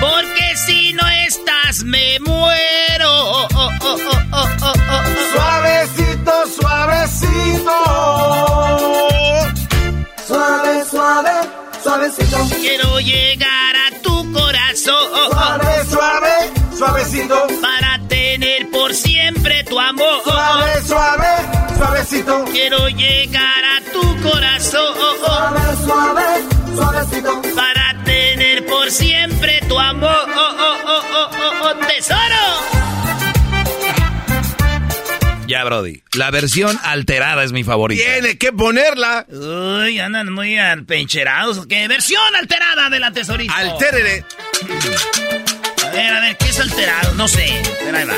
[0.01, 3.11] Porque si no estás, me muero.
[3.11, 5.03] Oh, oh, oh, oh, oh, oh, oh.
[5.33, 7.79] Suavecito, suavecito.
[10.27, 11.31] Suave, suave,
[11.83, 12.37] suavecito.
[12.61, 13.74] Quiero llegar
[14.85, 15.31] corazón.
[15.31, 17.47] Suave, suave, suavecito.
[17.61, 20.23] Para tener por siempre tu amor.
[20.25, 21.27] Suave, suave,
[21.77, 22.45] suavecito.
[22.53, 24.95] Quiero llegar a tu corazón.
[25.25, 26.25] Suave, suave,
[26.75, 27.43] suavecito.
[27.55, 30.11] Para tener por siempre tu amor.
[30.11, 32.85] Oh, oh, oh, oh, oh, oh, tesoro.
[35.47, 36.03] Ya, Brody.
[36.15, 38.03] La versión alterada es mi favorita.
[38.03, 39.27] Tiene que ponerla.
[39.29, 40.57] Uy, andan muy
[40.87, 41.67] pencherados.
[41.67, 43.55] ¿Qué versión alterada de la tesorita?
[43.55, 44.25] Altérere.
[45.85, 47.15] A ver, a ver, ¿qué es alterado?
[47.15, 47.63] No sé.
[47.85, 48.15] Pero ahí va.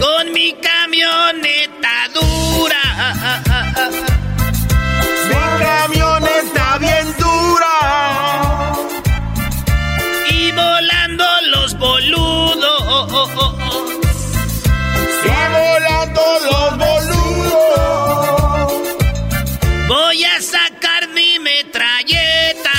[0.00, 2.82] Con mi camioneta dura.
[5.28, 7.76] Mi camioneta bien dura.
[10.30, 13.30] Y volando los boludos.
[15.24, 16.99] Y volando los boludos.
[19.90, 22.70] Voy a sacar mi metralleta.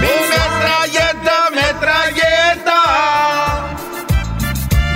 [0.00, 2.78] Mi metralleta, metralleta.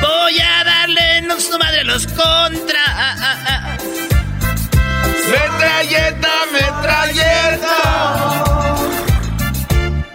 [0.01, 2.85] Voy a darle en su madre los contra.
[5.31, 7.77] Metralleta, metralleta.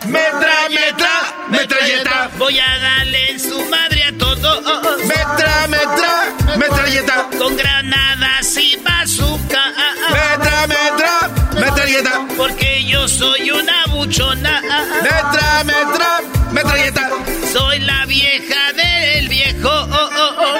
[0.07, 1.11] Metralleta,
[1.51, 2.31] metralleta.
[2.39, 4.63] Voy a darle en su madre a todos.
[5.05, 7.29] Metra, metra, metralleta.
[7.37, 9.32] Con granadas y bazooka.
[13.03, 14.61] Yo soy una buchona.
[14.61, 16.21] Metra, metra,
[16.53, 17.09] metralleta.
[17.51, 19.69] Soy la vieja del viejo.
[19.69, 20.59] Oh, oh, oh.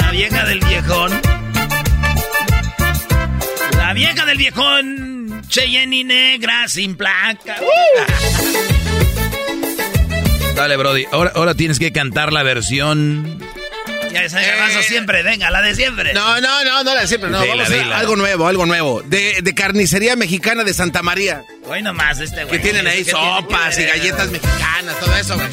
[0.00, 1.20] La vieja del viejón.
[3.76, 5.42] La vieja del viejón.
[5.46, 7.58] Cheyenne y negra sin placa.
[10.56, 11.06] Dale, Brody.
[11.12, 13.51] Ahora, ahora tienes que cantar la versión.
[14.12, 16.12] Ya esa garbanzo siempre, venga, la de siempre.
[16.12, 17.40] No, no, no, no la de siempre, no.
[17.40, 17.98] Dila, Vamos a dila.
[17.98, 19.02] algo nuevo, algo nuevo.
[19.02, 21.42] De, de carnicería mexicana de Santa María.
[21.66, 22.56] Hoy nomás este güey.
[22.56, 25.48] Que tienen ahí ¿Qué tiene sopas y galletas mexicanas, todo eso, güey.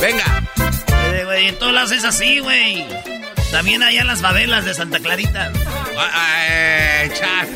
[0.00, 0.42] Venga.
[1.12, 2.86] Eh, güey, en todos lados es así, güey.
[3.50, 5.50] También allá en las favelas de Santa Clarita.
[5.98, 7.46] Ay, cha.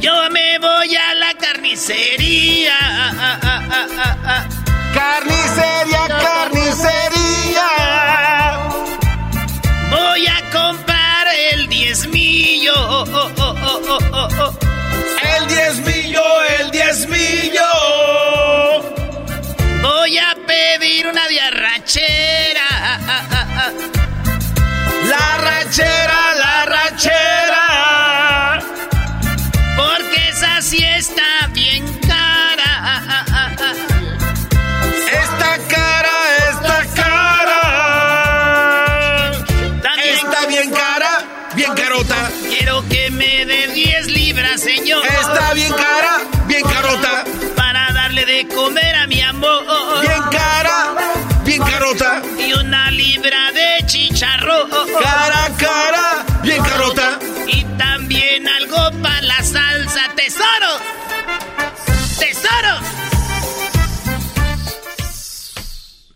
[0.00, 2.76] Yo me voy a la carnicería.
[4.94, 7.68] Carnicería, carnicería.
[9.90, 12.74] Voy a comprar el diezmillo.
[12.76, 13.54] Oh, oh,
[14.12, 14.52] oh.
[15.36, 16.22] El diezmillo,
[16.58, 17.70] el diezmillo.
[19.82, 22.68] Voy a pedir una diarrachera.
[25.08, 26.33] La rachera, la rachera.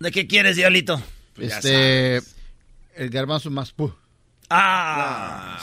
[0.00, 1.02] ¿De qué quieres, Diablito?
[1.40, 2.16] Este.
[2.96, 3.74] El garbanzo más.
[3.76, 3.94] pu-
[4.50, 5.58] Ah.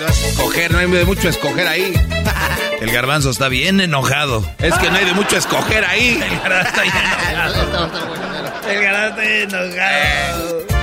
[0.00, 1.92] No es escoger, no hay de mucho escoger ahí.
[2.80, 4.44] El garbanzo está bien enojado.
[4.58, 6.20] Es que no hay de mucho escoger ahí.
[6.22, 6.94] El garbanzo está bien
[7.30, 8.70] enojado.
[8.70, 10.77] El garbanzo está enojado.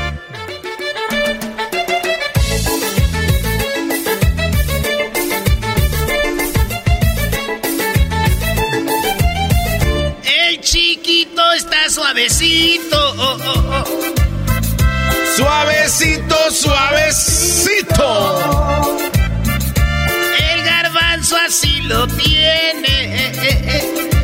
[12.06, 12.98] suavecito.
[13.18, 13.84] Oh, oh, oh.
[15.36, 18.08] Suavecito, suavecito.
[20.52, 22.86] El garbanzo así lo tiene.
[22.88, 24.15] Eh, eh, eh.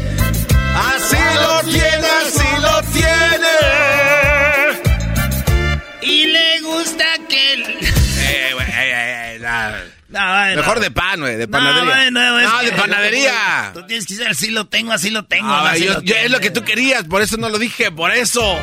[10.11, 11.83] Mejor de pan, güey, de panadería.
[11.93, 13.71] bueno, es no, de panadería.
[13.73, 15.49] Tú tienes que decir, así lo tengo, así lo tengo.
[15.49, 17.91] Ah, así yo- lo yo- es lo que tú querías, por eso no lo dije,
[17.91, 18.57] por eso.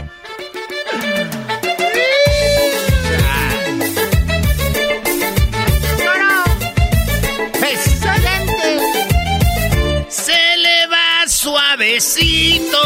[10.08, 12.82] Se le va suavecito.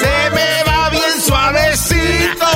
[0.00, 2.50] Se me va bien suavecito.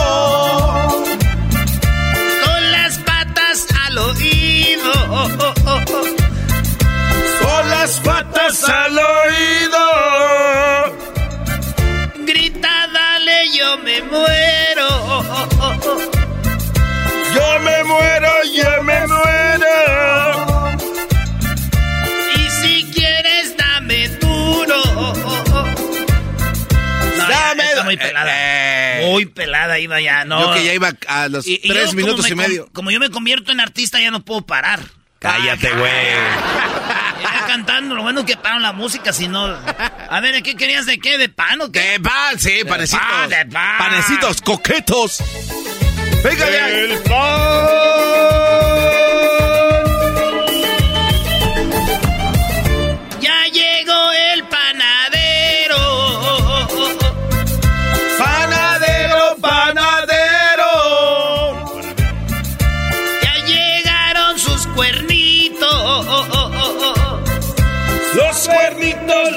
[7.42, 9.84] Con las patas al oído.
[12.26, 14.88] Grita, dale, yo me muero.
[17.34, 20.76] Yo me muero, yo me muero.
[22.36, 24.82] Y si quieres, dame duro.
[27.18, 28.32] No, Dame- está muy pelada.
[29.06, 30.40] Muy pelada iba ya, no.
[30.40, 32.68] Yo que ya iba a los Y- y yo tres minutos me y medio.
[32.72, 34.80] Como yo me convierto en artista, ya no puedo parar.
[35.24, 35.90] Cállate, güey.
[37.46, 39.46] Cantando, lo bueno es que paran la música, si no.
[39.46, 41.16] A ver, ¿qué querías de qué?
[41.16, 41.80] ¿De pan o qué?
[41.92, 43.02] De pan, sí, De panecitos.
[43.06, 43.78] pan, de pan.
[43.78, 45.22] Panecitos coquetos.
[46.22, 46.68] Venga ya.
[46.68, 48.33] El Ya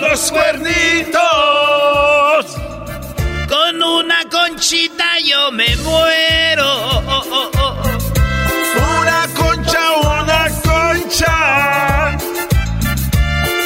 [0.09, 1.21] los cuernitos.
[3.49, 7.01] Con una conchita yo me muero.
[8.99, 12.17] Una concha, una concha.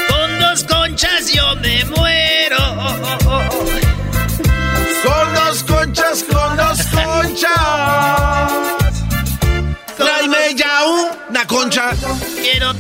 [0.10, 2.58] Con dos conchas yo me muero.
[5.04, 7.52] Con dos conchas, con dos conchas.
[9.98, 10.84] Tráeme ya
[11.30, 11.92] una concha.
[12.42, 12.74] Quiero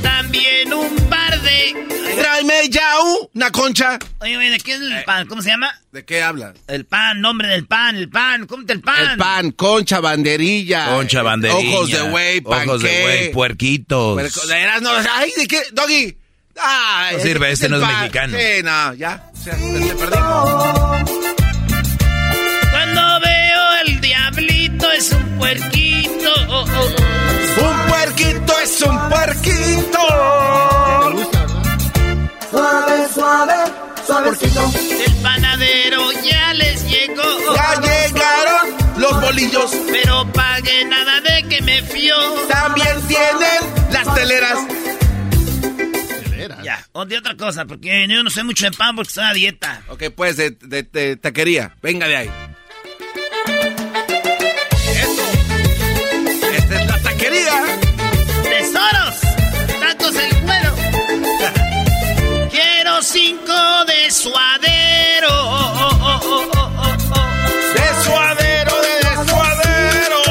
[3.61, 3.99] una concha.
[4.19, 5.27] Oye, oye, ¿de qué es el pan?
[5.27, 5.71] ¿Cómo se llama?
[5.91, 6.55] ¿De qué hablas?
[6.67, 8.45] El pan, nombre del pan, el pan.
[8.47, 9.11] Cómete el pan.
[9.11, 10.87] El pan, concha, banderilla.
[10.87, 11.75] Concha, banderilla.
[11.77, 14.13] Ojos de güey, Ojos de güey, puerquitos.
[14.19, 15.61] Puerco- de veras, no, ay, ¿de qué?
[15.73, 16.17] Doggy.
[16.59, 17.99] Ah, No sirve, este no es pan.
[17.99, 18.37] mexicano.
[18.37, 19.23] Sí, no, ya.
[19.33, 21.11] O sea, te perdimos.
[22.71, 26.31] Cuando veo el diablito es un puerquito.
[27.61, 29.99] Un puerquito es un puerquito.
[32.71, 33.53] Suave, suave,
[34.07, 34.71] suavecito.
[35.05, 37.21] El panadero ya les llegó.
[37.55, 39.71] Ya llegaron los bolillos.
[39.91, 42.15] Pero pague nada de que me fió.
[42.47, 44.57] También tienen las teleras.
[46.63, 49.33] Ya, o de otra cosa, porque yo no sé mucho de pan porque estoy a
[49.33, 49.81] dieta.
[49.89, 51.75] Ok, pues de, de- de taquería.
[51.81, 52.31] Venga de ahí.
[63.11, 65.35] Cinco de suadero.
[67.75, 68.97] De suadero, de
[69.29, 70.21] suadero.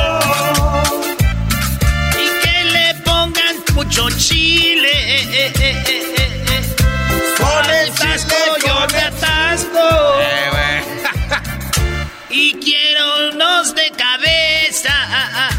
[2.19, 4.95] Y que le pongan mucho chile.
[7.37, 8.37] Con el chile,
[8.67, 9.89] yo me atasco.
[10.21, 10.85] Eh.
[12.31, 15.50] Y quiero unos de cabeza.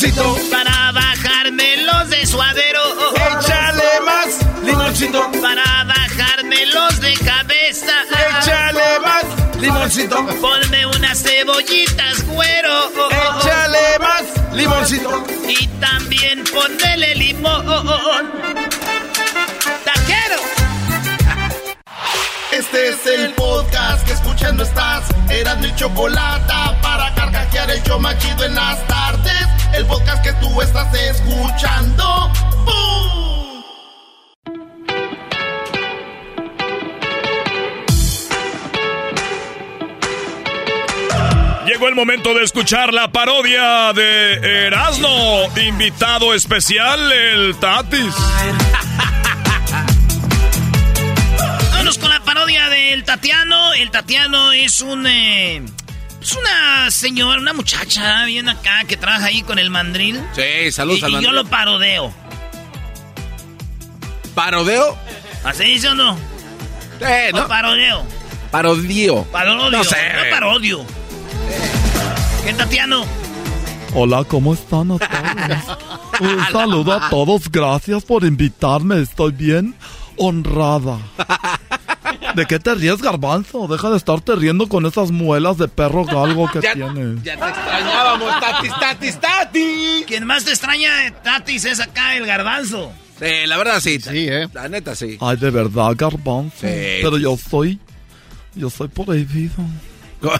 [0.00, 0.36] Limoncito.
[0.50, 2.80] Para bajarme los de suadero.
[3.14, 5.30] Échale más limoncito.
[5.42, 7.92] Para bajarme los de cabeza.
[8.40, 9.24] Échale más
[9.60, 10.26] limoncito.
[10.40, 12.90] Ponme unas cebollitas, güero.
[13.10, 15.24] Échale más limoncito.
[15.48, 18.32] Y también ponmele limón.
[19.84, 20.36] ¡Taquero!
[22.52, 25.04] Este es el podcast que escuchando estás.
[25.28, 29.39] Eran mi chocolate para carcajear el yo machido en las tardes.
[29.74, 32.30] El podcast que tú estás escuchando.
[32.64, 33.62] ¡Bum!
[41.66, 45.48] Llegó el momento de escuchar la parodia de Erasmo.
[45.56, 48.14] Invitado especial, el Tatis.
[51.72, 53.72] Vámonos con la parodia del Tatiano.
[53.74, 55.06] El Tatiano es un.
[55.06, 55.62] eh,
[56.20, 60.20] es una señora, una muchacha bien acá que trabaja ahí con el mandril.
[60.34, 61.34] Sí, saludos y, al y yo mandril.
[61.36, 62.12] lo parodeo.
[64.34, 64.96] ¿Parodeo?
[65.44, 66.16] ¿Así dice o no?
[67.00, 67.48] Eh, O no.
[67.48, 68.04] parodeo.
[68.50, 69.24] Parodio.
[69.24, 69.70] Parodio.
[69.70, 69.96] No sé.
[70.24, 70.84] Yo parodio.
[72.44, 73.04] ¿Qué Tatiano?
[73.94, 75.78] Hola, ¿cómo están a todos?
[76.20, 79.74] Un saludo a todos, gracias por invitarme, estoy bien
[80.16, 80.98] honrada.
[82.34, 83.66] ¿De qué te ríes, garbanzo?
[83.68, 87.22] Deja de estarte riendo con esas muelas de perro galgo que tienes.
[87.22, 90.06] Ya te extrañábamos, Tatis, Tatis, Tatis.
[90.06, 90.90] Quien más te extraña,
[91.22, 92.92] Tatis, es acá el garbanzo.
[93.18, 94.00] Sí, la verdad sí.
[94.00, 94.48] Sí, ¿eh?
[94.52, 95.18] La neta sí.
[95.20, 96.56] Ay, de verdad, garbanzo.
[96.60, 97.00] Sí.
[97.02, 97.78] Pero yo soy...
[98.54, 99.54] Yo soy prohibido.
[100.20, 100.34] ¿Cómo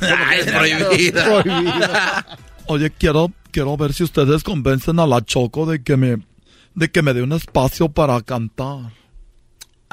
[0.00, 2.26] que es prohibida?
[2.66, 6.18] Oye, quiero, quiero ver si ustedes convencen a la Choco de que me...
[6.74, 8.92] De que me dé un espacio para cantar.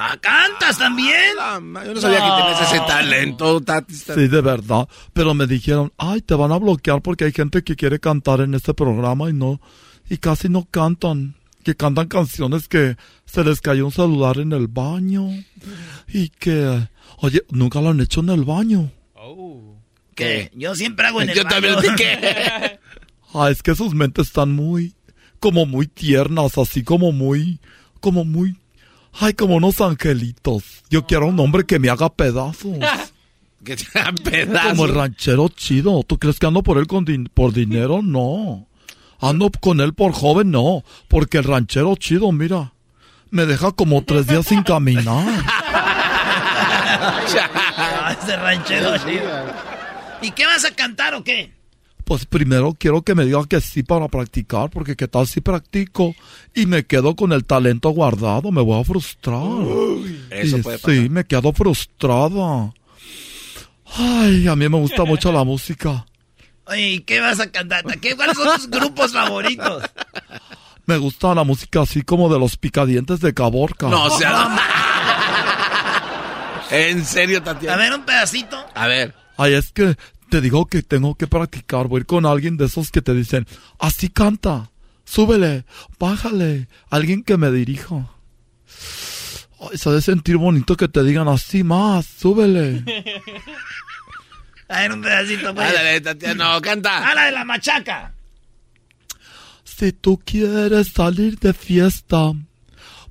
[0.02, 1.36] ¿Ah, cantas también?
[1.36, 4.06] Yo no sabía que tenías ese talento, Tatis.
[4.06, 4.88] Sí, de verdad.
[5.12, 8.54] Pero me dijeron, ay, te van a bloquear porque hay gente que quiere cantar en
[8.54, 9.60] este programa y no,
[10.08, 11.36] y casi no cantan.
[11.62, 12.96] Que cantan canciones que
[13.26, 15.28] se les cayó un celular en el baño.
[16.08, 18.90] Y que, oye, nunca lo han hecho en el baño.
[20.14, 20.50] ¿Qué?
[20.54, 21.94] Yo siempre hago en el Yo también, baño.
[21.96, 22.78] ¿qué?
[23.34, 24.94] Ah, es que sus mentes están muy,
[25.38, 27.60] como muy tiernas, así como muy,
[28.00, 28.56] como muy,
[29.12, 30.62] ay, como unos angelitos.
[30.90, 32.76] Yo quiero un hombre que me haga pedazos.
[33.62, 34.70] Que te dan pedazos.
[34.70, 36.02] Como el ranchero chido.
[36.04, 38.00] ¿Tú crees que ando por él con din- por dinero?
[38.02, 38.66] No.
[39.20, 40.82] Ando con él por joven, no.
[41.08, 42.72] Porque el ranchero chido, mira,
[43.28, 45.28] me deja como tres días sin caminar.
[48.22, 49.44] Ese ranchero chido.
[50.22, 51.52] ¿Y qué vas a cantar o qué?
[52.10, 56.12] Pues primero quiero que me diga que sí para practicar, porque qué tal si practico
[56.56, 59.44] y me quedo con el talento guardado, me voy a frustrar.
[60.28, 62.74] eso Y puede Sí, me quedo frustrada.
[63.94, 66.04] Ay, a mí me gusta mucho la música.
[66.64, 67.84] Oye, ¿y qué vas a cantar?
[68.00, 69.84] ¿Qué, ¿Cuáles son tus grupos favoritos?
[70.86, 73.88] Me gusta la música así como de los picadientes de Caborca.
[73.88, 74.58] No, o sea.
[76.72, 77.76] En serio, Tatiana.
[77.76, 78.66] A ver, un pedacito.
[78.74, 79.14] A ver.
[79.36, 79.96] Ay, es que
[80.30, 81.88] te digo que tengo que practicar.
[81.88, 83.46] Voy a ir con alguien de esos que te dicen,
[83.78, 84.70] así canta,
[85.04, 85.64] súbele,
[85.98, 88.08] bájale, alguien que me dirija.
[89.60, 92.84] Ay, se ha de sentir bonito que te digan así más, súbele.
[94.68, 95.68] A ver, un pedacito, pues.
[95.68, 97.10] Ándale, Tatiana, no, canta.
[97.10, 98.14] ¡A la de la machaca!
[99.64, 102.32] Si tú quieres salir de fiesta,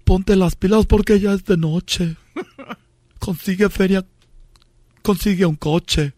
[0.06, 2.16] ponte las pilas porque ya es de noche.
[3.20, 4.06] Consigue feria,
[5.02, 6.14] consigue un coche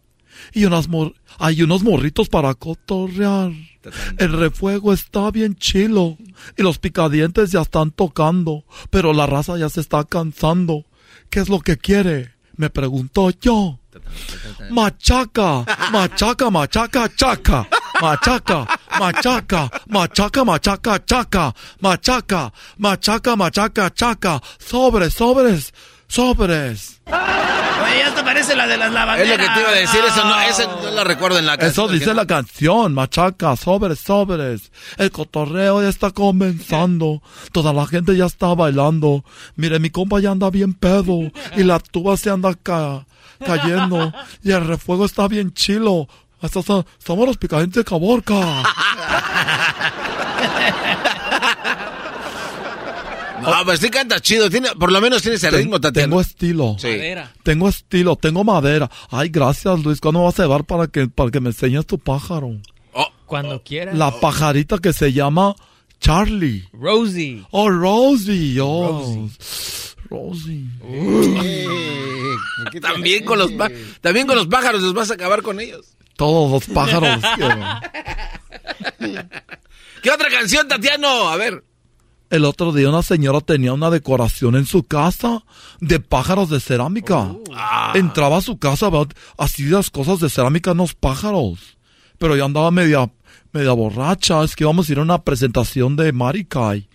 [0.53, 3.51] y unas mor hay unos morritos para cotorrear.
[4.17, 6.17] El refuego está bien chilo
[6.57, 10.85] y los picadientes ya están tocando, pero la raza ya se está cansando.
[11.29, 12.33] ¿Qué es lo que quiere?
[12.55, 13.79] Me pregunto yo.
[14.69, 17.67] Machaca, machaca, machaca, chaca.
[18.01, 18.67] Machaca,
[18.99, 21.55] machaca, machaca, machaca, chaca.
[21.79, 24.41] Machaca, machaca, machaca, chaca.
[24.59, 25.73] Sobres, sobres,
[26.07, 27.01] sobres.
[27.99, 29.31] Ya te parece la de las lavanderas.
[29.31, 31.53] Es lo que te iba a decir, eso no, ese no lo recuerdo en la
[31.55, 31.91] Eso canción.
[31.99, 34.71] dice la canción, machaca, sobres, sobres.
[34.97, 37.21] El cotorreo ya está comenzando.
[37.51, 39.23] Toda la gente ya está bailando.
[39.55, 41.19] Mire, mi compa ya anda bien pedo.
[41.57, 43.05] Y la tuba se anda ca-
[43.45, 44.13] cayendo.
[44.43, 46.07] Y el refuego está bien chilo.
[47.05, 48.35] Somos los picadientes de Caborca.
[53.41, 54.49] No, pues sí canta chido.
[54.49, 56.07] Tiene, por lo menos tienes el Ten- ritmo, Tatiana.
[56.07, 56.75] Tengo estilo.
[56.79, 56.89] Sí.
[57.43, 58.89] Tengo estilo, tengo madera.
[59.09, 59.99] Ay, gracias, Luis.
[59.99, 62.51] ¿Cuándo vas a llevar para que, para que me enseñes tu pájaro?
[63.25, 63.95] Cuando quieras.
[63.97, 65.55] La pajarita que se llama
[66.01, 66.67] Charlie.
[66.73, 67.43] Rosie.
[67.51, 68.59] Oh, Rosie.
[68.59, 69.29] Oh.
[70.09, 70.65] Rosie.
[72.81, 73.51] También con los
[74.01, 75.95] también con los pájaros los vas a acabar con ellos.
[76.17, 77.23] Todos los pájaros.
[80.03, 81.29] ¿Qué otra canción, Tatiano?
[81.29, 81.63] A ver.
[82.31, 85.43] El otro día una señora tenía una decoración en su casa
[85.81, 87.35] de pájaros de cerámica.
[87.93, 88.89] Entraba a su casa,
[89.37, 91.77] así las cosas de cerámica, unos pájaros.
[92.17, 93.11] Pero yo andaba media,
[93.51, 96.87] media borracha, es que íbamos a ir a una presentación de Marikai.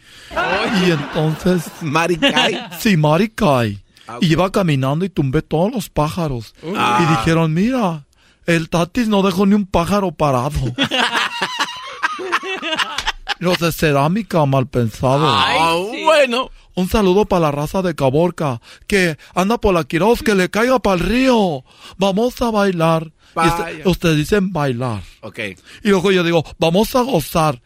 [0.87, 1.65] Y entonces...
[1.83, 2.69] ¿Marikai?
[2.81, 3.85] Sí, Marikai.
[4.23, 6.55] Y iba caminando y tumbé todos los pájaros.
[6.75, 7.01] Ah.
[7.03, 8.07] Y dijeron, mira,
[8.47, 10.61] el Tatis no dejó ni un pájaro parado.
[13.39, 15.23] Los de cerámica mal pensados.
[15.31, 16.51] Ah, bueno.
[16.75, 20.79] Un saludo para la raza de Caborca, que anda por la Quiroz, que le caiga
[20.79, 21.65] para el río.
[21.97, 23.13] Vamos a bailar.
[23.35, 23.83] Vaya.
[23.85, 25.03] ustedes dicen bailar.
[25.21, 25.39] Ok.
[25.83, 27.61] Y luego yo digo, vamos a gozar.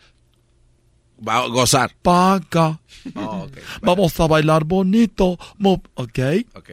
[1.27, 1.93] Va a gozar.
[2.03, 2.81] Paga.
[3.15, 3.47] Oh.
[3.83, 5.39] Vamos a bailar bonito.
[5.59, 6.19] mo- ¿Ok?
[6.55, 6.71] Ok.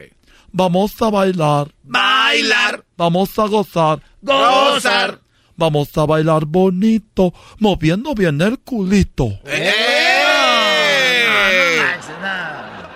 [0.50, 1.72] Vamos a bailar.
[1.82, 2.84] Bailar.
[2.96, 4.00] Vamos a gozar.
[4.22, 5.20] Gozar.
[5.58, 9.40] Vamos a bailar bonito, moviendo bien el culito.
[9.44, 9.72] ¡Eh!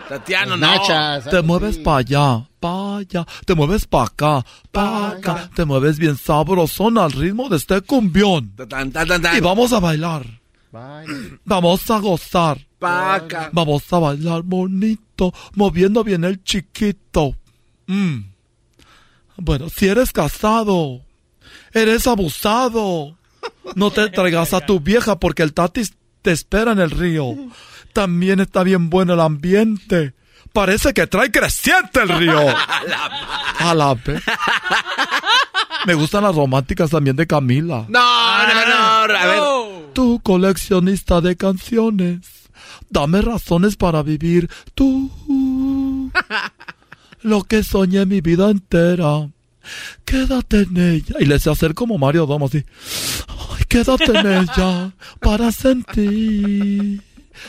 [0.08, 0.66] Tatiano, no.
[0.66, 1.28] Nachas.
[1.28, 6.16] Te mueves para allá, pa' allá, te mueves pa' acá, pa' acá, te mueves bien
[6.16, 8.54] sabrosón al ritmo de este cumbión.
[9.36, 10.24] Y vamos a bailar.
[11.44, 12.58] Vamos a gozar.
[12.78, 13.50] Paca.
[13.52, 17.34] Vamos a bailar bonito, moviendo bien el chiquito.
[17.86, 18.18] Mm.
[19.38, 21.00] Bueno, si eres casado,
[21.72, 23.16] eres abusado.
[23.74, 27.34] No te traigas a tu vieja porque el tatis te espera en el río.
[27.92, 30.14] También está bien bueno el ambiente.
[30.52, 32.38] Parece que trae creciente el río.
[33.58, 34.22] A la vez.
[35.86, 37.86] Me gustan las románticas también de Camila.
[37.88, 39.14] No, no, no.
[39.14, 39.92] A ver.
[39.94, 42.20] Tu coleccionista de canciones.
[42.90, 44.50] Dame razones para vivir.
[44.74, 46.10] Tú.
[47.22, 49.28] Lo que soñé mi vida entera.
[50.04, 51.16] Quédate en ella.
[51.20, 52.64] Y le sé hacer como Mario Domo así.
[53.28, 57.02] Ay, quédate en ella para sentir.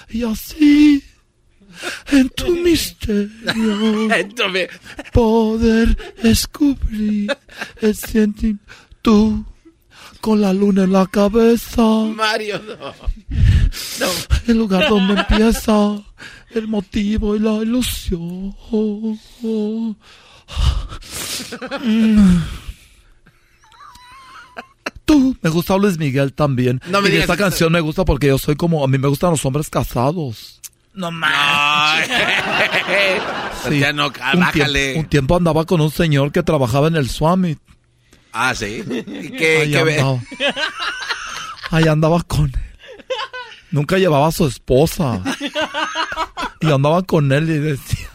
[0.09, 1.03] Y así.
[2.11, 3.29] En tu misterio.
[5.13, 7.35] poder descubrir
[7.81, 8.63] el sentimiento.
[9.01, 9.45] Tú.
[10.21, 11.81] Con la luna en la cabeza.
[12.15, 12.93] Mario, no.
[14.47, 16.01] El lugar donde empieza
[16.51, 18.55] el motivo y la ilusión.
[25.05, 26.79] Tú, me gusta Luis Miguel también.
[26.87, 29.07] No me y digas esta canción me gusta porque yo soy como, a mí me
[29.09, 30.61] gustan los hombres casados.
[30.93, 32.07] No más.
[33.67, 33.79] Sí.
[33.79, 34.95] Ya no, un, bájale.
[34.99, 37.55] un tiempo andaba con un señor que trabajaba en el Swami.
[38.33, 38.83] Ah, sí.
[38.85, 39.99] ¿Y qué, Ahí qué ve?
[39.99, 40.19] andaba.
[41.71, 42.53] Ahí andaba con él.
[43.71, 45.21] Nunca llevaba a su esposa.
[46.59, 48.09] Y andaba con él y decía,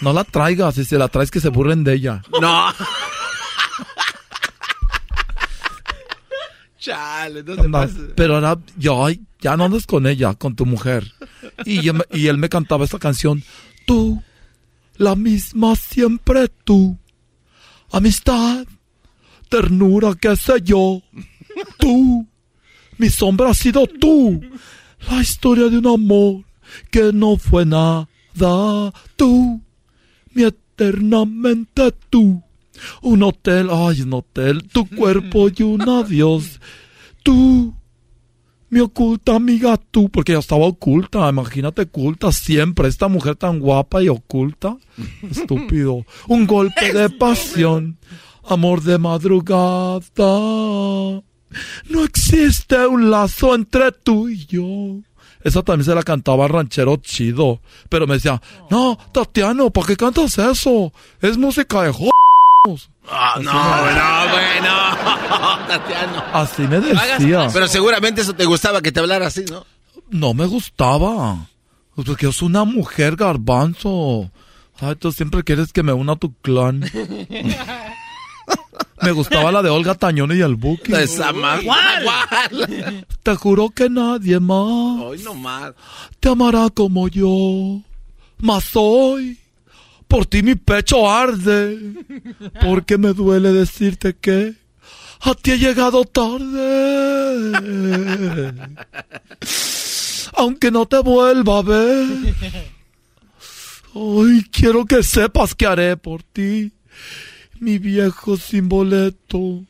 [0.00, 2.22] no la traigas, si se la traes que se burlen de ella.
[2.40, 2.72] No.
[6.78, 8.12] Chale, no pases.
[8.16, 9.06] pero era, yo,
[9.40, 11.12] ya no andes con ella, con tu mujer.
[11.64, 13.44] Y, yo y él me cantaba esta canción,
[13.86, 14.20] tú,
[14.96, 16.98] la misma siempre tú,
[17.92, 18.66] amistad,
[19.48, 21.02] ternura, qué sé yo,
[21.78, 22.26] tú,
[22.98, 24.40] mi sombra ha sido tú,
[25.08, 26.44] la historia de un amor
[26.90, 28.08] que no fue nada,
[29.16, 29.62] tú,
[30.40, 32.42] eternamente tú.
[33.02, 36.60] Un hotel, ay, un hotel, tu cuerpo y un adiós.
[37.22, 37.74] Tú,
[38.70, 44.02] mi oculta amiga, tú, porque ella estaba oculta, imagínate oculta siempre, esta mujer tan guapa
[44.02, 44.78] y oculta.
[45.30, 46.04] Estúpido.
[46.26, 47.98] Un golpe de pasión,
[48.44, 50.00] amor de madrugada.
[51.88, 55.02] No existe un lazo entre tú y yo.
[55.44, 57.60] Esa también se la cantaba ranchero chido.
[57.88, 58.40] Pero me decía,
[58.70, 60.92] no, Tatiano, ¿para qué cantas eso?
[61.20, 62.10] Es música de jo...
[63.08, 65.66] Ah, no, no, bueno.
[65.66, 66.24] Tatiano.
[66.32, 67.48] Así me decía.
[67.52, 69.66] Pero seguramente eso te gustaba que te hablara así, ¿no?
[70.10, 71.48] No me gustaba.
[71.94, 74.30] Pues Porque yo soy una mujer garbanzo.
[74.80, 76.84] Ay, tú siempre quieres que me una a tu clan.
[79.02, 80.92] Me gustaba la de Olga Tañón y el Buki.
[80.94, 81.60] Esa más.
[81.64, 83.06] ¿Cuál?
[83.22, 85.72] Te juro que nadie más Hoy no más.
[86.20, 87.80] te amará como yo.
[88.38, 89.38] Mas hoy,
[90.06, 91.78] por ti mi pecho arde.
[92.60, 94.54] Porque me duele decirte que
[95.20, 96.62] a ti he llegado tarde.
[100.34, 102.06] Aunque no te vuelva a ver.
[103.94, 106.72] Hoy quiero que sepas que haré por ti,
[107.62, 109.62] mi viejo sin boleto.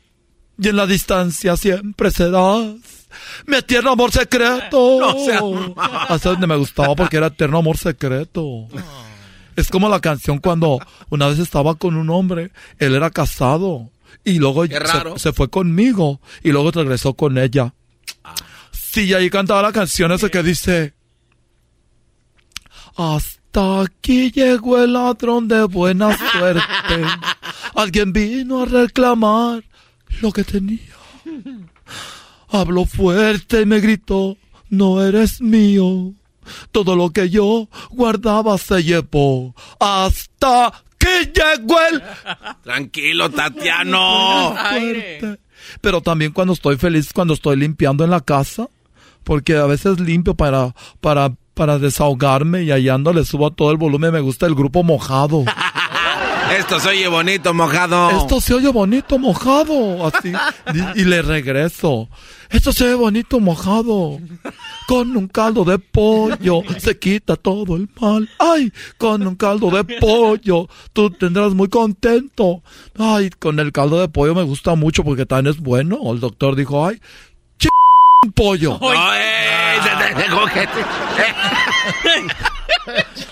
[0.59, 2.75] Y en la distancia siempre serás
[3.47, 4.99] mi eterno amor secreto.
[5.33, 5.75] No.
[5.77, 8.67] Hasta donde me gustaba porque era eterno amor secreto.
[9.57, 10.79] Es como la canción cuando
[11.11, 13.91] una vez estaba con un hombre, él era casado
[14.25, 14.75] y luego se,
[15.17, 17.75] se fue conmigo y luego regresó con ella.
[18.71, 20.95] Sí, y ahí cantaba la canción esa que dice
[22.97, 27.05] Hasta aquí llegó el ladrón de buena suerte.
[27.75, 29.65] Alguien vino a reclamar
[30.21, 30.79] lo que tenía.
[32.49, 34.37] Habló fuerte y me gritó,
[34.69, 36.13] no eres mío.
[36.71, 39.55] Todo lo que yo guardaba se llevó.
[39.81, 42.03] Hasta que llegó el...
[42.63, 44.55] Tranquilo, Tatiano.
[44.71, 45.39] fuerte.
[45.81, 48.69] Pero también cuando estoy feliz, cuando estoy limpiando en la casa,
[49.25, 53.77] porque a veces limpio para, para, para desahogarme y hallando le subo a todo el
[53.77, 55.45] volumen, me gusta el grupo mojado.
[56.59, 58.11] Esto se oye bonito, mojado.
[58.11, 60.33] Esto se oye bonito mojado, así,
[60.97, 62.09] y, y le regreso.
[62.51, 64.19] Esto se oye bonito mojado.
[64.87, 68.29] Con un caldo de pollo se quita todo el mal.
[68.39, 72.63] Ay, con un caldo de pollo tú tendrás muy contento.
[72.99, 75.99] Ay, con el caldo de pollo me gusta mucho porque también es bueno.
[76.13, 77.01] El doctor dijo, ay,
[77.59, 77.69] ch
[78.25, 78.79] un pollo.
[78.81, 79.79] No, eh,
[80.15, 80.23] te-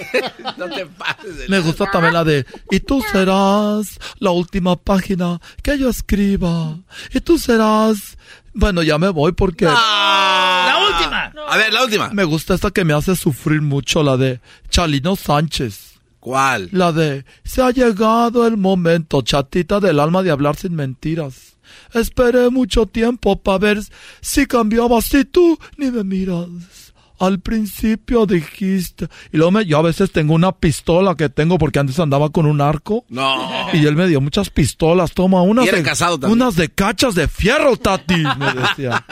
[0.58, 1.38] no te pases.
[1.38, 6.78] de Me gusta también la de, y tú serás la última página que yo escriba.
[7.12, 8.16] Y tú serás...
[8.54, 9.64] Bueno, ya me voy porque...
[9.64, 11.32] La última.
[11.48, 12.10] A ver, la última.
[12.10, 15.92] Me gusta esta que me hace sufrir mucho, la de Chalino Sánchez.
[16.20, 16.68] ¿Cuál?
[16.70, 21.56] La de, se ha llegado el momento, chatita del alma, de hablar sin mentiras.
[21.92, 23.80] Esperé mucho tiempo para ver
[24.20, 26.91] si cambiabas y tú ni me miras.
[27.22, 29.06] Al principio dijiste.
[29.32, 32.46] Y luego me, yo a veces tengo una pistola que tengo porque antes andaba con
[32.46, 33.04] un arco.
[33.08, 33.48] No.
[33.72, 35.12] Y él me dio muchas pistolas.
[35.12, 36.42] Toma unas Y era de, casado también.
[36.42, 38.16] unas de cachas de fierro, Tati.
[38.16, 39.04] Me decía.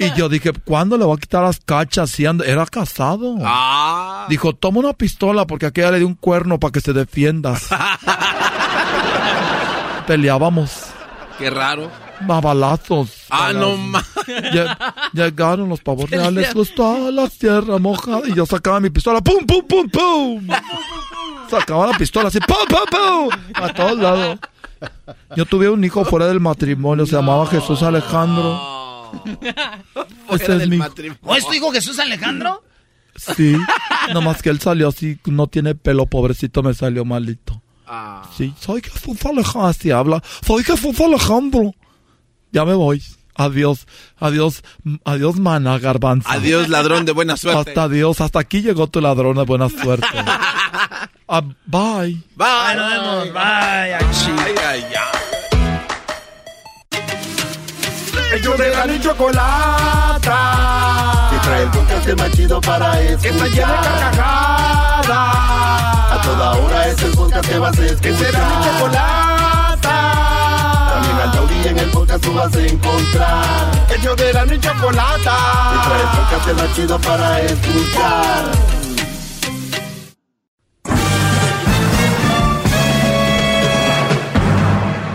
[0.00, 2.10] Y yo dije, ¿cuándo le voy a quitar las cachas?
[2.10, 3.36] Si era casado.
[3.44, 4.26] Ah.
[4.28, 7.54] Dijo, toma una pistola porque aquella le dio un cuerno para que se defienda.
[10.08, 10.83] Peleábamos
[11.38, 11.90] Qué raro.
[12.28, 13.10] a balazos.
[13.30, 13.76] Ah, no.
[13.76, 14.76] Lle-
[15.12, 18.22] Llegaron los pavos reales, gustó la tierra mojada.
[18.28, 20.48] Y yo sacaba mi pistola, ¡pum, pum, pum, pum!
[21.50, 23.40] Sacaba la pistola así, ¡pum, pum, pum!
[23.54, 24.38] A todos lados.
[25.36, 29.12] Yo tuve un hijo fuera del matrimonio, se llamaba Jesús Alejandro.
[30.30, 30.78] Ese es mi
[31.22, 32.62] ¿O es tu hijo Jesús Alejandro?
[33.16, 33.56] Sí,
[34.12, 37.62] nomás que él salió así, no tiene pelo, pobrecito, me salió malito.
[38.36, 40.22] Sí, soy Jesús Alejandro, así habla.
[40.46, 41.72] Soy Jesús Alejandro.
[42.52, 43.02] Ya me voy.
[43.36, 43.86] Adiós,
[44.20, 44.62] adiós,
[45.04, 46.28] adiós, mana, garbanzo.
[46.30, 47.70] Adiós, ladrón de buena suerte.
[47.70, 50.06] Hasta adiós, hasta aquí llegó tu ladrón de buena suerte.
[51.26, 52.20] Ah, bye.
[52.36, 52.76] Bye.
[52.76, 53.32] nos vemos.
[53.32, 53.42] Bye.
[53.42, 53.92] Ay,
[54.62, 54.84] ay,
[58.34, 60.34] Ellos de la ni chocolata.
[61.44, 63.20] Trae el podcast más chido para escuchar.
[63.20, 65.08] Que está llena de carcajadas.
[66.10, 68.00] A toda hora es el podcast que vas a escuchar.
[68.00, 69.96] Que será mi chocolata.
[70.94, 73.86] También al taurí en el podcast tú vas a encontrar.
[73.94, 75.36] Ellos de la ni chocolata.
[75.70, 78.44] Que trae el podcast más chido para escuchar.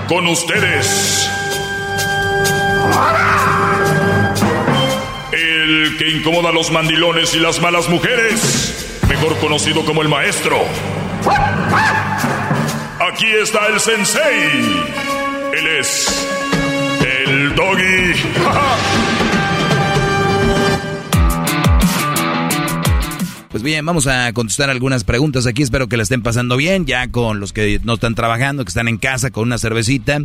[0.07, 1.27] Con ustedes.
[5.70, 9.00] El que incomoda a los mandilones y las malas mujeres.
[9.08, 10.58] Mejor conocido como el maestro.
[13.00, 14.50] Aquí está el sensei.
[15.54, 16.28] Él es
[17.06, 18.14] el doggy.
[23.52, 25.64] Pues bien, vamos a contestar algunas preguntas aquí.
[25.64, 26.86] Espero que la estén pasando bien.
[26.86, 30.22] Ya con los que no están trabajando, que están en casa con una cervecita,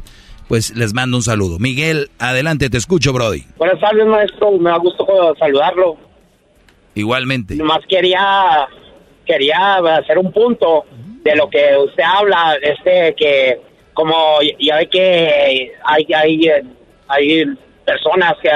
[0.48, 1.58] pues les mando un saludo.
[1.58, 3.44] Miguel, adelante, te escucho, Brody.
[3.56, 4.52] Buenas tardes, maestro.
[4.52, 5.06] Me da gusto
[5.38, 5.96] saludarlo.
[6.94, 7.56] Igualmente.
[7.56, 8.66] Nomás quería,
[9.26, 10.84] quería hacer un punto
[11.22, 13.60] de lo que usted habla, este, que
[13.94, 16.50] como ya ve que hay, hay,
[17.08, 17.44] hay
[17.84, 18.50] personas, que,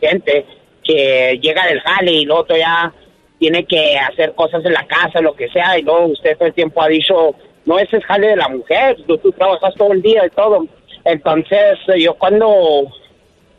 [0.00, 0.46] gente
[0.82, 2.92] que llega del jale y luego ya
[3.38, 6.54] tiene que hacer cosas en la casa, lo que sea, y luego usted todo el
[6.54, 7.34] tiempo ha dicho,
[7.66, 10.66] no, ese es jale de la mujer, tú, trabajas todo el día y todo.
[11.04, 12.48] Entonces, eh, yo cuando,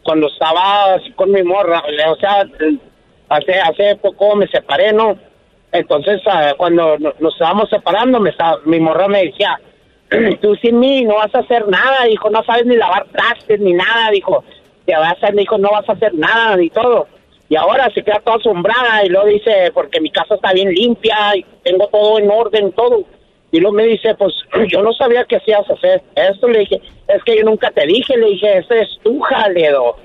[0.04, 2.46] cuando estaba así con mi morra, o sea,
[3.30, 5.18] hace, hace poco me separé, ¿no?
[5.72, 9.60] Entonces, ah, cuando no- nos estábamos separando, me estaba, mi morra me decía,
[10.42, 13.74] tú sin mí no vas a hacer nada, dijo, no sabes ni lavar trastes ni
[13.74, 14.44] nada, dijo,
[14.86, 17.08] te vas a, dijo, no vas a hacer nada ni todo.
[17.50, 21.36] Y ahora se queda toda asombrada y luego dice, porque mi casa está bien limpia
[21.36, 23.04] y tengo todo en orden, todo.
[23.52, 24.34] Y luego me dice, pues
[24.70, 26.48] yo no sabía que hacías hacer esto.
[26.48, 29.96] Le dije, es que yo nunca te dije, le dije, ese es tu jaleo.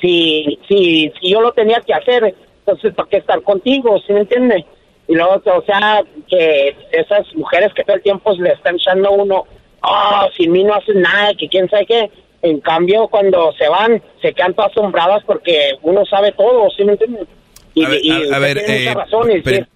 [0.00, 4.00] Si, si, si yo lo tenía que hacer, entonces ¿para qué estar contigo?
[4.06, 4.64] ¿Sí me entiende?
[5.08, 9.12] Y luego, o sea, que esas mujeres que todo el tiempo le están echando a
[9.12, 9.44] uno,
[9.82, 12.10] oh, sin mí no haces nada, que quién sabe qué.
[12.42, 16.92] En cambio, cuando se van, se quedan todas asombradas porque uno sabe todo, ¿sí me
[16.92, 17.26] entiende?
[17.74, 18.94] Y, A ver, y a- a ver, eh,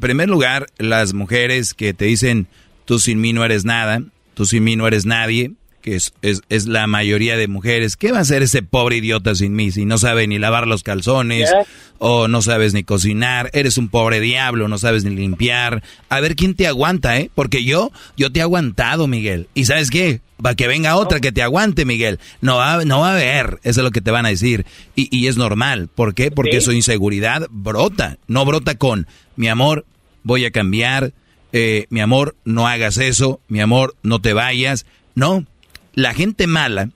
[0.00, 2.46] primer lugar, las mujeres que te dicen,
[2.84, 4.02] tú sin mí no eres nada,
[4.34, 5.52] tú sin mí no eres nadie,
[5.82, 7.96] que es, es, es la mayoría de mujeres.
[7.96, 10.82] ¿Qué va a hacer ese pobre idiota sin mí si no sabe ni lavar los
[10.82, 11.50] calzones
[11.98, 13.50] o no sabes ni cocinar?
[13.52, 15.82] Eres un pobre diablo, no sabes ni limpiar.
[16.08, 17.30] A ver quién te aguanta, ¿eh?
[17.34, 19.46] Porque yo, yo te he aguantado, Miguel.
[19.52, 20.20] ¿Y sabes qué?
[20.42, 22.18] Para que venga otra que te aguante, Miguel.
[22.40, 24.64] No va, no va a haber, eso es lo que te van a decir.
[24.96, 25.88] Y, y es normal.
[25.94, 26.30] ¿Por qué?
[26.30, 26.66] Porque Sí.
[26.66, 28.16] su inseguridad brota.
[28.26, 29.06] No brota con,
[29.36, 29.84] mi amor,
[30.22, 31.12] voy a cambiar,
[31.56, 34.84] eh, mi amor, no hagas eso, mi amor, no te vayas.
[35.14, 35.46] No,
[35.94, 36.90] la gente mala,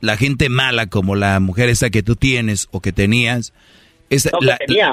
[0.00, 3.52] la gente mala como la mujer esa que tú tienes o que tenías,
[4.10, 4.48] esa- No, que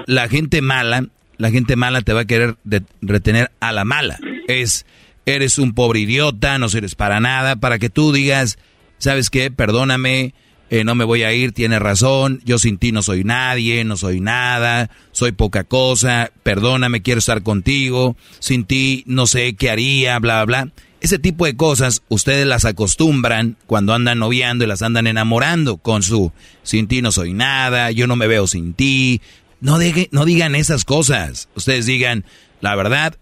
[0.05, 1.07] la, gente mala,
[1.37, 4.19] la gente mala te va a querer de- retener a la mala.
[4.47, 4.85] Es,
[5.25, 8.59] eres un pobre idiota, no sirves para nada, para que tú digas,
[8.99, 9.49] ¿sabes qué?
[9.49, 10.35] Perdóname,
[10.71, 13.97] eh, no me voy a ir, tiene razón, yo sin ti no soy nadie, no
[13.97, 20.17] soy nada, soy poca cosa, perdóname, quiero estar contigo, sin ti no sé qué haría,
[20.19, 20.73] bla, bla, bla.
[21.01, 26.03] Ese tipo de cosas ustedes las acostumbran cuando andan noviando y las andan enamorando con
[26.03, 26.31] su
[26.63, 29.19] sin ti no soy nada, yo no me veo sin ti.
[29.59, 29.77] No,
[30.11, 31.49] no digan esas cosas.
[31.53, 32.23] Ustedes digan,
[32.61, 33.17] la verdad,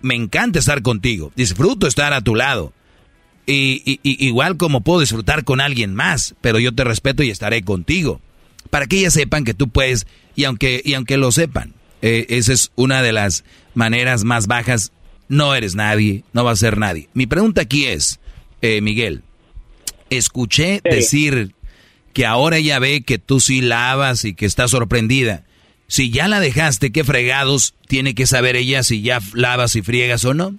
[0.00, 2.72] me encanta estar contigo, disfruto estar a tu lado.
[3.44, 8.20] Y, igual como puedo disfrutar con alguien más, pero yo te respeto y estaré contigo.
[8.70, 10.06] Para que ellas sepan que tú puedes,
[10.36, 13.44] y aunque, y aunque lo sepan, eh, esa es una de las
[13.74, 14.92] maneras más bajas.
[15.28, 17.08] No eres nadie, no va a ser nadie.
[17.14, 18.20] Mi pregunta aquí es,
[18.60, 19.22] eh, Miguel,
[20.10, 21.54] escuché decir
[22.12, 25.44] que ahora ella ve que tú sí lavas y que está sorprendida.
[25.88, 30.24] Si ya la dejaste, ¿qué fregados tiene que saber ella si ya lavas y friegas
[30.24, 30.54] o no?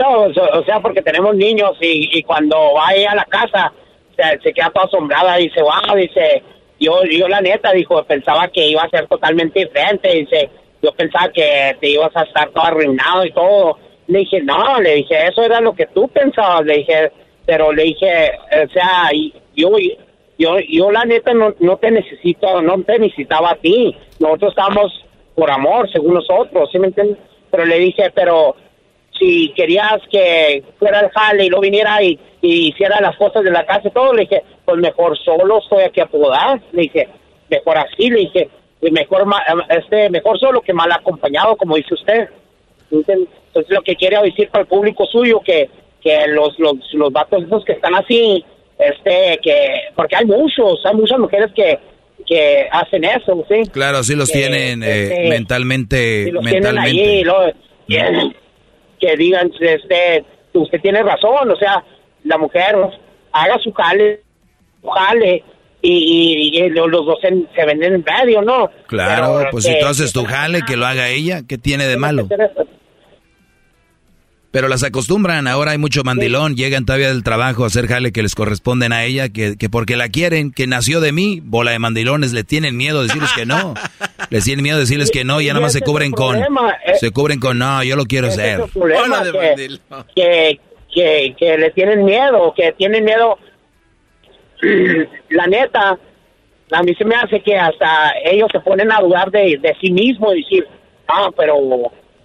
[0.00, 3.70] No, o sea, porque tenemos niños y, cuando va a la casa
[4.42, 6.42] se, queda toda asombrada y dice, wow, dice,
[6.78, 10.48] yo, yo la neta, dijo, pensaba que iba a ser totalmente diferente, dice,
[10.82, 13.78] yo pensaba que te ibas a estar todo arruinado y todo.
[14.06, 17.12] Le dije, no, le dije, eso era lo que tú pensabas, le dije,
[17.44, 18.32] pero le dije,
[18.64, 19.10] o sea,
[19.54, 19.70] yo,
[20.38, 25.04] yo, yo la neta no, no te necesito, no te necesitaba a ti, nosotros estamos
[25.34, 27.18] por amor, según nosotros, ¿sí me entiendes?
[27.50, 28.56] Pero le dije, pero
[29.20, 33.66] si querías que fuera el jale y no viniera y, hiciera las cosas de la
[33.66, 36.60] casa y todo, le dije, pues mejor solo estoy aquí a podar.
[36.72, 37.08] Le dije,
[37.50, 38.48] mejor así, le dije,
[38.80, 39.26] mejor,
[39.68, 42.28] este, mejor solo que mal acompañado, como dice usted.
[42.90, 43.28] Entonces,
[43.68, 45.68] lo que quiere decir para el público suyo, que,
[46.02, 48.42] que los, los, los vatos esos que están así,
[48.78, 51.78] este, que, porque hay muchos, hay muchas mujeres que,
[52.26, 53.68] que hacen eso, ¿sí?
[53.70, 56.32] Claro, sí los tienen eh, este, mentalmente.
[56.32, 57.22] los mentalmente.
[57.86, 58.36] Tienen ahí,
[59.00, 61.82] que digan, este, usted tiene razón, o sea,
[62.24, 62.76] la mujer
[63.32, 64.20] haga su jale,
[64.82, 65.44] jale,
[65.82, 68.70] y, y, los dos se, venden en medio, ¿no?
[68.86, 72.28] Claro, pues si tú haces tu jale, que lo haga ella, ¿qué tiene de malo?
[74.52, 78.22] Pero las acostumbran, ahora hay mucho mandilón, llegan todavía del trabajo a hacer jale que
[78.22, 81.78] les corresponden a ella, que, que porque la quieren, que nació de mí, bola de
[81.78, 83.74] mandilones, le tienen miedo de decirles que no.
[84.30, 86.46] les tienen miedo de decirles que no y ya nada más se cubren con, eh.
[86.98, 88.60] se cubren con, no, yo lo quiero hacer.
[90.16, 90.60] que,
[90.92, 93.38] que, que, le tienen miedo, que tienen miedo,
[95.30, 95.96] la neta,
[96.72, 99.92] a mí se me hace que hasta ellos se ponen a dudar de, de sí
[99.92, 100.66] mismos y decir,
[101.06, 101.54] ah, pero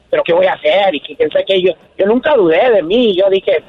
[0.10, 0.96] pero ¿qué voy a hacer?
[0.96, 3.64] Y que que yo, yo nunca dudé de mí, yo dije,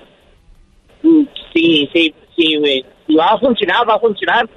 [1.53, 4.49] sí, sí, sí, si va a funcionar, va a funcionar,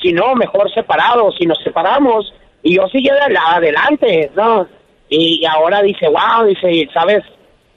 [0.00, 2.32] si no, mejor separados, si nos separamos,
[2.62, 4.66] y yo sigue adelante, ¿no?
[5.08, 7.22] Y ahora dice, wow, dice, ¿sabes?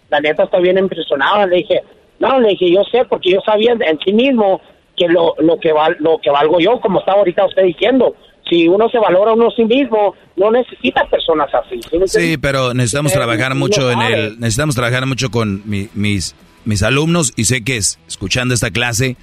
[0.10, 1.84] La neta está bien impresionada, le dije,
[2.20, 4.62] no, le dije, yo sé, porque yo sabía en sí mismo
[4.98, 8.16] que lo, lo que val, lo que valgo yo, como está ahorita usted diciendo,
[8.50, 11.80] si uno se valora a uno sí mismo, no necesita personas así.
[12.08, 16.36] ¿sí, pero necesitamos trabajar mucho en el, necesitamos trabajar mucho con mis,
[16.66, 19.16] mis alumnos y sé que escuchando esta clase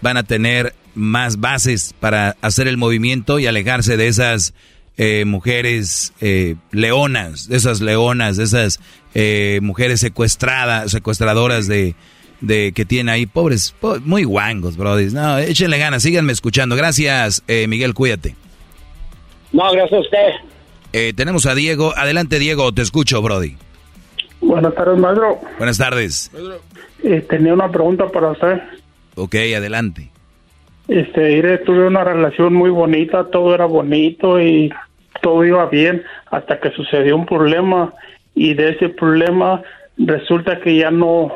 [0.00, 4.54] van a tener más bases para hacer el movimiento y alejarse de esas
[4.96, 8.80] eh, mujeres eh, leonas, de esas leonas, de esas
[9.14, 11.94] eh, mujeres secuestradas, secuestradoras de,
[12.40, 13.74] de que tiene ahí, pobres,
[14.04, 15.06] muy guangos, brody.
[15.06, 16.76] No, échenle ganas, síganme escuchando.
[16.76, 18.36] Gracias, Miguel, cuídate.
[19.52, 20.28] No, gracias a usted.
[20.92, 21.92] Eh, tenemos a Diego.
[21.96, 23.56] Adelante, Diego, te escucho, Brody.
[24.40, 25.38] Buenas tardes, maestro.
[25.58, 26.30] Buenas tardes.
[27.02, 28.60] Eh, tenía una pregunta para usted.
[29.16, 30.10] Ok, adelante.
[30.88, 34.72] Este, tuve una relación muy bonita, todo era bonito y
[35.22, 37.94] todo iba bien hasta que sucedió un problema
[38.34, 39.62] y de ese problema
[39.98, 41.32] resulta que ya no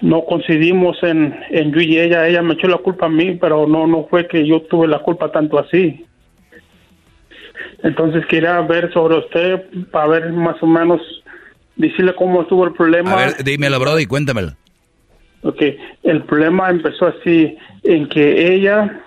[0.00, 3.66] no coincidimos en, en yo y ella, ella me echó la culpa a mí, pero
[3.68, 6.04] no no fue que yo tuve la culpa tanto así.
[7.82, 11.00] Entonces quería ver sobre usted para ver más o menos,
[11.76, 13.12] decirle cómo estuvo el problema.
[13.12, 14.52] A ver, dímelo, Brody, cuéntamelo.
[15.42, 15.62] Ok,
[16.02, 19.00] el problema empezó así, en que ella,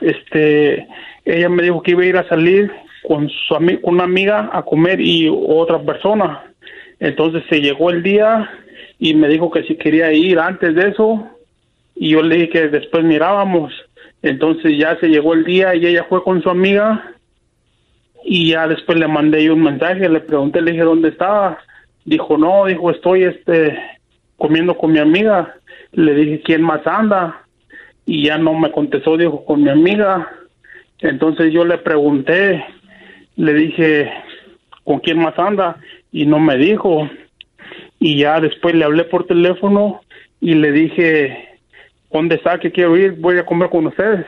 [0.00, 0.86] este,
[1.26, 2.72] ella me dijo que iba a ir a salir
[3.06, 6.44] con su con una amiga a comer y otra persona.
[7.00, 8.50] Entonces se llegó el día
[8.98, 11.28] y me dijo que si quería ir antes de eso
[11.94, 13.72] y yo le dije que después mirábamos.
[14.22, 17.14] Entonces ya se llegó el día y ella fue con su amiga
[18.30, 21.58] y ya después le mandé yo un mensaje, le pregunté, le dije dónde estaba,
[22.04, 23.78] dijo no, dijo estoy este
[24.36, 25.56] comiendo con mi amiga,
[25.92, 27.42] le dije quién más anda
[28.04, 30.30] y ya no me contestó, dijo con mi amiga,
[30.98, 32.62] entonces yo le pregunté,
[33.36, 34.12] le dije
[34.84, 35.78] con quién más anda
[36.12, 37.08] y no me dijo.
[37.98, 40.02] Y ya después le hablé por teléfono
[40.38, 41.58] y le dije
[42.12, 44.26] dónde está que quiero ir, voy a comer con ustedes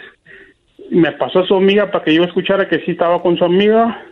[0.90, 4.04] me pasó a su amiga para que yo escuchara que sí estaba con su amiga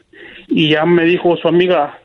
[0.48, 1.98] y ya me dijo su amiga,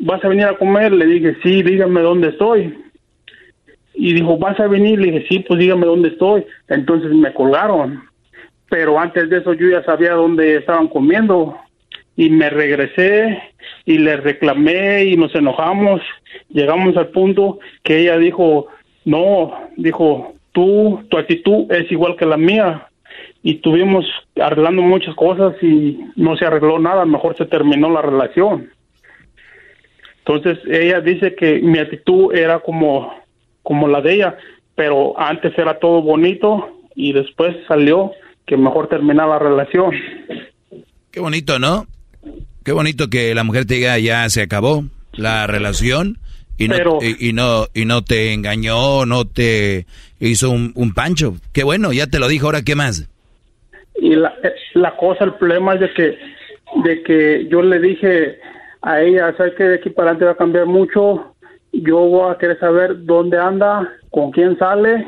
[0.00, 0.92] ¿vas a venir a comer?
[0.92, 2.76] Le dije, sí, dígame dónde estoy.
[3.94, 4.98] Y dijo, ¿vas a venir?
[4.98, 6.44] Le dije, sí, pues dígame dónde estoy.
[6.68, 8.02] Entonces me colgaron.
[8.68, 11.56] Pero antes de eso yo ya sabía dónde estaban comiendo.
[12.16, 13.42] Y me regresé
[13.84, 16.00] y le reclamé y nos enojamos.
[16.48, 18.66] Llegamos al punto que ella dijo,
[19.04, 22.88] no, dijo, tú, tu actitud es igual que la mía.
[23.46, 24.06] Y tuvimos
[24.40, 28.70] arreglando muchas cosas y no se arregló nada, mejor se terminó la relación.
[30.20, 33.12] Entonces ella dice que mi actitud era como,
[33.62, 34.38] como la de ella,
[34.74, 38.12] pero antes era todo bonito y después salió
[38.46, 39.92] que mejor terminar la relación.
[41.10, 41.86] Qué bonito, ¿no?
[42.64, 46.18] Qué bonito que la mujer te diga ya se acabó la relación
[46.56, 49.86] y no, y, no y no te engañó, no te
[50.18, 51.36] hizo un, un, pancho.
[51.52, 53.08] Qué bueno, ya te lo dijo, ahora qué más.
[54.04, 54.34] Y la,
[54.74, 56.18] la cosa, el problema es de que
[56.84, 58.38] de que yo le dije
[58.82, 61.34] a ella, sabes que de aquí para adelante va a cambiar mucho.
[61.72, 65.06] Yo voy a querer saber dónde anda, con quién sale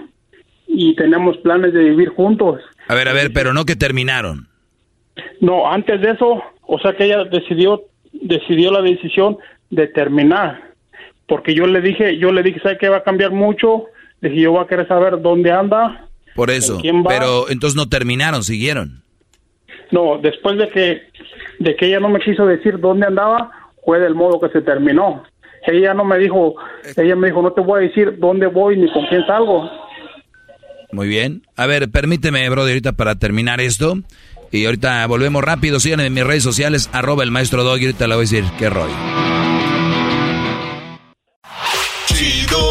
[0.66, 2.62] y tenemos planes de vivir juntos.
[2.88, 4.48] A ver, a ver, pero no que terminaron.
[5.40, 7.82] No, antes de eso, o sea que ella decidió
[8.12, 9.36] decidió la decisión
[9.68, 10.62] de terminar,
[11.28, 13.84] porque yo le dije, yo le dije, ¿sabe que va a cambiar mucho?
[14.22, 16.05] Le dije, yo voy a querer saber dónde anda.
[16.36, 19.02] Por eso, pero entonces no terminaron, siguieron.
[19.90, 21.02] No, después de que
[21.58, 23.50] de que ella no me quiso decir dónde andaba,
[23.84, 25.24] fue del modo que se terminó.
[25.66, 26.54] Ella no me dijo,
[26.96, 29.68] ella me dijo, no te voy a decir dónde voy ni con quién salgo.
[30.92, 31.42] Muy bien.
[31.56, 33.96] A ver, permíteme, brother, ahorita para terminar esto.
[34.52, 35.80] Y ahorita volvemos rápido.
[35.80, 37.80] Sigan en mis redes sociales, arroba el maestro Dog.
[37.80, 38.94] Y ahorita le voy a decir qué rollo.
[42.06, 42.65] Chido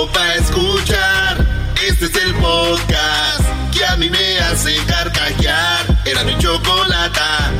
[6.05, 7.51] Era mi chocolata.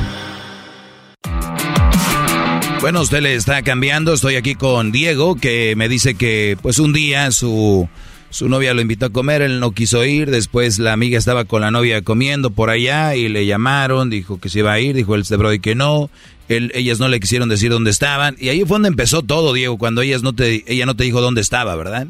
[2.79, 4.13] Bueno, usted le está cambiando.
[4.13, 7.89] Estoy aquí con Diego, que me dice que pues un día su,
[8.29, 10.29] su novia lo invitó a comer, él no quiso ir.
[10.29, 14.49] Después la amiga estaba con la novia comiendo por allá y le llamaron, dijo que
[14.49, 16.11] se iba a ir, dijo el este Brody que no.
[16.47, 18.35] Él, ellas no le quisieron decir dónde estaban.
[18.39, 21.19] Y ahí fue donde empezó todo, Diego, cuando ellas no te, ella no te dijo
[21.19, 22.05] dónde estaba, ¿verdad?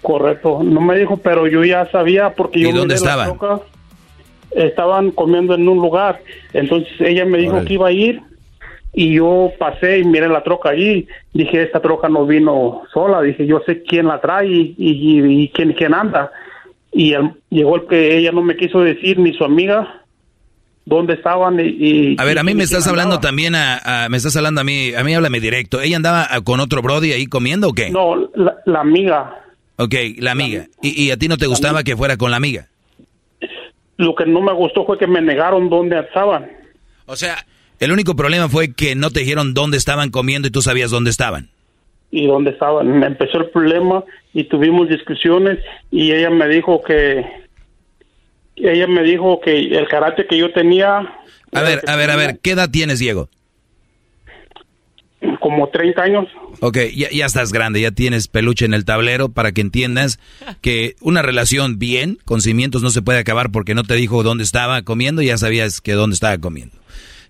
[0.00, 2.70] Correcto, no me dijo, pero yo ya sabía porque yo...
[2.70, 3.36] ¿Y dónde estaban?
[4.52, 6.20] Estaban comiendo en un lugar.
[6.52, 8.22] Entonces ella me dijo que iba a ir
[8.92, 11.06] y yo pasé y miré la troca allí.
[11.32, 13.22] Dije, esta troca no vino sola.
[13.22, 16.32] Dije, yo sé quién la trae y, y, quién, quién anda.
[16.92, 17.14] Y
[17.50, 20.02] llegó el que ella no me quiso decir, ni su amiga,
[20.84, 21.60] dónde estaban.
[21.60, 24.92] Y, a ver, a mí me estás hablando también, a, me estás hablando a mí,
[24.92, 25.80] a mí háblame directo.
[25.80, 27.90] ¿Ella andaba con otro Brody ahí comiendo o qué?
[27.90, 29.40] No, la, amiga.
[29.76, 30.66] Ok, la amiga.
[30.82, 32.69] ¿Y, ¿Y, a ti no te gustaba que fuera con la amiga?
[34.00, 36.50] Lo que no me gustó fue que me negaron dónde estaban.
[37.04, 37.44] O sea,
[37.78, 41.10] el único problema fue que no te dijeron dónde estaban comiendo y tú sabías dónde
[41.10, 41.50] estaban.
[42.10, 43.02] Y dónde estaban.
[43.02, 44.02] Empezó el problema
[44.32, 45.58] y tuvimos discusiones
[45.90, 47.26] y ella me dijo que
[48.56, 50.98] ella me dijo que el carácter que yo tenía.
[51.52, 53.28] A ver, a ver, a ver, ¿qué edad tienes, Diego?
[55.40, 56.26] Como 30 años.
[56.60, 60.20] Ok, ya, ya, estás grande, ya tienes peluche en el tablero para que entiendas
[60.60, 64.44] que una relación bien, con cimientos, no se puede acabar porque no te dijo dónde
[64.44, 66.76] estaba comiendo y ya sabías que dónde estaba comiendo.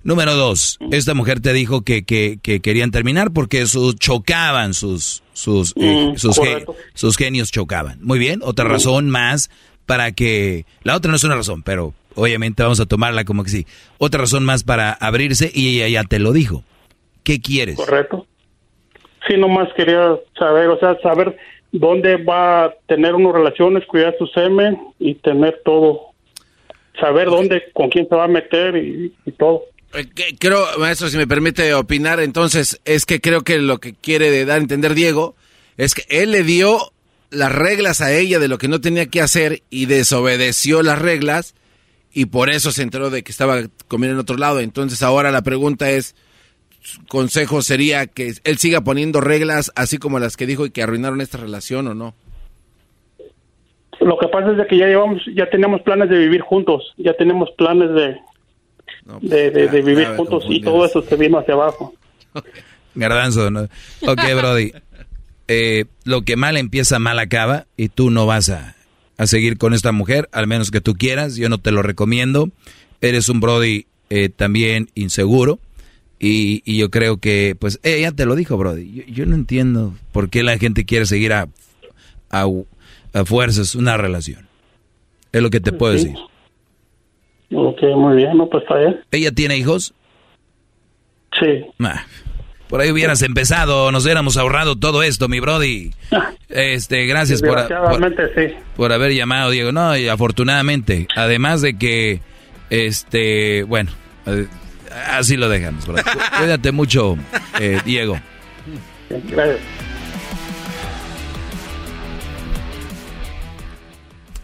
[0.02, 5.74] Número dos, esta mujer te dijo que, que, querían terminar porque sus chocaban sus sus
[5.76, 6.40] eh, mm, sus,
[6.94, 7.98] sus, genios chocaban.
[8.02, 9.50] Muy bien, otra razón más
[9.84, 13.50] para que la otra no es una razón, pero obviamente vamos a tomarla como que
[13.50, 13.66] sí.
[13.98, 16.64] Otra razón más para abrirse y ella ya te lo dijo.
[17.22, 17.76] ¿Qué quieres?
[17.76, 18.26] Correcto.
[19.28, 21.36] Sí, nomás quería saber, o sea, saber
[21.72, 26.06] dónde va a tener unas relaciones, cuidar su semen y tener todo.
[26.98, 29.64] Saber dónde, con quién se va a meter y todo.
[29.94, 34.44] Eh, creo, maestro, si me permite opinar, entonces es que creo que lo que quiere
[34.44, 35.34] dar a entender Diego
[35.76, 36.92] es que él le dio
[37.30, 41.54] las reglas a ella de lo que no tenía que hacer y desobedeció las reglas
[42.12, 44.60] y por eso se enteró de que estaba comiendo en otro lado.
[44.60, 46.14] Entonces ahora la pregunta es,
[47.08, 51.20] consejo sería que él siga poniendo reglas así como las que dijo y que arruinaron
[51.20, 52.14] esta relación o no.
[54.00, 57.50] Lo que pasa es que ya llevamos, ya tenemos planes de vivir juntos, ya tenemos
[57.58, 58.16] planes de,
[59.20, 61.94] pues, de, vivir juntos y todo eso se vino hacia abajo.
[62.94, 63.68] Garbanzo, ¿no?
[64.06, 64.72] Ok, Brody.
[65.48, 68.76] Eh, lo que mal empieza, mal acaba y tú no vas a,
[69.26, 71.36] seguir con esta mujer, al menos que tú quieras.
[71.36, 72.48] Yo no te lo recomiendo.
[73.00, 75.58] Eres un Brody eh, también inseguro.
[76.22, 79.04] Y, yo creo que, pues, ella te lo dijo, Brody.
[79.08, 81.48] Yo, no entiendo por qué la gente quiere seguir a,
[82.30, 82.44] a,
[83.24, 84.46] fuerzas una relación.
[85.32, 86.14] Es lo que te puedo decir.
[87.52, 89.00] Ok, muy bien, no, pues está bien.
[89.10, 89.94] ¿Ella tiene hijos?
[91.40, 91.64] Sí.
[92.68, 95.90] Por ahí hubieras empezado, nos hubiéramos ahorrado todo esto, mi brody.
[96.52, 98.54] Este, gracias por, sí.
[98.74, 99.70] por haber llamado, Diego.
[99.70, 102.22] No, y afortunadamente, además de que,
[102.70, 103.92] este, bueno,
[104.26, 104.48] eh,
[104.90, 105.84] así lo dejamos.
[105.84, 107.16] Cuídate mucho,
[107.58, 108.20] eh, Diego.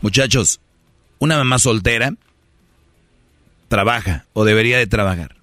[0.00, 0.60] Muchachos,
[1.18, 2.12] una mamá soltera
[3.68, 5.36] trabaja o debería de trabajar.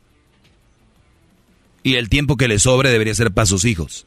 [1.84, 4.06] Y el tiempo que le sobre debería ser para sus hijos.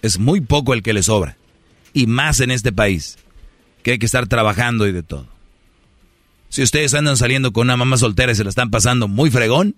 [0.00, 1.36] Es muy poco el que le sobra.
[1.92, 3.18] Y más en este país,
[3.82, 5.26] que hay que estar trabajando y de todo.
[6.48, 9.74] Si ustedes andan saliendo con una mamá soltera y se la están pasando muy fregón,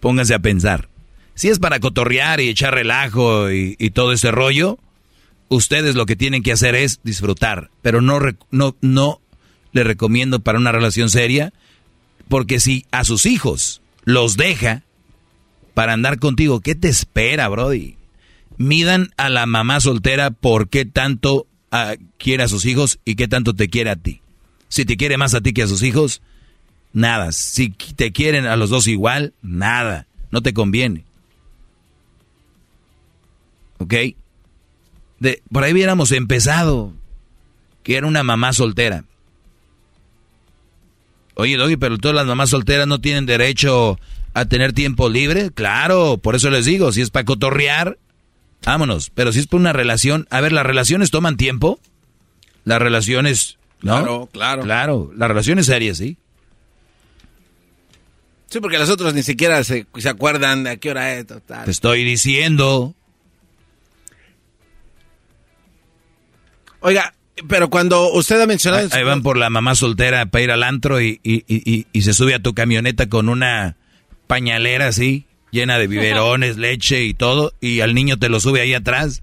[0.00, 0.88] pónganse a pensar.
[1.34, 4.78] Si es para cotorrear y echar relajo y, todo ese rollo,
[5.48, 8.20] ustedes lo que tienen que hacer es disfrutar, pero no,
[8.50, 9.20] no, no
[9.72, 11.52] le recomiendo para una relación seria,
[12.28, 14.82] porque si a sus hijos los deja
[15.74, 17.96] para andar contigo, ¿qué te espera, Brody?
[18.58, 23.28] Midan a la mamá soltera por qué tanto ah, quiere a sus hijos y qué
[23.28, 24.20] tanto te quiere a ti.
[24.68, 26.20] Si te quiere más a ti que a sus hijos,
[26.92, 27.32] nada.
[27.32, 30.06] Si te quieren a los dos igual, nada.
[30.30, 31.04] No te conviene.
[33.78, 33.94] ¿Ok?
[35.18, 36.92] De, por ahí hubiéramos empezado.
[37.82, 39.04] Que era una mamá soltera.
[41.34, 43.98] Oye, Doggy, pero todas las mamás solteras no tienen derecho
[44.34, 45.50] a tener tiempo libre.
[45.50, 47.98] Claro, por eso les digo, si es para cotorrear,
[48.64, 49.10] vámonos.
[49.10, 51.80] Pero si es por una relación, a ver, las relaciones toman tiempo.
[52.64, 53.96] Las relaciones, ¿no?
[53.96, 54.62] Claro, claro.
[54.62, 56.18] Claro, las relaciones serias, sí.
[58.50, 61.26] Sí, porque las otras ni siquiera se, se acuerdan de a qué hora es.
[61.26, 61.64] Total.
[61.64, 62.94] Te estoy diciendo.
[66.80, 67.14] Oiga,
[67.48, 68.82] pero cuando usted ha mencionado...
[68.84, 71.86] Ahí, ahí van por la mamá soltera para ir al antro y, y- y- y-
[71.92, 73.76] y se sube a tu camioneta con una
[74.26, 78.74] pañalera así, llena de biberones, leche y todo, y al niño te lo sube ahí
[78.74, 79.22] atrás.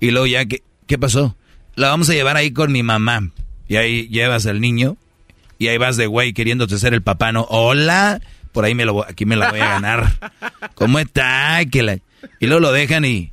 [0.00, 1.36] Y luego ya, ¿qué, qué pasó?
[1.76, 3.30] La vamos a llevar ahí con mi mamá.
[3.68, 4.96] Y ahí llevas al niño
[5.58, 7.42] y ahí vas de güey queriéndote ser el papá, ¿no?
[7.50, 8.20] Hola,
[8.52, 10.32] por ahí me lo, voy- aquí me la voy a ganar.
[10.74, 11.60] ¿Cómo está?
[11.70, 11.98] Que la-
[12.40, 13.32] Y luego lo dejan y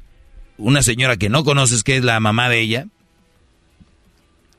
[0.57, 2.88] una señora que no conoces que es la mamá de ella,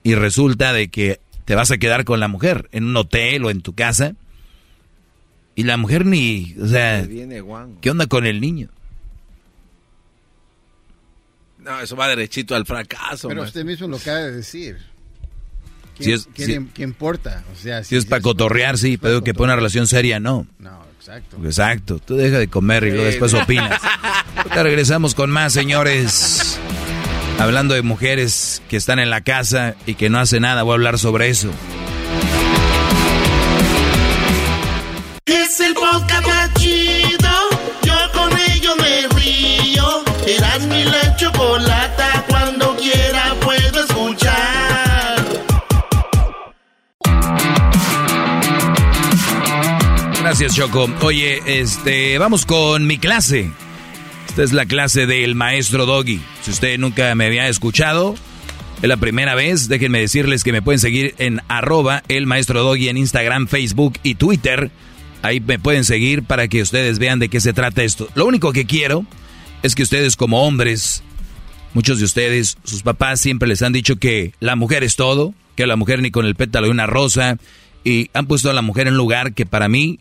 [0.04, 3.50] y resulta de que te vas a quedar con la mujer en un hotel o
[3.50, 4.14] en tu casa
[5.54, 7.42] y la mujer ni, o sea, Viene.
[7.80, 8.68] ¿qué onda con el niño?
[11.58, 13.28] No, eso va derechito al fracaso.
[13.28, 13.60] Pero maestro.
[13.60, 14.78] usted mismo lo acaba de decir.
[15.98, 16.58] ¿Qué, Si es- si-?
[17.52, 20.46] O sea, Si es para cotorrear, sí, pero que para una relación seria, no.
[20.58, 21.36] No, exacto.
[21.44, 23.80] Exacto, tú deja de comer y luego después opinas.
[24.54, 26.58] Regresamos con más, señores.
[27.38, 30.74] Hablando de mujeres que están en la casa y que no hacen nada, voy a
[30.74, 31.50] hablar sobre eso.
[50.40, 50.88] Gracias, Choco.
[51.00, 53.50] Oye, este, vamos con mi clase.
[54.28, 56.20] Esta es la clase del maestro Doggy.
[56.42, 58.14] Si usted nunca me había escuchado,
[58.80, 59.66] es la primera vez.
[59.66, 64.14] Déjenme decirles que me pueden seguir en arroba el maestro Doggy en Instagram, Facebook y
[64.14, 64.70] Twitter.
[65.22, 68.08] Ahí me pueden seguir para que ustedes vean de qué se trata esto.
[68.14, 69.04] Lo único que quiero
[69.64, 71.02] es que ustedes como hombres,
[71.74, 75.66] muchos de ustedes, sus papás siempre les han dicho que la mujer es todo, que
[75.66, 77.38] la mujer ni con el pétalo de una rosa,
[77.82, 79.98] y han puesto a la mujer en un lugar que para mí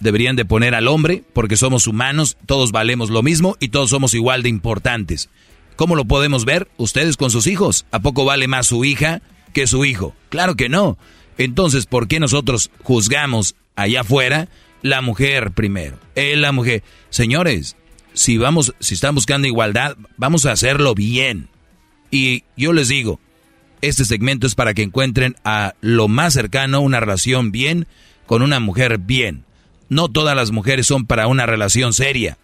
[0.00, 4.14] deberían de poner al hombre, porque somos humanos, todos valemos lo mismo y todos somos
[4.14, 5.28] igual de importantes.
[5.76, 6.68] ¿Cómo lo podemos ver?
[6.76, 7.86] Ustedes con sus hijos.
[7.92, 9.22] ¿A poco vale más su hija
[9.52, 10.14] que su hijo?
[10.28, 10.98] Claro que no.
[11.36, 14.48] Entonces, ¿por qué nosotros juzgamos allá afuera
[14.82, 15.98] la mujer primero?
[16.16, 16.82] Él, la mujer.
[17.10, 17.76] Señores,
[18.12, 21.48] si vamos, si están buscando igualdad, vamos a hacerlo bien.
[22.10, 23.20] Y yo les digo,
[23.80, 27.86] este segmento es para que encuentren a lo más cercano una relación bien
[28.26, 29.44] con una mujer bien.
[29.88, 32.38] No todas las mujeres son para una relación seria.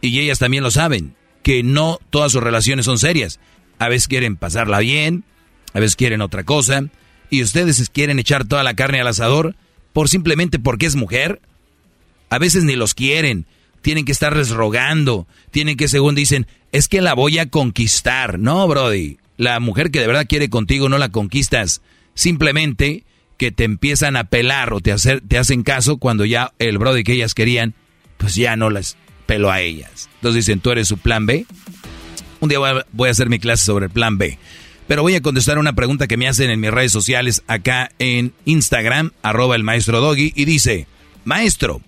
[0.00, 3.40] Y ellas también lo saben, que no todas sus relaciones son serias.
[3.78, 5.24] A veces quieren pasarla bien,
[5.74, 6.84] a veces quieren otra cosa,
[7.30, 9.54] y ustedes quieren echar toda la carne al asador
[9.92, 11.40] por simplemente porque es mujer.
[12.28, 13.46] A veces ni los quieren,
[13.80, 18.38] tienen que estarles rogando, tienen que según dicen, es que la voy a conquistar.
[18.38, 21.80] No, Brody, la mujer que de verdad quiere contigo no la conquistas,
[22.12, 23.05] simplemente
[23.36, 27.04] que te empiezan a pelar o te, hacer, te hacen caso cuando ya el Brody
[27.04, 27.74] que ellas querían,
[28.16, 28.96] pues ya no las
[29.26, 30.08] pelo a ellas.
[30.16, 31.46] Entonces dicen, tú eres su plan B.
[32.40, 34.38] Un día voy a, hacer mi clase sobre el plan B.
[34.86, 38.32] Pero voy a contestar una pregunta que me hacen en mis redes sociales acá en
[38.44, 40.86] Instagram, arroba el maestro Doggy, y dice,
[41.24, 41.80] maestro,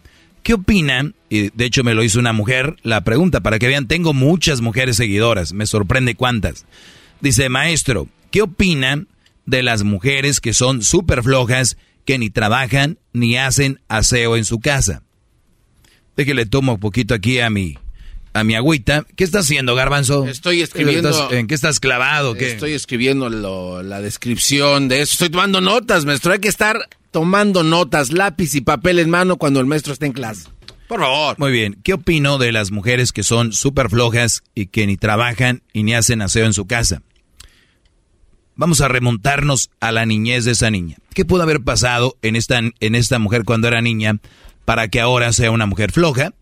[0.43, 1.13] ¿qué opina?
[1.29, 4.61] Y de hecho me lo hizo una mujer, la pregunta, para que vean, tengo muchas
[4.61, 6.65] mujeres seguidoras, me sorprende cuántas.
[7.21, 9.05] Dice, maestro, ¿qué opina
[9.49, 14.61] de las mujeres que son súper flojas, que ni trabajan ni hacen aseo en su
[14.61, 15.03] casa?
[16.17, 17.79] Déjale tomo un poquito aquí a mi,
[18.35, 19.07] a mi agüita.
[19.17, 20.27] ¿Qué estás haciendo, Garbanzo?
[20.27, 21.33] Estoy escribiendo.
[21.33, 22.35] ¿En qué estás clavado?
[22.35, 22.51] ¿Qué?
[22.51, 23.31] Estoy escribiendo
[23.83, 25.15] la descripción de eso.
[25.15, 26.33] Estoy tomando notas, maestro.
[26.33, 26.79] Hay que estar
[27.11, 30.49] tomando notas, lápiz y papel en mano cuando el maestro esté en clase.
[30.89, 31.37] Por favor.
[31.39, 31.79] Muy bien.
[31.83, 35.95] ¿Qué opino de las mujeres que son súper flojas y que ni trabajan y ni
[35.95, 37.03] hacen aseo en su casa?
[38.59, 40.99] Vamos a remontarnos a la niñez de esa niña.
[41.15, 44.19] ¿Qué pudo haber pasado en esta, en esta mujer cuando era niña
[44.65, 46.35] para que ahora sea una mujer floja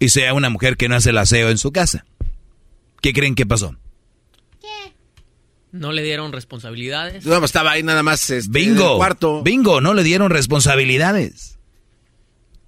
[0.00, 2.04] y sea una mujer que no hace el aseo en su casa.
[3.00, 3.76] ¿Qué creen que pasó?
[4.60, 4.94] ¿Qué?
[5.70, 7.26] No le dieron responsabilidades.
[7.26, 9.42] No, estaba ahí nada más este, bingo, cuarto.
[9.42, 11.58] Bingo, no le dieron responsabilidades.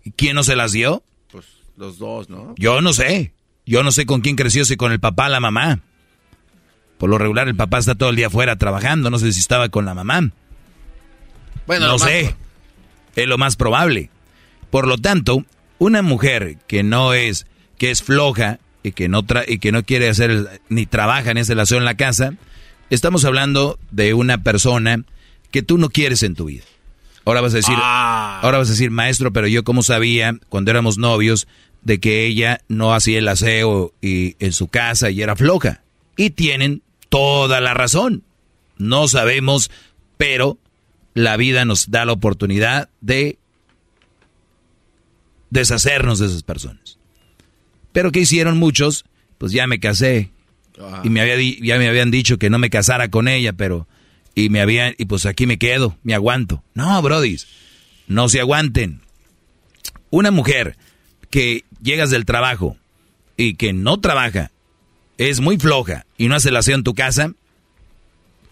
[0.05, 1.03] ¿Y quién no se las dio?
[1.33, 1.47] Pues
[1.77, 2.55] los dos, ¿no?
[2.57, 3.33] Yo no sé.
[3.67, 5.81] Yo no sé con quién creció, si con el papá o la mamá.
[7.01, 9.71] Por lo regular el papá está todo el día afuera trabajando, no sé si estaba
[9.71, 10.33] con la mamá.
[11.67, 12.37] Bueno, no sé.
[13.17, 14.11] Es lo más probable.
[14.69, 15.47] Por lo tanto,
[15.79, 17.47] una mujer que no es,
[17.79, 21.55] que es floja y que no, y que no quiere hacer ni trabaja ni hace
[21.55, 22.35] la en la casa,
[22.91, 25.03] estamos hablando de una persona
[25.51, 26.65] que tú no quieres en tu vida.
[27.25, 28.41] Ahora vas a decir, ah.
[28.43, 31.49] ahora vas a decir, maestro, pero yo como sabía cuando éramos novios
[31.81, 35.81] de que ella no hacía el aseo y en su casa y era floja.
[36.19, 38.25] Y tienen toda la razón.
[38.79, 39.71] No sabemos,
[40.17, 40.59] pero
[41.13, 43.39] la vida nos da la oportunidad de
[45.51, 46.99] deshacernos de esas personas.
[47.93, 49.05] Pero ¿qué hicieron muchos?
[49.37, 50.31] Pues ya me casé.
[51.05, 53.87] Y me había ya me habían dicho que no me casara con ella, pero...
[54.35, 54.95] Y me habían...
[54.97, 56.63] Y pues aquí me quedo, me aguanto.
[56.73, 57.49] No, brodis,
[58.07, 59.01] no se aguanten.
[60.09, 60.79] Una mujer
[61.29, 62.77] que llegas del trabajo
[63.37, 64.51] y que no trabaja,
[65.29, 67.33] es muy floja y no hace la aseo en tu casa,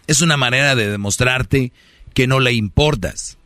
[0.05, 1.71] es una manera de demostrarte
[2.13, 3.39] que no le importas.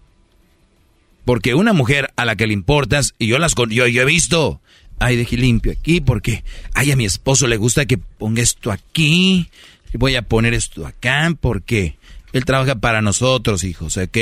[1.23, 4.59] Porque una mujer a la que le importas, y yo las yo, yo he visto,
[4.99, 6.43] ay, dejé limpio aquí porque,
[6.73, 9.49] ay, a mi esposo le gusta que ponga esto aquí,
[9.93, 11.95] voy a poner esto acá porque
[12.33, 14.17] él trabaja para nosotros, hijos, ¿ok?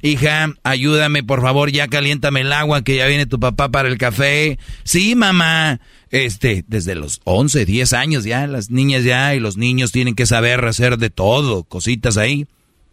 [0.00, 3.98] Hija, ayúdame, por favor, ya caliéntame el agua que ya viene tu papá para el
[3.98, 4.58] café.
[4.84, 5.80] Sí, mamá.
[6.12, 10.26] Este, desde los 11, 10 años ya, las niñas ya y los niños tienen que
[10.26, 12.46] saber hacer de todo, cositas ahí.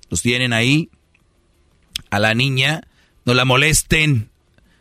[0.09, 0.89] Los tienen ahí.
[2.09, 2.87] A la niña
[3.25, 4.29] no la molesten.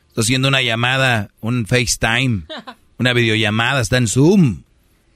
[0.07, 2.45] Estoy haciendo una llamada, un FaceTime,
[2.99, 4.63] una videollamada, está en Zoom.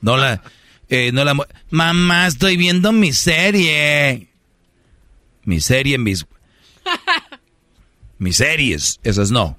[0.01, 0.43] No la,
[0.89, 1.37] eh, no la,
[1.71, 4.27] mamá, estoy viendo mi serie.
[5.45, 6.27] Mi serie, mis,
[8.19, 9.57] mis series, esas no.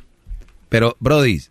[0.68, 1.44] Pero, Brody,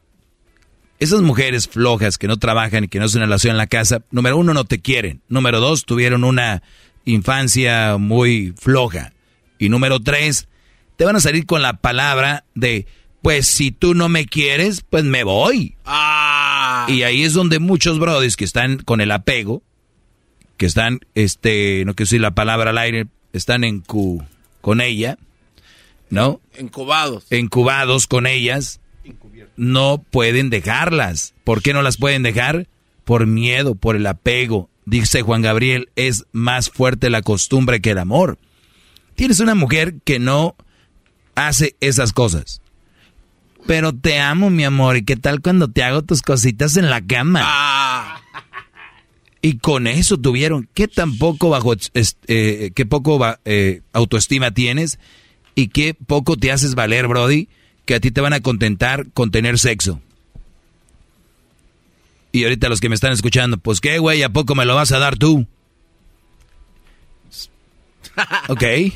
[1.03, 4.37] esas mujeres flojas que no trabajan y que no hacen relación en la casa, número
[4.37, 5.21] uno, no te quieren.
[5.29, 6.63] Número dos, tuvieron una
[7.05, 9.13] infancia muy floja.
[9.59, 10.49] Y número tres,
[10.97, 12.87] te van a salir con la palabra de,
[13.21, 15.75] pues si tú no me quieres, pues me voy.
[15.85, 16.87] Ah.
[16.89, 19.63] Y ahí es donde muchos brothers que están con el apego,
[20.57, 24.23] que están, este, no quiero decir la palabra al aire, están en cu,
[24.61, 25.19] con ella,
[26.11, 26.41] ¿no?
[26.55, 27.25] Encubados.
[27.31, 28.81] Encubados con ellas,
[29.57, 31.35] no pueden dejarlas.
[31.45, 32.69] ¿Por qué no las pueden dejar?
[33.05, 34.69] Por miedo, por el apego.
[34.85, 38.39] Dice Juan Gabriel, es más fuerte la costumbre que el amor.
[39.15, 40.57] Tienes una mujer que no
[41.35, 42.61] hace esas cosas.
[43.67, 44.97] Pero te amo, mi amor.
[44.97, 47.41] ¿Y qué tal cuando te hago tus cositas en la cama?
[47.45, 48.21] Ah.
[49.41, 50.69] Y con eso tuvieron.
[50.73, 54.99] ¿Qué tan poco bajo, eh, qué poco eh, autoestima tienes?
[55.55, 57.49] Y qué poco te haces valer, Brody,
[57.85, 60.01] que a ti te van a contentar con tener sexo.
[62.33, 64.93] Y ahorita los que me están escuchando, pues qué, güey, ¿a poco me lo vas
[64.93, 65.47] a dar tú?
[68.49, 68.65] Ok.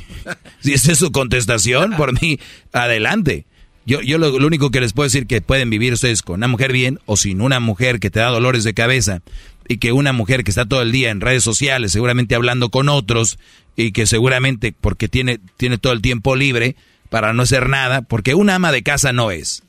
[0.61, 2.41] Si esa es su contestación, por mí,
[2.73, 3.47] adelante.
[3.85, 6.73] Yo, yo lo, único que les puedo decir que pueden vivir ustedes con una mujer
[6.73, 9.23] bien o sin una mujer que te da dolores de cabeza
[9.69, 12.89] y que una mujer que está todo el día en redes sociales, seguramente hablando con
[12.89, 13.39] otros
[13.77, 16.75] y que seguramente porque tiene, tiene todo el tiempo libre
[17.09, 19.63] para no hacer nada, porque una ama de casa no es.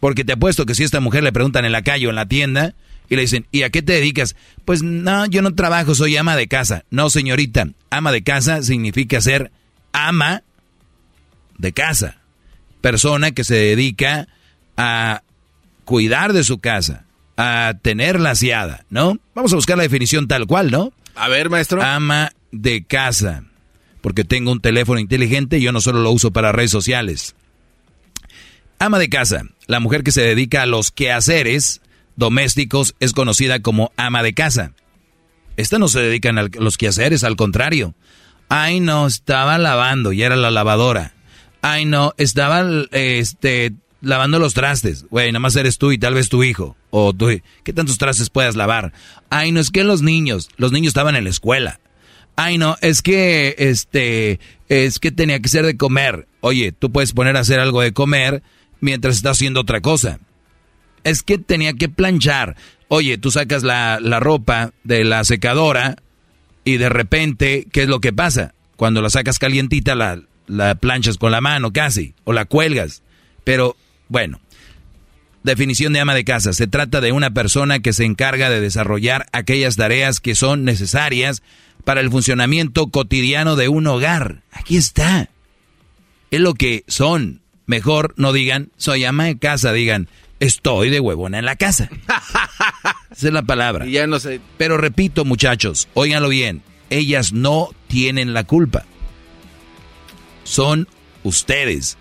[0.00, 2.26] Porque te apuesto que si esta mujer le preguntan en la calle o en la
[2.26, 2.74] tienda,
[3.08, 4.36] y le dicen, ¿y a qué te dedicas?
[4.64, 6.84] Pues no, yo no trabajo, soy ama de casa.
[6.90, 9.50] No, señorita, ama de casa significa ser
[9.92, 10.42] ama
[11.58, 12.18] de casa.
[12.80, 14.28] Persona que se dedica
[14.76, 15.22] a
[15.84, 17.04] cuidar de su casa,
[17.36, 19.18] a tenerla aseada, ¿no?
[19.34, 20.92] Vamos a buscar la definición tal cual, ¿no?
[21.16, 21.82] A ver, maestro.
[21.82, 23.42] Ama de casa,
[24.00, 27.34] porque tengo un teléfono inteligente y yo no solo lo uso para redes sociales.
[28.78, 31.82] Ama de casa, la mujer que se dedica a los quehaceres
[32.16, 34.72] domésticos es conocida como ama de casa.
[35.56, 37.94] Esta no se dedican a los quehaceres, al contrario.
[38.48, 41.14] Ay, no, estaba lavando y era la lavadora.
[41.62, 45.04] Ay, no, estaba este, lavando los trastes.
[45.10, 46.76] Güey, nada más eres tú y tal vez tu hijo.
[46.90, 47.28] O tú,
[47.62, 48.92] ¿qué tantos trastes puedas lavar?
[49.28, 51.80] Ay, no, es que los niños, los niños estaban en la escuela.
[52.42, 54.40] Ay, no, es que, este,
[54.70, 56.26] es que tenía que ser de comer.
[56.40, 58.42] Oye, tú puedes poner a hacer algo de comer
[58.80, 60.20] mientras estás haciendo otra cosa.
[61.04, 62.56] Es que tenía que planchar.
[62.88, 65.96] Oye, tú sacas la, la ropa de la secadora
[66.64, 68.54] y de repente, ¿qué es lo que pasa?
[68.76, 73.02] Cuando la sacas calientita, la, la planchas con la mano casi, o la cuelgas.
[73.44, 73.76] Pero,
[74.08, 74.40] bueno,
[75.42, 76.52] definición de ama de casa.
[76.52, 81.42] Se trata de una persona que se encarga de desarrollar aquellas tareas que son necesarias
[81.84, 84.42] para el funcionamiento cotidiano de un hogar.
[84.52, 85.30] Aquí está.
[86.30, 87.40] Es lo que son.
[87.66, 90.08] Mejor no digan, soy ama de casa, digan,
[90.40, 91.88] estoy de huevona en la casa.
[93.10, 93.86] Esa es la palabra.
[93.86, 94.40] ya no sé.
[94.58, 98.84] Pero repito, muchachos, óiganlo bien, ellas no tienen la culpa.
[100.42, 100.88] Son
[101.22, 101.96] ustedes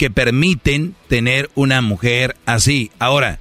[0.00, 2.90] que permiten tener una mujer así.
[2.98, 3.38] Ahora,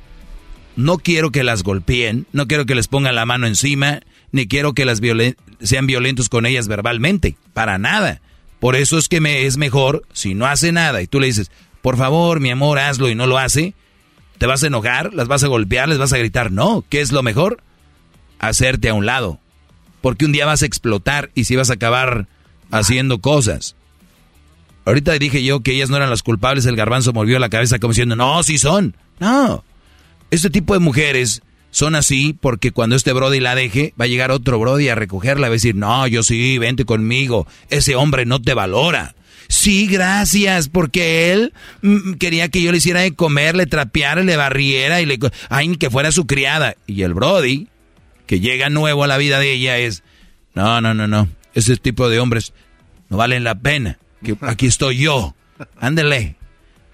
[0.75, 4.01] no quiero que las golpeen, no quiero que les pongan la mano encima,
[4.33, 4.99] ni quiero que las
[5.61, 8.19] sean violentos con ellas verbalmente, para nada.
[8.59, 11.49] Por eso es que me es mejor, si no hace nada y tú le dices,
[11.81, 13.73] por favor, mi amor, hazlo y no lo hace,
[14.37, 15.13] ¿te vas a enojar?
[15.13, 15.87] ¿Las vas a golpear?
[15.87, 16.51] ¿Les vas a gritar?
[16.51, 17.63] No, ¿qué es lo mejor?
[18.37, 19.39] Hacerte a un lado.
[20.01, 22.27] Porque un día vas a explotar y si vas a acabar
[22.69, 23.77] haciendo cosas.
[24.85, 27.93] Ahorita dije yo que ellas no eran las culpables, el garbanzo movió la cabeza como
[27.93, 28.95] diciendo, no, sí son.
[29.19, 29.63] No.
[30.31, 31.41] Este tipo de mujeres
[31.71, 35.47] son así porque cuando este Brody la deje, va a llegar otro Brody a recogerla
[35.47, 39.15] va a decir, no, yo sí, vente conmigo, ese hombre no te valora.
[39.47, 44.37] Sí, gracias, porque él mm, quería que yo le hiciera de comer, le trapeara, le
[44.37, 45.17] barriera y le...
[45.49, 46.75] Ay, que fuera su criada.
[46.85, 47.67] Y el Brody,
[48.27, 50.03] que llega nuevo a la vida de ella, es,
[50.53, 52.53] no, no, no, no, ese tipo de hombres
[53.09, 53.97] no valen la pena.
[54.41, 55.35] Aquí estoy yo.
[55.79, 56.35] Ándele.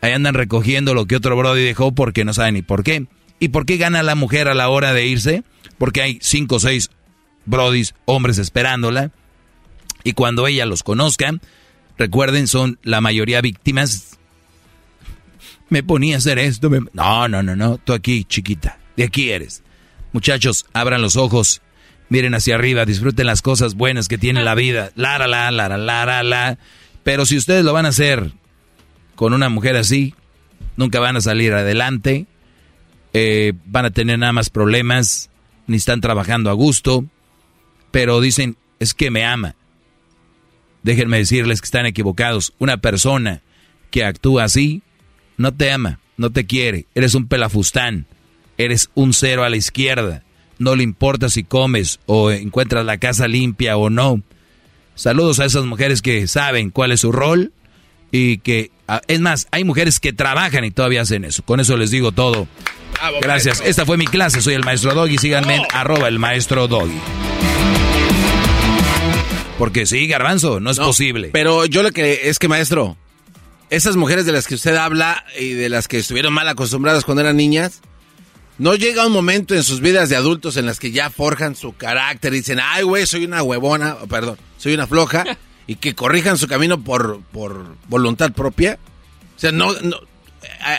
[0.01, 3.07] Ahí andan recogiendo lo que otro Brody dejó porque no saben ni por qué.
[3.39, 5.43] ¿Y por qué gana la mujer a la hora de irse?
[5.77, 6.89] Porque hay cinco o seis
[7.45, 9.11] brodis, hombres esperándola.
[10.03, 11.33] Y cuando ella los conozca,
[11.97, 14.17] recuerden, son la mayoría víctimas.
[15.69, 16.69] Me ponía a hacer esto.
[16.93, 17.77] No, no, no, no.
[17.79, 18.77] Tú aquí, chiquita.
[18.95, 19.63] De aquí eres.
[20.13, 21.61] Muchachos, abran los ojos.
[22.09, 22.85] Miren hacia arriba.
[22.85, 24.91] Disfruten las cosas buenas que tiene la vida.
[24.95, 26.57] La, la, la, la, la, la, la.
[27.05, 28.33] Pero si ustedes lo van a hacer
[29.15, 30.13] con una mujer así,
[30.75, 32.27] nunca van a salir adelante
[33.17, 35.29] eh, van a tener nada más problemas,
[35.67, 37.05] ni están trabajando a gusto,
[37.89, 39.55] pero dicen, es que me ama.
[40.83, 42.51] Déjenme decirles que están equivocados.
[42.59, 43.41] Una persona
[43.89, 44.81] que actúa así,
[45.37, 48.05] no te ama, no te quiere, eres un pelafustán,
[48.57, 50.23] eres un cero a la izquierda,
[50.59, 54.23] no le importa si comes o encuentras la casa limpia o no.
[54.95, 57.51] Saludos a esas mujeres que saben cuál es su rol
[58.11, 61.43] y que, ah, es más, hay mujeres que trabajan y todavía hacen eso.
[61.43, 62.47] Con eso les digo todo.
[63.21, 63.61] Gracias.
[63.65, 64.41] Esta fue mi clase.
[64.41, 65.17] Soy el maestro Doggy.
[65.17, 66.99] Síganme en arroba el maestro Doggy.
[69.57, 71.29] Porque sí, garbanzo, no es posible.
[71.31, 72.97] Pero yo lo que es que, maestro,
[73.69, 77.21] esas mujeres de las que usted habla y de las que estuvieron mal acostumbradas cuando
[77.21, 77.81] eran niñas,
[78.57, 81.73] no llega un momento en sus vidas de adultos en las que ya forjan su
[81.73, 85.23] carácter y dicen, ay, güey, soy una huevona, perdón, soy una floja,
[85.67, 88.79] y que corrijan su camino por, por voluntad propia.
[89.37, 89.97] O sea, no, no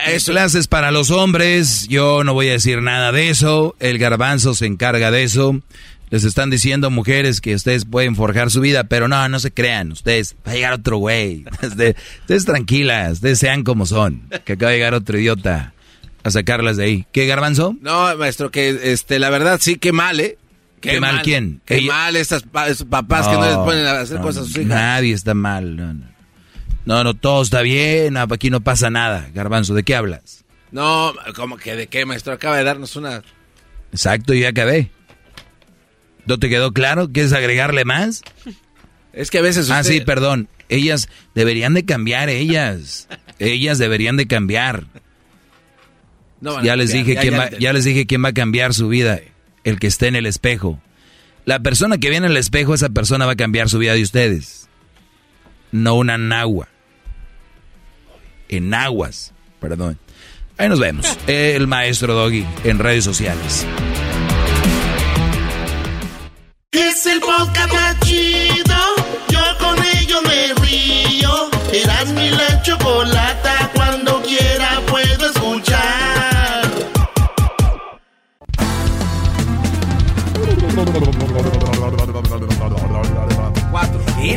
[0.07, 0.33] eso.
[0.33, 4.65] Clases para los hombres, yo no voy a decir nada de eso, el garbanzo se
[4.65, 5.61] encarga de eso.
[6.09, 9.93] Les están diciendo mujeres que ustedes pueden forjar su vida, pero no, no se crean,
[9.93, 11.45] ustedes, va a llegar otro güey.
[11.61, 15.73] Ustedes, tranquilas, ustedes sean como son, que acaba de llegar otro idiota
[16.23, 17.05] a sacarlas de ahí.
[17.13, 17.77] ¿Qué garbanzo?
[17.79, 20.37] No, maestro, que este, la verdad sí, qué mal, ¿eh?
[20.81, 21.61] ¿Qué, mal, quién?
[21.65, 24.67] Qué mal estas papás que no les ponen a hacer cosas a sus hijas.
[24.67, 26.17] Nadie está mal, no, no.
[26.85, 29.29] No, no, todo está bien, aquí no pasa nada.
[29.33, 30.45] Garbanzo, ¿de qué hablas?
[30.71, 32.33] No, como que de qué, maestro?
[32.33, 33.23] Acaba de darnos una...
[33.91, 34.89] Exacto, ya acabé.
[36.25, 37.09] ¿No te quedó claro?
[37.11, 38.21] ¿Quieres agregarle más?
[39.13, 39.69] Es que a veces...
[39.69, 40.47] Ah, sí, perdón.
[40.69, 43.07] Ellas deberían de cambiar, ellas.
[43.39, 44.85] ellas deberían de cambiar.
[46.63, 49.19] ya, les dije quién va, ya les dije quién va a cambiar su vida.
[49.67, 50.79] El que esté en el espejo.
[51.43, 54.01] La persona que viene en el espejo, esa persona va a cambiar su vida de
[54.01, 54.69] ustedes.
[55.73, 56.69] No una nagua
[58.47, 59.33] en aguas.
[59.59, 59.99] Perdón.
[60.57, 61.19] Ahí nos vemos.
[61.27, 63.65] El maestro Doggy en redes sociales.
[66.71, 68.75] Es Es el podcast más chido.
[69.27, 71.49] Yo con ello me río.
[71.73, 73.56] Eras mi la chocolata.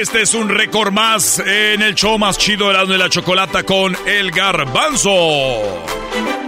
[0.00, 3.64] Este es un récord más en el show más chido de la de la chocolata
[3.64, 5.10] con el garbanzo.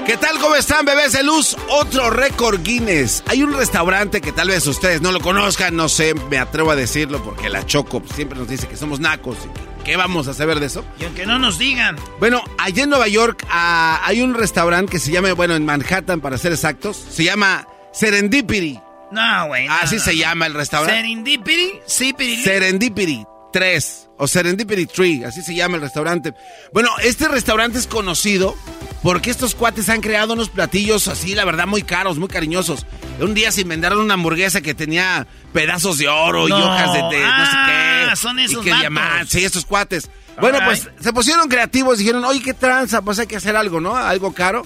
[0.07, 0.39] ¿Qué tal?
[0.39, 1.55] ¿Cómo están, bebés de luz?
[1.69, 3.23] Otro récord Guinness.
[3.27, 6.77] Hay un restaurante que tal vez ustedes no lo conozcan, no sé, me atrevo a
[6.77, 9.37] decirlo porque la Choco siempre nos dice que somos nacos.
[9.85, 10.83] ¿Qué vamos a saber de eso?
[10.99, 11.97] Y aunque no nos digan.
[12.21, 16.23] Bueno, allá en Nueva York ah, hay un restaurante que se llama, bueno, en Manhattan
[16.23, 18.81] para ser exactos, se llama Serendipity.
[19.11, 19.67] No, güey.
[19.67, 20.21] no, Así no, se no.
[20.21, 21.03] llama el restaurante.
[21.03, 22.43] Serendipity, sí, pirili.
[22.43, 26.35] Serendipity 3 o Serendipity Tree, así se llama el restaurante.
[26.73, 28.57] Bueno, este restaurante es conocido
[29.03, 32.87] porque estos cuates han creado unos platillos así, la verdad, muy caros, muy cariñosos.
[33.21, 37.03] Un día se inventaron una hamburguesa que tenía pedazos de oro y hojas de, de
[37.03, 38.17] no sé Ah, qué.
[38.17, 38.81] son y esos que vatos.
[38.81, 40.11] diamantes, sí, estos cuates.
[40.41, 43.95] Bueno, pues se pusieron creativos, dijeron, oye, qué tranza, pues hay que hacer algo, ¿no?
[43.97, 44.65] Algo caro.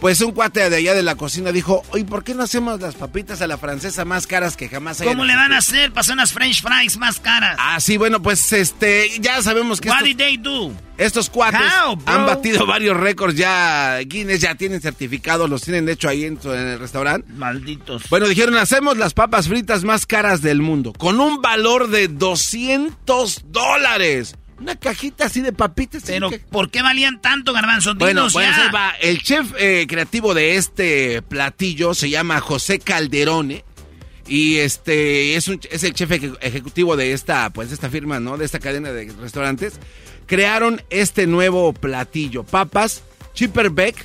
[0.00, 2.94] Pues un cuate de allá de la cocina dijo, oye, ¿por qué no hacemos las
[2.94, 5.92] papitas a la francesa más caras que jamás hayan ¿Cómo le van a existido?" hacer?
[5.92, 7.56] Pasar unas french fries más caras.
[7.58, 10.72] Ah, sí, bueno, pues este, ya sabemos que What estos, did they do?
[10.96, 16.08] estos cuates How, han batido varios récords ya, Guinness ya tienen certificados, los tienen hecho
[16.08, 17.30] ahí en, en el restaurante.
[17.34, 18.04] Malditos.
[18.08, 23.42] Bueno, dijeron, hacemos las papas fritas más caras del mundo, con un valor de 200
[23.48, 24.34] dólares.
[24.60, 26.02] Una cajita así de papitas.
[26.06, 27.94] Pero, ¿por qué valían tanto, garbanzo?
[27.94, 28.70] Bueno, Dinos pues ya.
[28.70, 28.90] va.
[29.00, 33.64] El chef eh, creativo de este platillo se llama José Calderone.
[34.26, 38.20] Y este es, un- es el chef eje- ejecutivo de esta, pues, de esta firma,
[38.20, 38.36] ¿no?
[38.36, 39.80] De esta cadena de restaurantes.
[40.26, 42.44] Crearon este nuevo platillo.
[42.44, 43.02] Papas,
[43.34, 43.96] Chipperbeck,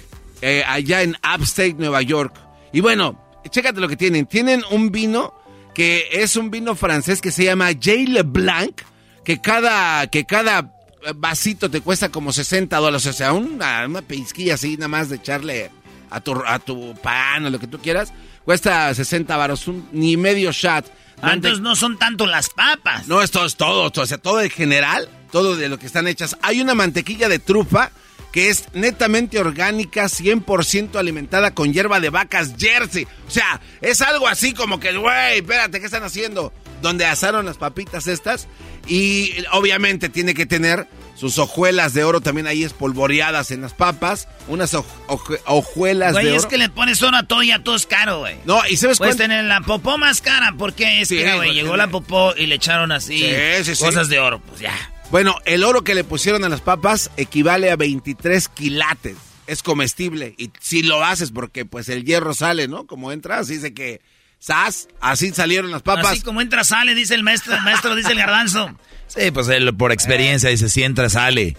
[0.41, 2.33] eh, allá en Upstate, Nueva York.
[2.73, 4.25] Y bueno, chécate lo que tienen.
[4.25, 5.33] Tienen un vino
[5.75, 7.91] que es un vino francés que se llama J.
[8.07, 8.81] Leblanc,
[9.25, 10.71] que cada, que cada
[11.03, 13.05] eh, vasito te cuesta como 60 dólares.
[13.07, 15.71] O sea, una, una pizquilla así, nada más de echarle
[16.09, 18.13] a tu, a tu pan o lo que tú quieras.
[18.45, 20.85] Cuesta 60 varos, ni medio shot.
[21.21, 23.07] Ah, entonces no son tanto las papas.
[23.07, 26.07] No, esto es todo, todo, o sea, todo en general, todo de lo que están
[26.07, 26.37] hechas.
[26.41, 27.91] Hay una mantequilla de trufa
[28.35, 33.07] que es netamente orgánica, 100% alimentada con hierba de vacas Jersey.
[33.27, 36.51] O sea, es algo así como que, güey, espérate, ¿qué están haciendo?
[36.81, 38.49] Donde asaron las papitas estas.
[38.87, 44.27] Y obviamente tiene que tener sus hojuelas de oro también ahí espolvoreadas en las papas.
[44.47, 46.49] Unas hoj- hoj- hojuelas Güey, de es oro.
[46.49, 48.35] que le pones oro a todo y a todo es caro, güey.
[48.45, 51.53] No, y sabes Puedes cuánto- tener la popó más cara porque es Sí, que, güey,
[51.53, 53.83] llegó la popó y le echaron así Sí, sí, sí.
[53.83, 54.41] cosas de oro.
[54.45, 54.73] Pues ya.
[55.09, 59.15] Bueno, el oro que le pusieron a las papas equivale a 23 quilates.
[59.47, 60.33] Es comestible.
[60.37, 62.85] Y si lo haces porque pues el hierro sale, ¿no?
[62.87, 64.01] Como entra, así dice que...
[64.39, 64.87] ¡Sas!
[65.01, 66.05] Así salieron las papas.
[66.07, 67.55] Así como entra, sale, dice el maestro.
[67.55, 68.77] El maestro dice el garbanzo.
[69.07, 71.57] Sí, pues él por experiencia dice, si entra, sale.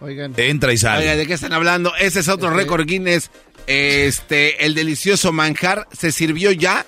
[0.00, 0.32] Oigan.
[0.36, 1.02] Entra y sale.
[1.02, 1.94] Oiga, ¿de qué están hablando?
[1.96, 3.30] Ese es otro récord Guinness.
[3.66, 6.86] Este, el delicioso manjar se sirvió ya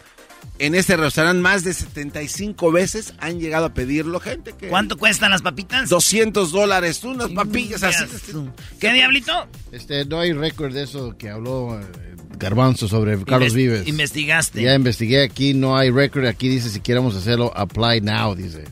[0.59, 3.15] en este restaurante más de 75 veces.
[3.19, 4.69] Han llegado a pedirlo, gente que...
[4.69, 5.89] ¿Cuánto cuestan las papitas?
[5.89, 8.05] 200 dólares, unas papillas así.
[8.81, 9.49] ¿Qué diablito?
[9.71, 13.87] Este, no hay récord de eso que habló eh, Garbanzo sobre Carlos Inves- Vives.
[13.89, 14.63] Investigaste.
[14.63, 16.27] Ya investigué aquí, no hay récord.
[16.27, 18.65] Aquí dice si queremos hacerlo, apply now, dice.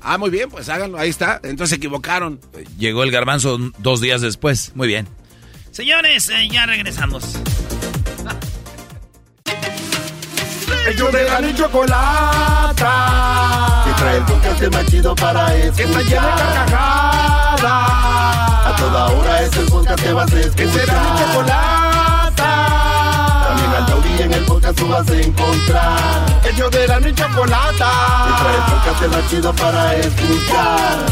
[0.00, 1.40] Ah, muy bien, pues háganlo, ahí está.
[1.42, 2.40] Entonces se equivocaron.
[2.78, 4.72] Llegó el garbanzo dos días después.
[4.74, 5.08] Muy bien.
[5.72, 7.36] Señores, eh, ya regresamos.
[10.88, 12.84] Ellos de la ni chocolata.
[13.84, 15.74] Que trae el podcast más chido para escuchar.
[15.76, 17.62] Que está llena de carcajadas.
[18.66, 20.56] A toda hora es el podcast que vas a escuchar.
[20.56, 21.95] Que será mi chocolata.
[24.16, 26.42] Taurí en el podcast tú vas a encontrar.
[26.70, 27.90] De la chocolata.
[28.54, 31.06] El podcast chido para escuchar.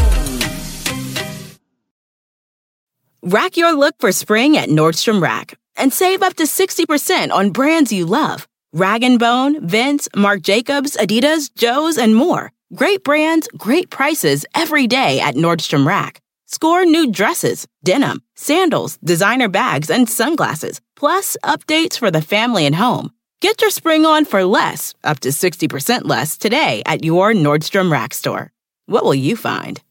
[3.21, 7.91] Rack your look for spring at Nordstrom Rack and save up to 60% on brands
[7.91, 8.47] you love.
[8.73, 12.51] Rag & Bone, Vince, Marc Jacobs, Adidas, Joe's, and more.
[12.73, 16.21] Great brands, great prices every day at Nordstrom Rack.
[16.55, 22.75] Score new dresses, denim, sandals, designer bags, and sunglasses, plus updates for the family and
[22.75, 23.11] home.
[23.41, 28.13] Get your spring on for less, up to 60% less, today at your Nordstrom Rack
[28.13, 28.53] store.
[28.85, 29.81] What will you find?